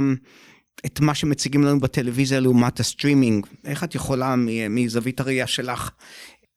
את 0.86 1.00
מה 1.00 1.16
שמציגים 1.16 1.64
לנו 1.64 1.80
בטלוויזיה 1.80 2.40
לעומת 2.40 2.80
הסטרימינג, 2.80 3.46
איך 3.66 3.84
את 3.84 3.96
יכולה 3.96 4.36
מ- 4.36 4.76
מזווית 4.76 5.20
הראייה 5.20 5.48
שלך, 5.48 5.92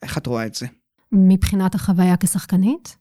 איך 0.03 0.19
את 0.19 0.27
רואה 0.27 0.47
את 0.47 0.55
זה? 0.55 0.67
מבחינת 1.13 1.75
החוויה 1.75 2.17
כשחקנית? 2.17 2.97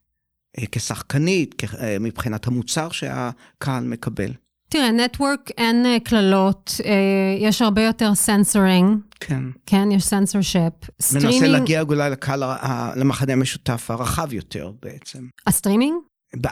אה, 0.58 0.64
כשחקנית, 0.72 1.56
אה, 1.80 1.98
מבחינת 2.00 2.48
המוצר 2.48 2.90
שהקהל 2.90 3.84
מקבל. 3.84 4.32
תראה, 4.74 4.92
network 4.92 5.50
אין 5.58 5.86
אה, 5.86 5.98
קללות, 6.04 6.72
אה, 6.86 6.92
יש 7.40 7.62
הרבה 7.62 7.82
יותר 7.84 8.16
סנסורינג, 8.16 8.98
כן. 9.20 9.44
כן, 9.66 9.92
יש 9.92 10.04
סנסורשיפ. 10.04 10.74
מנסה 11.14 11.48
להגיע 11.48 11.82
אולי 11.82 12.10
לקהל, 12.10 12.44
למחנה 12.96 13.34
המשותף 13.34 13.92
הרחב 13.92 14.34
יותר 14.34 14.72
בעצם, 14.82 15.28
הסטרימינג? 15.48 15.98
ב- 16.42 16.48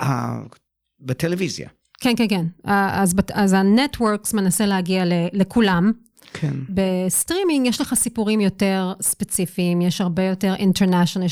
בטלוויזיה. 1.00 1.70
כן, 2.02 2.14
כן, 2.18 2.28
כן. 2.30 2.46
אה, 2.68 3.02
אז, 3.02 3.16
אז 3.34 3.54
ה 3.54 3.63
networks 3.63 4.34
מנסה 4.34 4.66
להגיע 4.66 5.06
ל- 5.06 5.28
לכולם. 5.34 5.92
כן. 6.34 6.54
בסטרימינג 6.70 7.68
יש 7.68 7.82
לך 7.82 7.94
סיפורים 7.94 8.42
יותר 8.42 8.94
ספציפיים, 9.02 9.82
יש 9.82 10.02
הרבה 10.02 10.24
יותר 10.24 10.54
international, 10.56 11.28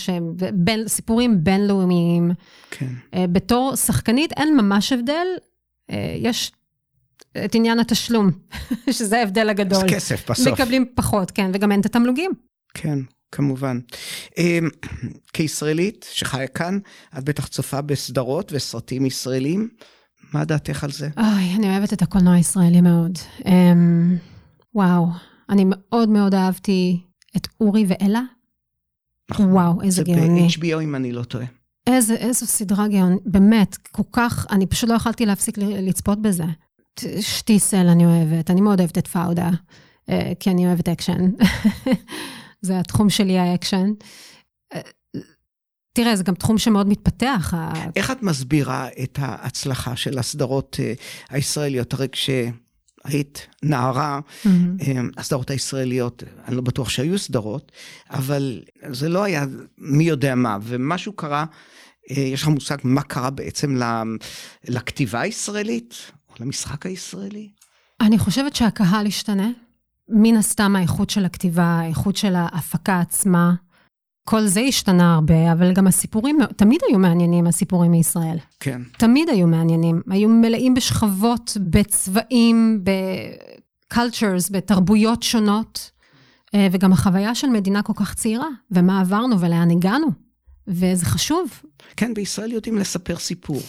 בין, 0.54 0.88
סיפורים 0.88 1.44
בינלאומיים. 1.44 2.32
כן. 2.72 2.94
אה, 3.14 3.26
בתור 3.28 3.76
שחקנית 3.76 4.32
אין 4.32 4.58
ממש 4.58 4.92
הבדל, 4.94 5.28
אה, 5.92 6.16
יש 6.20 6.52
את 7.46 7.56
עניין 7.56 7.80
התשלום, 7.80 8.32
שזה 8.98 9.20
ההבדל 9.20 9.50
הגדול. 9.50 9.84
אז 9.84 9.90
כסף 9.90 10.32
בסוף. 10.32 10.54
מקבלים 10.54 10.86
פחות, 10.96 11.32
כן, 11.32 11.52
וגם 11.54 11.72
אין 11.72 11.82
את 11.82 11.86
התמלוגים. 11.86 12.32
כן, 12.74 13.00
כמובן. 13.32 13.80
אמ, 14.38 14.70
כישראלית 15.34 16.06
שחיה 16.12 16.48
כאן, 16.48 16.80
את 17.18 17.24
בטח 17.24 17.48
צופה 17.48 17.82
בסדרות 17.82 18.52
וסרטים 18.56 19.06
ישראלים. 19.06 19.70
מה 20.34 20.46
דעתך 20.46 20.84
על 20.84 20.92
זה? 20.92 21.10
אוי, 21.18 21.56
אני 21.56 21.70
אוהבת 21.70 21.94
את 21.94 22.02
הקולנוע 22.02 22.34
הישראלי 22.34 22.82
מאוד. 22.82 23.18
Um, 23.40 23.48
וואו, 24.76 25.08
אני 25.50 25.66
מאוד 25.66 26.10
מאוד 26.10 26.36
אהבתי 26.36 27.00
את 27.38 27.48
אורי 27.62 27.86
ואלה. 27.88 28.22
נכון. 29.32 29.52
וואו, 29.52 29.82
איזה 29.82 29.96
זה 29.96 30.04
גאוני. 30.04 30.48
ב-HBO 30.48 30.84
אם 30.84 30.96
אני 30.96 31.12
לא 31.12 31.24
טועה. 31.24 31.46
איזה, 31.88 32.16
איזו 32.16 32.46
סדרה 32.46 32.88
גאונית, 32.88 33.22
באמת, 33.26 33.78
כל 33.92 34.04
כך, 34.12 34.48
אני 34.52 34.68
פשוט 34.68 34.90
לא 34.90 34.94
יכולתי 34.96 35.26
להפסיק 35.26 35.58
לצפות 35.58 36.22
בזה. 36.22 36.44
שטיסל 37.22 37.88
אני 37.88 38.06
אוהבת, 38.06 38.52
אני 38.52 38.62
מאוד 38.62 38.80
אוהבת 38.80 38.98
את 38.98 39.08
פאודה, 39.08 39.50
אה, 40.10 40.32
כי 40.40 40.50
אני 40.50 40.68
אוהבת 40.68 40.90
אקשן. 40.90 41.32
זה 42.62 42.80
התחום 42.80 43.10
שלי, 43.10 43.38
האקשן. 43.38 43.92
אה, 44.74 44.82
תראה, 45.94 46.16
זה 46.16 46.24
גם 46.24 46.36
תחום 46.36 46.58
שמאוד 46.58 46.88
מתפתח. 46.88 47.54
איך 47.96 48.12
את 48.12 48.24
מסבירה 48.24 48.88
את 49.04 49.20
ההצלחה 49.22 49.96
של 49.96 50.18
הסדרות 50.18 50.78
אה, 50.80 50.94
הישראליות? 51.30 51.94
הרי 51.94 52.08
כשהיית 52.12 53.48
נערה. 53.64 54.20
אמ, 54.46 55.10
הסדרות 55.18 55.50
הישראליות, 55.50 56.24
אני 56.48 56.56
לא 56.56 56.62
בטוח 56.62 56.90
שהיו 56.90 57.20
סדרות, 57.20 57.72
אבל 58.10 58.62
זה 58.92 59.10
לא 59.10 59.24
היה 59.24 59.46
מי 59.78 60.04
יודע 60.04 60.36
מה, 60.36 60.58
ומשהו 60.62 61.14
קרה 61.14 61.46
יש 62.10 62.42
לך 62.42 62.48
מושג 62.48 62.78
מה 62.84 63.02
קרה 63.02 63.30
בעצם 63.30 63.82
לכתיבה 64.68 65.22
הישראלית, 65.22 66.12
למשחק 66.40 66.86
הישראלי? 66.86 67.50
אני 68.02 68.18
חושבת 68.18 68.56
שהקהל 68.56 69.08
השתנה. 69.08 69.50
מן 70.10 70.38
הסתם 70.38 70.76
האיכות 70.76 71.10
של 71.10 71.26
הכתיבה, 71.26 71.64
האיכות 71.64 72.16
של 72.16 72.36
ההפקה 72.36 73.00
עצמה, 73.00 73.54
כל 74.30 74.46
זה 74.46 74.60
השתנה 74.60 75.14
הרבה, 75.14 75.52
אבל 75.52 75.74
גם 75.74 75.88
הסיפורים, 75.88 76.38
תמיד 76.56 76.82
היו 76.90 77.00
מעניינים, 77.00 77.48
הסיפורים 77.48 77.92
מישראל. 77.92 78.38
כן. 78.60 78.82
תמיד 78.98 79.30
היו 79.30 79.48
מעניינים. 79.48 80.02
היו 80.10 80.30
מלאים 80.30 80.74
בשכבות, 80.74 81.58
בצבעים, 81.70 82.84
ב-cultures, 82.84 84.52
בתרבויות 84.52 85.24
שונות. 85.24 85.92
אה, 86.56 86.68
וגם 86.72 86.94
החוויה 86.94 87.36
של 87.36 87.48
מדינה 87.48 87.82
כל 87.82 87.94
כך 87.96 88.14
צעירה, 88.14 88.48
ומה 88.72 89.02
עברנו 89.02 89.40
ולאן 89.40 89.72
הגענו. 89.72 90.08
וזה 90.70 91.06
חשוב. 91.06 91.62
כן, 91.98 92.14
בישראל 92.14 92.52
יודעים 92.52 92.78
לספר 92.78 93.18
סיפור. 93.18 93.62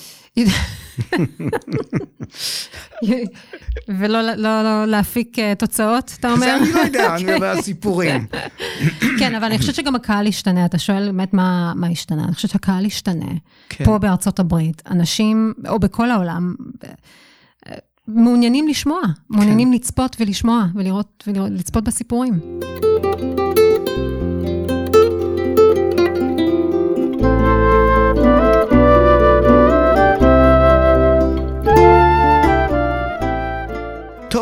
ולא 3.88 4.22
לא, 4.22 4.34
לא 4.36 4.84
להפיק 4.84 5.38
אה, 5.38 5.54
תוצאות, 5.58 6.16
אתה 6.20 6.32
אומר? 6.32 6.46
זה 6.46 6.56
אני 6.56 6.72
לא 6.72 6.78
יודע, 6.78 7.14
אני 7.14 7.24
מדבר 7.24 7.46
על 7.46 7.62
סיפורים. 7.62 8.26
כן, 9.18 9.34
אבל 9.34 9.44
אני 9.44 9.58
חושבת 9.58 9.74
שגם 9.74 9.94
הקהל 9.94 10.26
השתנה. 10.26 10.64
אתה 10.64 10.78
שואל 10.78 11.06
באמת 11.06 11.34
מה, 11.34 11.72
מה 11.76 11.86
השתנה. 11.86 12.24
אני 12.24 12.34
חושבת 12.34 12.50
שהקהל 12.50 12.86
השתנה. 12.86 13.26
כן. 13.68 13.84
פה 13.84 13.98
בארצות 13.98 14.38
הברית, 14.38 14.82
אנשים, 14.90 15.52
או 15.68 15.78
בכל 15.78 16.10
העולם, 16.10 16.54
אה, 16.86 17.74
מעוניינים 18.08 18.68
לשמוע, 18.68 19.00
מעוניינים 19.30 19.72
לצפות 19.72 20.16
ולשמוע, 20.20 20.66
ולראות, 20.74 21.24
ולצפות 21.26 21.84
בסיפורים. 21.84 22.60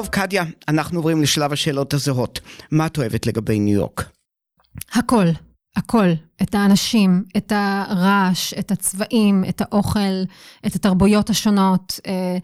טוב, 0.08 0.22
קדיה, 0.22 0.44
אנחנו 0.68 0.98
עוברים 0.98 1.22
לשלב 1.22 1.52
השאלות 1.52 1.94
הזהות. 1.94 2.40
מה 2.70 2.86
את 2.86 2.98
אוהבת 2.98 3.26
לגבי 3.26 3.58
ניו 3.58 3.74
יורק? 3.74 4.10
הכל, 4.92 5.26
הכל. 5.76 6.06
את 6.42 6.54
האנשים, 6.54 7.24
את 7.36 7.52
הרעש, 7.56 8.54
את 8.54 8.70
הצבעים, 8.70 9.44
את 9.48 9.60
האוכל, 9.60 10.22
את 10.66 10.74
התרבויות 10.74 11.30
השונות. 11.30 12.00
אה, 12.06 12.38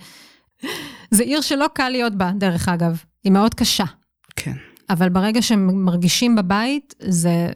זו 1.10 1.22
עיר 1.22 1.40
שלא 1.40 1.66
קל 1.74 1.88
להיות 1.88 2.14
בה, 2.14 2.32
דרך 2.38 2.68
אגב. 2.68 3.02
היא 3.24 3.32
מאוד 3.32 3.54
קשה. 3.54 3.84
כן. 4.36 4.54
אבל 4.90 5.08
ברגע 5.08 5.42
שהם 5.42 5.84
מרגישים 5.84 6.36
בבית, 6.36 6.94
זה... 7.00 7.48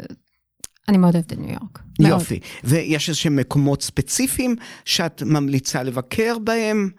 אני 0.88 0.98
מאוד 0.98 1.14
אוהבת 1.14 1.32
את 1.32 1.38
ניו 1.38 1.50
יורק. 1.50 1.82
מאוד. 2.00 2.10
יופי. 2.10 2.40
ויש 2.64 3.08
איזשהם 3.08 3.36
מקומות 3.36 3.82
ספציפיים 3.82 4.56
שאת 4.84 5.22
ממליצה 5.22 5.82
לבקר 5.82 6.38
בהם? 6.38 6.90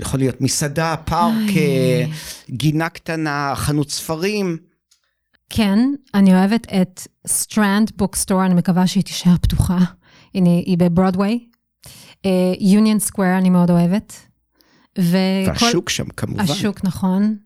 יכול 0.00 0.20
להיות 0.20 0.40
מסעדה, 0.40 0.94
פארק, 1.04 1.56
אה, 1.56 2.04
גינה 2.50 2.88
קטנה, 2.88 3.52
חנות 3.56 3.90
ספרים. 3.90 4.56
כן, 5.50 5.78
אני 6.14 6.34
אוהבת 6.34 6.66
את 6.82 7.06
Strand 7.26 7.90
Bookstore, 7.96 8.44
אני 8.44 8.54
מקווה 8.54 8.86
שהיא 8.86 9.02
תישאר 9.04 9.36
פתוחה. 9.42 9.78
הנה, 10.34 10.50
היא 10.50 10.78
בברודוויי. 10.78 11.38
יוניון 12.60 12.98
סקוואר 12.98 13.38
אני 13.38 13.50
מאוד 13.50 13.70
אוהבת. 13.70 14.12
וכל- 14.98 15.06
והשוק 15.64 15.90
שם 15.90 16.04
כמובן. 16.16 16.42
השוק, 16.42 16.84
נכון. 16.84 17.36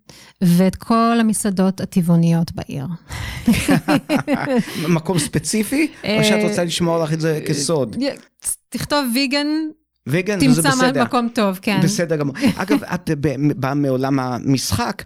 ואת 0.40 0.76
כל 0.76 1.16
המסעדות 1.20 1.80
הטבעוניות 1.80 2.52
בעיר. 2.52 2.86
מקום 4.88 5.18
ספציפי, 5.18 5.88
או 6.05 6.24
שאת 6.24 6.50
רוצה 6.50 6.64
לשמור 6.64 6.98
לך 6.98 7.12
את 7.12 7.20
זה 7.20 7.40
כסוד? 7.48 7.96
תכתוב 8.68 9.05
ויגן, 9.14 9.46
וגן, 10.07 10.40
תמצא 10.40 10.70
בסדר. 10.70 11.05
מקום 11.05 11.28
טוב, 11.34 11.59
כן. 11.62 11.80
בסדר 11.82 12.16
גמור. 12.16 12.34
אגב, 12.57 12.84
את 12.84 13.11
ב- 13.20 13.61
באה 13.61 13.74
מעולם 13.74 14.18
המשחק, 14.18 15.02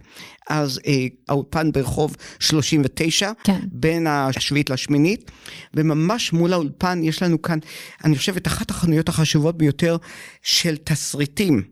אז 0.50 0.80
אה, 0.86 1.06
האולפן 1.28 1.72
ברחוב 1.72 2.16
39, 2.38 3.32
כן. 3.44 3.58
בין 3.72 4.06
השביעית 4.06 4.70
לשמינית, 4.70 5.30
וממש 5.74 6.32
מול 6.32 6.52
האולפן 6.52 7.00
יש 7.02 7.22
לנו 7.22 7.42
כאן, 7.42 7.58
אני 8.04 8.16
חושב, 8.16 8.36
את 8.36 8.46
אחת 8.46 8.70
החנויות 8.70 9.08
החשובות 9.08 9.58
ביותר 9.58 9.96
של 10.42 10.76
תסריטים. 10.76 11.62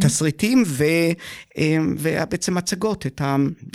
תסריטים 0.00 0.62
ו, 0.66 0.84
אה, 1.58 1.78
ובעצם 1.98 2.56
הצגות, 2.56 3.06
את 3.06 3.20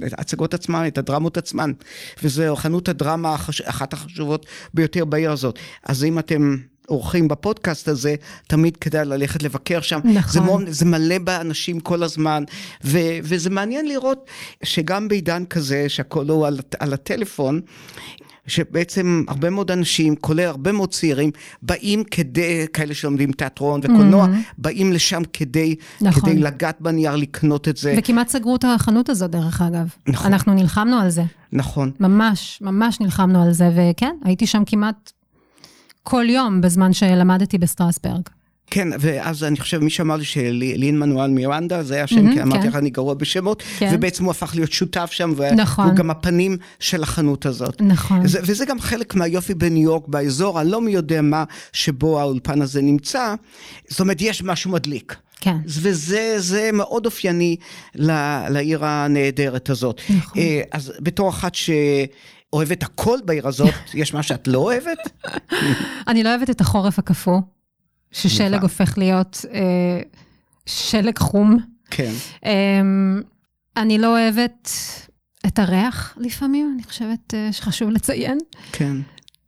ההצגות 0.02 0.54
עצמן, 0.54 0.88
את 0.88 0.98
הדרמות 0.98 1.38
עצמן. 1.38 1.72
וזו 2.24 2.56
חנות 2.56 2.90
הדרמה 2.90 3.36
אחת 3.66 3.94
החשובות 3.94 4.46
ביותר 4.74 5.06
בעיר 5.06 5.32
הזאת. 5.32 5.60
אז 5.84 6.04
אם 6.04 6.20
אתם 6.20 6.58
אורחים 6.90 7.28
בפודקאסט 7.28 7.88
הזה, 7.88 8.16
תמיד 8.48 8.78
כדאי 8.78 9.06
ללכת 9.06 9.44
לבקר 9.44 9.82
שם. 9.82 10.00
נכון. 10.04 10.32
זה, 10.32 10.42
מאוד, 10.42 10.62
זה 10.68 10.86
מלא 10.86 11.18
באנשים 11.18 11.80
כל 11.80 12.04
הזמן, 12.04 12.44
ו, 12.84 13.00
וזה 13.24 13.50
מעניין 13.50 13.88
לראות 13.88 14.30
שגם 14.64 15.08
בעידן 15.08 15.46
כזה, 15.46 15.90
שהכל 15.90 16.30
הוא 16.30 16.48
על, 16.48 16.60
על 16.80 16.94
הטלפון, 16.94 17.62
שבעצם 18.48 19.24
הרבה 19.28 19.50
מאוד 19.50 19.72
אנשים, 19.72 20.16
כולל 20.16 20.46
הרבה 20.46 20.72
מאוד 20.72 20.92
צעירים, 20.92 21.32
באים 21.62 22.04
כדי, 22.04 22.66
כאלה 22.74 22.94
שלומדים 22.94 23.32
תיאטרון 23.32 23.80
וקולנוע, 23.84 24.26
mm-hmm. 24.26 24.54
באים 24.58 24.94
לשם 24.94 25.22
כדי, 25.34 25.76
נכון. 26.02 26.30
כדי 26.30 26.40
לגעת 26.40 26.82
בנייר, 26.82 27.16
לקנות 27.16 27.68
את 27.68 27.78
זה. 27.78 27.96
וכמעט 27.98 28.28
סגרו 28.28 28.56
את 28.56 28.66
החנות 28.68 29.10
הזאת, 29.10 29.32
דרך 29.32 29.62
אגב. 29.62 29.88
נכון. 30.08 30.34
אנחנו 30.34 30.54
נלחמנו 30.54 30.98
על 31.00 31.10
זה. 31.10 31.24
נכון. 31.52 31.92
ממש, 32.00 32.60
ממש 32.62 33.00
נלחמנו 33.00 33.44
על 33.44 33.52
זה, 33.52 33.70
וכן, 33.76 34.16
הייתי 34.24 34.48
שם 34.48 34.64
כמעט 34.66 35.12
כל 36.10 36.26
יום 36.30 36.62
בזמן 36.62 36.94
שלמדתי 36.94 37.58
בסטרסברג. 37.58 38.22
כן, 38.72 38.88
ואז 39.00 39.44
אני 39.44 39.58
חושב, 39.60 39.80
מי 39.80 39.90
שאמר 39.90 40.16
לי 40.16 40.24
שלין 40.26 41.00
מנואל 41.00 41.30
מירנדה, 41.30 41.84
זה 41.84 41.94
היה 41.96 42.04
השם, 42.04 42.28
Mhm, 42.30 42.34
כי 42.34 42.42
אמרתי 42.42 42.62
כן. 42.64 42.68
לך, 42.70 42.76
אני 42.76 42.90
גרוע 42.90 43.14
בשמות, 43.14 43.64
כן. 43.78 43.92
ובעצם 43.94 44.24
הוא 44.24 44.32
הפך 44.32 44.52
להיות 44.56 44.72
שותף 44.72 45.10
שם, 45.12 45.34
נכון. 45.56 45.86
והוא 45.86 45.96
גם 45.98 46.10
הפנים 46.10 46.58
של 46.80 47.04
החנות 47.04 47.46
הזאת. 47.46 47.82
נכון. 47.82 48.28
זה, 48.28 48.40
וזה 48.44 48.66
גם 48.66 48.80
חלק 48.80 49.16
מהיופי 49.16 49.54
בניו 49.54 49.84
יורק, 49.84 50.08
באזור 50.08 50.60
הלא 50.60 50.82
מי 50.82 50.92
יודע 50.92 51.22
מה, 51.22 51.44
שבו 51.74 52.20
האולפן 52.20 52.62
הזה 52.62 52.82
נמצא. 52.82 53.34
זאת 53.90 54.00
אומרת, 54.00 54.22
יש 54.22 54.44
משהו 54.44 54.72
מדליק. 54.72 55.16
כן. 55.40 55.56
וזה 55.66 56.36
זה 56.38 56.70
מאוד 56.74 57.06
אופייני 57.06 57.56
ל- 57.96 58.48
לעיר 58.50 58.86
הנהדרת 58.86 59.70
הזאת. 59.70 60.02
נכון. 60.18 60.42
אה, 60.42 60.62
אז 60.72 60.94
בתור 61.00 61.30
אחת 61.30 61.56
שאוהבת 62.52 62.84
הכל 62.84 63.18
בעיר 63.26 63.48
הזאת, 63.48 63.74
יש 63.94 64.14
מה 64.14 64.24
שאת 64.24 64.48
לא 64.48 64.58
אוהבת? 64.58 65.24
אני 66.08 66.24
לא 66.24 66.30
אוהבת 66.30 66.50
את 66.50 66.62
החורף 66.62 67.00
הקפוא, 67.00 67.40
ששלג. 68.12 68.62
הופך 68.62 68.98
להיות 68.98 69.46
אה, 69.54 70.02
שלג 70.66 71.20
חום. 71.20 71.58
כן. 71.90 72.12
אה, 72.46 72.82
אני 73.78 73.98
לא 73.98 74.20
אוהבת 74.20 74.70
את 75.48 75.60
הריח 75.60 76.18
לפעמים, 76.18 76.74
אני 76.76 76.84
חושבת 76.84 77.34
אה, 77.34 77.52
שחשוב 77.52 77.90
לציין. 77.90 78.38
כן. 78.72 78.98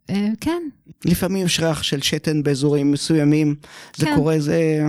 אה, 0.09 0.27
כן, 0.41 0.61
לפעמים 1.05 1.45
יש 1.45 1.59
ריח 1.59 1.83
של 1.83 2.01
שתן 2.01 2.43
באזורים 2.43 2.91
מסוימים, 2.91 3.55
זה 3.95 4.05
כן. 4.05 4.15
קורה, 4.15 4.39
זה... 4.39 4.83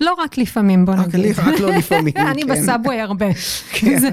לא 0.00 0.14
רק 0.18 0.38
לפעמים, 0.38 0.84
בוא 0.86 0.94
נגיד. 0.94 1.38
רק 1.38 1.60
לא 1.60 1.70
לפעמים, 1.78 2.12
אני 2.16 2.42
כן. 2.42 2.48
בסאבווי 2.48 3.00
הרבה. 3.00 3.26
זה- 3.98 4.08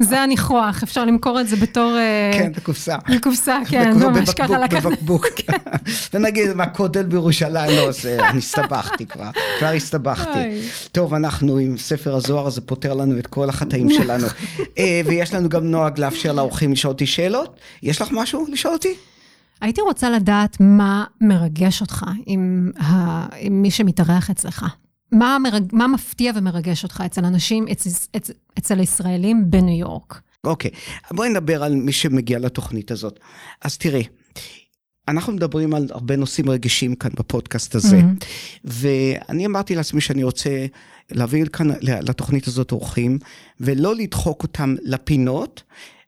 זה 0.00 0.20
הניחוח, 0.22 0.82
אפשר 0.82 1.04
למכור 1.04 1.40
את 1.40 1.48
זה 1.48 1.56
בתור... 1.56 1.96
אה, 1.96 2.30
כן, 2.38 2.52
בקופסה. 2.56 2.96
בקופסה, 3.16 3.58
כן, 3.70 3.92
ממש 3.98 4.30
ככה 4.30 4.58
לקחת. 4.58 4.82
בבקבוק. 4.86 5.26
ונגיד, 6.14 6.52
מה 6.52 6.66
כותל 6.66 7.02
בירושלים, 7.02 7.70
לא, 7.76 7.92
זה, 7.92 8.18
אני 8.28 8.38
הסתבכתי 8.38 9.06
כבר, 9.06 9.30
כבר 9.58 9.68
הסתבכתי. 9.68 10.60
טוב, 10.92 11.14
אנחנו 11.14 11.58
עם 11.58 11.78
ספר 11.78 12.14
הזוהר, 12.16 12.46
הזה 12.46 12.60
פותר 12.60 12.94
לנו 12.94 13.18
את 13.18 13.26
כל 13.26 13.48
החטאים 13.48 13.90
שלנו. 13.90 14.26
אה, 14.78 15.00
ויש 15.06 15.34
לנו 15.34 15.48
גם 15.48 15.64
נוהג 15.64 16.00
לאפשר 16.00 16.32
לאורחים 16.32 16.72
לשאול 16.72 16.92
אותי 16.92 17.06
שאלות. 17.06 17.56
יש 17.82 18.02
לך 18.02 18.08
משהו 18.12 18.46
לשאול 18.52 18.74
אותי? 18.74 18.94
הייתי 19.60 19.80
רוצה 19.80 20.10
לדעת 20.10 20.56
מה 20.60 21.04
מרגש 21.20 21.80
אותך 21.80 22.04
עם, 22.26 22.70
ה... 22.82 22.86
עם 23.38 23.62
מי 23.62 23.70
שמתארח 23.70 24.30
אצלך. 24.30 24.66
מה, 25.12 25.36
מרג... 25.42 25.64
מה 25.72 25.86
מפתיע 25.88 26.32
ומרגש 26.36 26.82
אותך 26.84 27.02
אצל 27.06 27.24
אנשים, 27.24 27.66
אצל, 27.72 27.90
אצל, 28.16 28.32
אצל 28.58 28.80
ישראלים 28.80 29.50
בניו 29.50 29.78
יורק? 29.78 30.20
אוקיי, 30.44 30.70
בואי 31.10 31.28
נדבר 31.28 31.62
על 31.62 31.74
מי 31.74 31.92
שמגיע 31.92 32.38
לתוכנית 32.38 32.90
הזאת. 32.90 33.20
אז 33.62 33.78
תראי, 33.78 34.04
אנחנו 35.08 35.32
מדברים 35.32 35.74
על 35.74 35.86
הרבה 35.90 36.16
נושאים 36.16 36.50
רגישים 36.50 36.94
כאן 36.94 37.10
בפודקאסט 37.18 37.74
הזה, 37.74 38.00
Mhm. 38.00 38.24
ואני 38.64 39.46
אמרתי 39.46 39.74
לעצמי 39.74 40.00
שאני 40.00 40.24
רוצה 40.24 40.66
להביא 41.10 41.44
כאן 41.44 41.68
לתוכנית 41.82 42.46
הזאת 42.46 42.72
אורחים, 42.72 43.18
ולא 43.60 43.94
לדחוק 43.94 44.42
אותם 44.42 44.74
לפינות, 44.82 45.62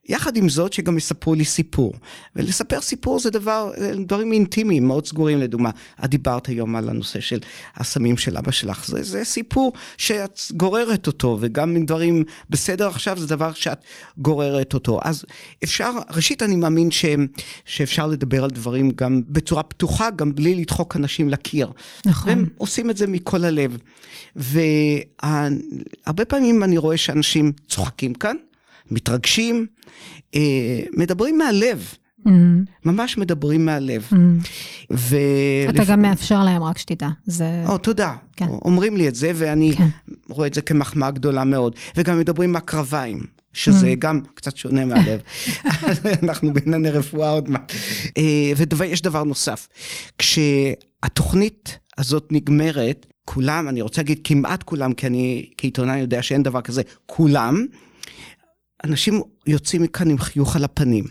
יחד 0.09 0.37
עם 0.37 0.49
זאת 0.49 0.73
שגם 0.73 0.99
יספרו 0.99 1.35
לי 1.35 1.45
סיפור. 1.45 1.93
ולספר 2.37 2.81
סיפור 2.81 3.21
זה 3.21 3.31
דבר, 3.31 3.71
דברים 4.07 4.33
אינטימיים, 4.33 4.87
מאוד 4.87 5.07
סגורים 5.07 5.39
לדוגמה. 5.39 5.71
את 6.05 6.11
דיברת 6.11 6.47
היום 6.47 6.77
על 6.77 6.89
הנושא 6.89 7.21
של 7.21 7.39
הסמים 7.77 8.17
של 8.17 8.37
אבא 8.37 8.51
שלך, 8.51 8.87
זה, 8.87 9.03
זה 9.03 9.25
סיפור 9.25 9.73
שאת 9.97 10.41
גוררת 10.57 11.07
אותו, 11.07 11.39
וגם 11.41 11.77
עם 11.77 11.87
דברים 11.87 12.25
בסדר 12.51 12.89
עכשיו 12.89 13.19
זה 13.19 13.27
דבר 13.27 13.53
שאת 13.53 13.79
גוררת 14.19 14.75
אותו. 14.75 15.01
אז 15.03 15.25
אפשר, 15.65 15.91
ראשית 16.11 16.43
אני 16.43 16.57
מאמין 16.57 16.91
ש, 16.91 17.05
שאפשר 17.65 18.07
לדבר 18.07 18.45
על 18.45 18.51
דברים 18.51 18.91
גם 18.91 19.23
בצורה 19.29 19.63
פתוחה, 19.63 20.11
גם 20.11 20.35
בלי 20.35 20.55
לדחוק 20.55 20.97
אנשים 20.97 21.29
לקיר. 21.29 21.73
נכון. 22.07 22.29
והם 22.29 22.49
עושים 22.59 22.91
את 22.91 22.97
זה 22.97 23.07
מכל 23.07 23.45
הלב. 23.45 23.79
והרבה 24.37 26.25
פעמים 26.29 26.63
אני 26.63 26.79
רואה 26.79 26.97
שאנשים 26.97 27.53
צוחקים 27.69 28.15
כאן, 28.15 28.37
מתרגשים, 28.93 29.67
אה, 30.35 30.81
מדברים 30.97 31.39
מהלב. 31.39 31.95
Mm, 32.27 32.31
ממש 32.85 33.19
מדברים 33.19 33.67
מהלב. 33.67 34.09
mm. 34.13 34.17
ו... 34.91 35.17
אתה 35.69 35.85
גם 35.85 36.03
מאפשר 36.03 36.45
להם, 36.45 36.63
רק 36.63 36.79
שתדע. 36.79 37.09
זה... 37.25 37.65
או, 37.67 37.79
תודה. 37.79 38.15
כן. 38.37 38.47
אומרים 38.49 38.97
לי 38.97 39.09
את 39.09 39.15
זה, 39.15 39.33
ואני 39.35 39.73
כן. 39.77 39.89
רואה 40.29 40.47
את 40.47 40.55
זה 40.55 40.63
כמחמאה 40.63 41.11
גדולה 41.11 41.45
מאוד. 41.45 41.75
וגם 41.97 42.19
מדברים 42.19 42.53
מהקרביים, 42.53 43.21
שזה 43.53 43.95
גם 43.99 44.21
קצת 44.35 44.57
שונה 44.57 44.85
מהלב. 44.85 45.21
אנחנו 46.23 46.53
בענייני 46.53 46.91
רפואה 46.91 47.31
עוד 47.31 47.51
מעט. 47.51 47.73
אה, 48.19 48.53
ויש 48.77 49.03
דבר 49.03 49.25
נוסף, 49.25 49.69
כשהתוכנית 50.19 51.79
הזאת 51.99 52.29
נגמרת, 52.31 53.07
כולם, 53.25 53.69
אני 53.69 53.83
רוצה 53.83 54.01
להגיד 54.01 54.21
כמעט 54.25 54.63
כולם, 54.63 54.93
כי 54.93 55.07
אני 55.07 55.51
כעיתונאי 55.57 55.99
יודע 55.99 56.23
שאין 56.23 56.43
דבר 56.43 56.61
כזה, 56.61 56.83
כולם, 57.07 57.67
אנשים 58.85 59.23
יוצאים 59.47 59.83
מכאן 59.83 60.11
עם 60.11 60.19
חיוך 60.19 60.57
על 60.57 60.65
הפנים. 60.65 61.05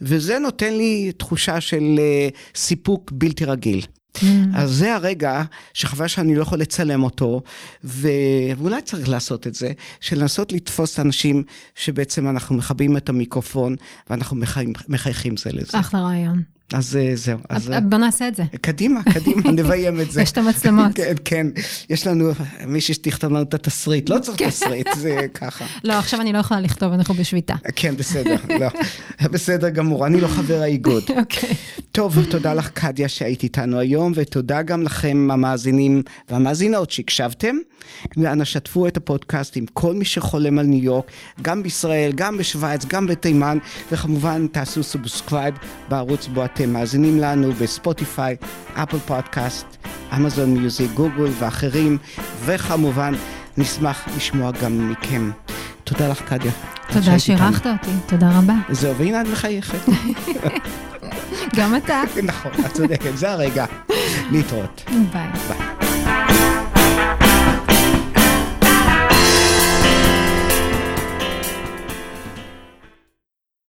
וזה 0.00 0.38
נותן 0.38 0.74
לי 0.74 1.12
תחושה 1.12 1.60
של 1.60 1.96
אה, 1.98 2.28
סיפוק 2.54 3.12
בלתי 3.14 3.44
רגיל. 3.44 3.82
Mm. 4.16 4.22
אז 4.54 4.70
זה 4.70 4.94
הרגע 4.94 5.42
שחבל 5.74 6.08
שאני 6.08 6.34
לא 6.34 6.42
יכול 6.42 6.58
לצלם 6.58 7.02
אותו, 7.02 7.42
ו... 7.84 8.08
ואולי 8.58 8.82
צריך 8.82 9.08
לעשות 9.08 9.46
את 9.46 9.54
זה, 9.54 9.72
של 10.00 10.20
לנסות 10.20 10.52
לתפוס 10.52 10.94
את 10.94 10.98
האנשים 10.98 11.42
שבעצם 11.74 12.28
אנחנו 12.28 12.56
מכבים 12.56 12.96
את 12.96 13.08
המיקרופון 13.08 13.76
ואנחנו 14.10 14.36
מחייכים 14.88 15.36
זה 15.36 15.50
לזה. 15.52 15.80
אחלה 15.80 16.00
רעיון. 16.00 16.42
אז 16.72 16.96
אה, 16.96 17.12
זהו. 17.14 17.38
אז, 17.48 17.70
אה, 17.70 17.80
בוא 17.80 17.98
נעשה 17.98 18.28
את 18.28 18.34
זה. 18.34 18.42
קדימה, 18.60 19.00
קדימה, 19.02 19.50
נביים 19.62 20.00
את 20.00 20.10
זה. 20.10 20.22
יש 20.22 20.32
את 20.32 20.38
המצלמות. 20.38 20.94
כן, 20.94 21.14
כן, 21.24 21.46
יש 21.90 22.06
לנו 22.06 22.30
מישהי 22.66 22.94
שתכתוב 22.94 23.30
לנו 23.32 23.42
את 23.42 23.54
התסריט, 23.54 24.08
לא 24.08 24.18
צריך 24.18 24.42
תסריט, 24.42 24.88
זה 24.96 25.26
ככה. 25.34 25.64
לא, 25.84 25.92
עכשיו 25.92 26.20
אני 26.20 26.32
לא 26.32 26.38
יכולה 26.38 26.60
לכתוב, 26.60 26.92
אנחנו 26.92 27.14
בשביתה. 27.14 27.54
כן, 27.76 27.96
בסדר, 27.96 28.36
לא, 28.60 28.68
בסדר 29.32 29.68
גמור, 29.68 30.06
אני 30.06 30.20
לא 30.20 30.28
חבר 30.28 30.60
האיגוד. 30.60 31.02
אוקיי. 31.20 31.54
טוב, 31.92 32.24
תודה 32.30 32.54
לך, 32.54 32.70
קדיה, 32.70 33.08
שהיית 33.08 33.42
איתנו 33.42 33.78
היום, 33.78 34.12
ותודה 34.14 34.62
גם 34.62 34.82
לכם, 34.82 35.28
המאזינים 35.32 36.02
והמאזינות, 36.28 36.90
שהקשבתם. 36.90 37.56
ואנא 38.16 38.44
שתפו 38.44 38.86
את 38.86 38.96
הפודקאסט 38.96 39.56
עם 39.56 39.66
כל 39.72 39.94
מי 39.94 40.04
שחולם 40.04 40.58
על 40.58 40.66
ניו 40.66 40.84
יורק, 40.84 41.10
גם 41.42 41.62
בישראל, 41.62 42.12
גם 42.14 42.38
בשוויץ, 42.38 42.84
גם 42.84 43.06
בתימן, 43.06 43.58
וכמובן 43.92 44.46
תעשו 44.46 44.82
subscribe 44.82 45.54
בערוץ 45.88 46.26
בו 46.26 46.42
אתם 46.54 46.72
מאזינים 46.72 47.18
לנו, 47.20 47.52
בספוטיפיי, 47.52 48.36
Apple 48.74 48.98
Podcast, 48.98 49.66
Amazon 50.16 50.54
Music, 50.54 50.90
Google 50.90 51.30
ואחרים, 51.38 51.98
וכמובן, 52.44 53.14
נשמח 53.56 54.08
לשמוע 54.16 54.50
גם 54.50 54.90
מכם. 54.90 55.30
תודה 55.84 56.08
לך, 56.08 56.22
קדיה. 56.22 56.52
תודה 56.92 57.18
שאירחת 57.18 57.66
אותי, 57.66 57.90
תודה 58.06 58.38
רבה. 58.38 58.54
זהו, 58.70 58.96
והנה 58.96 59.20
את 59.20 59.26
מחייכת. 59.32 59.78
גם 61.56 61.76
אתה. 61.76 62.02
נכון, 62.22 62.52
את 62.66 62.72
צודקת, 62.72 63.16
זה 63.16 63.30
הרגע. 63.30 63.64
להתראות. 64.30 64.84
ביי. 65.12 65.28
ביי. 65.48 65.83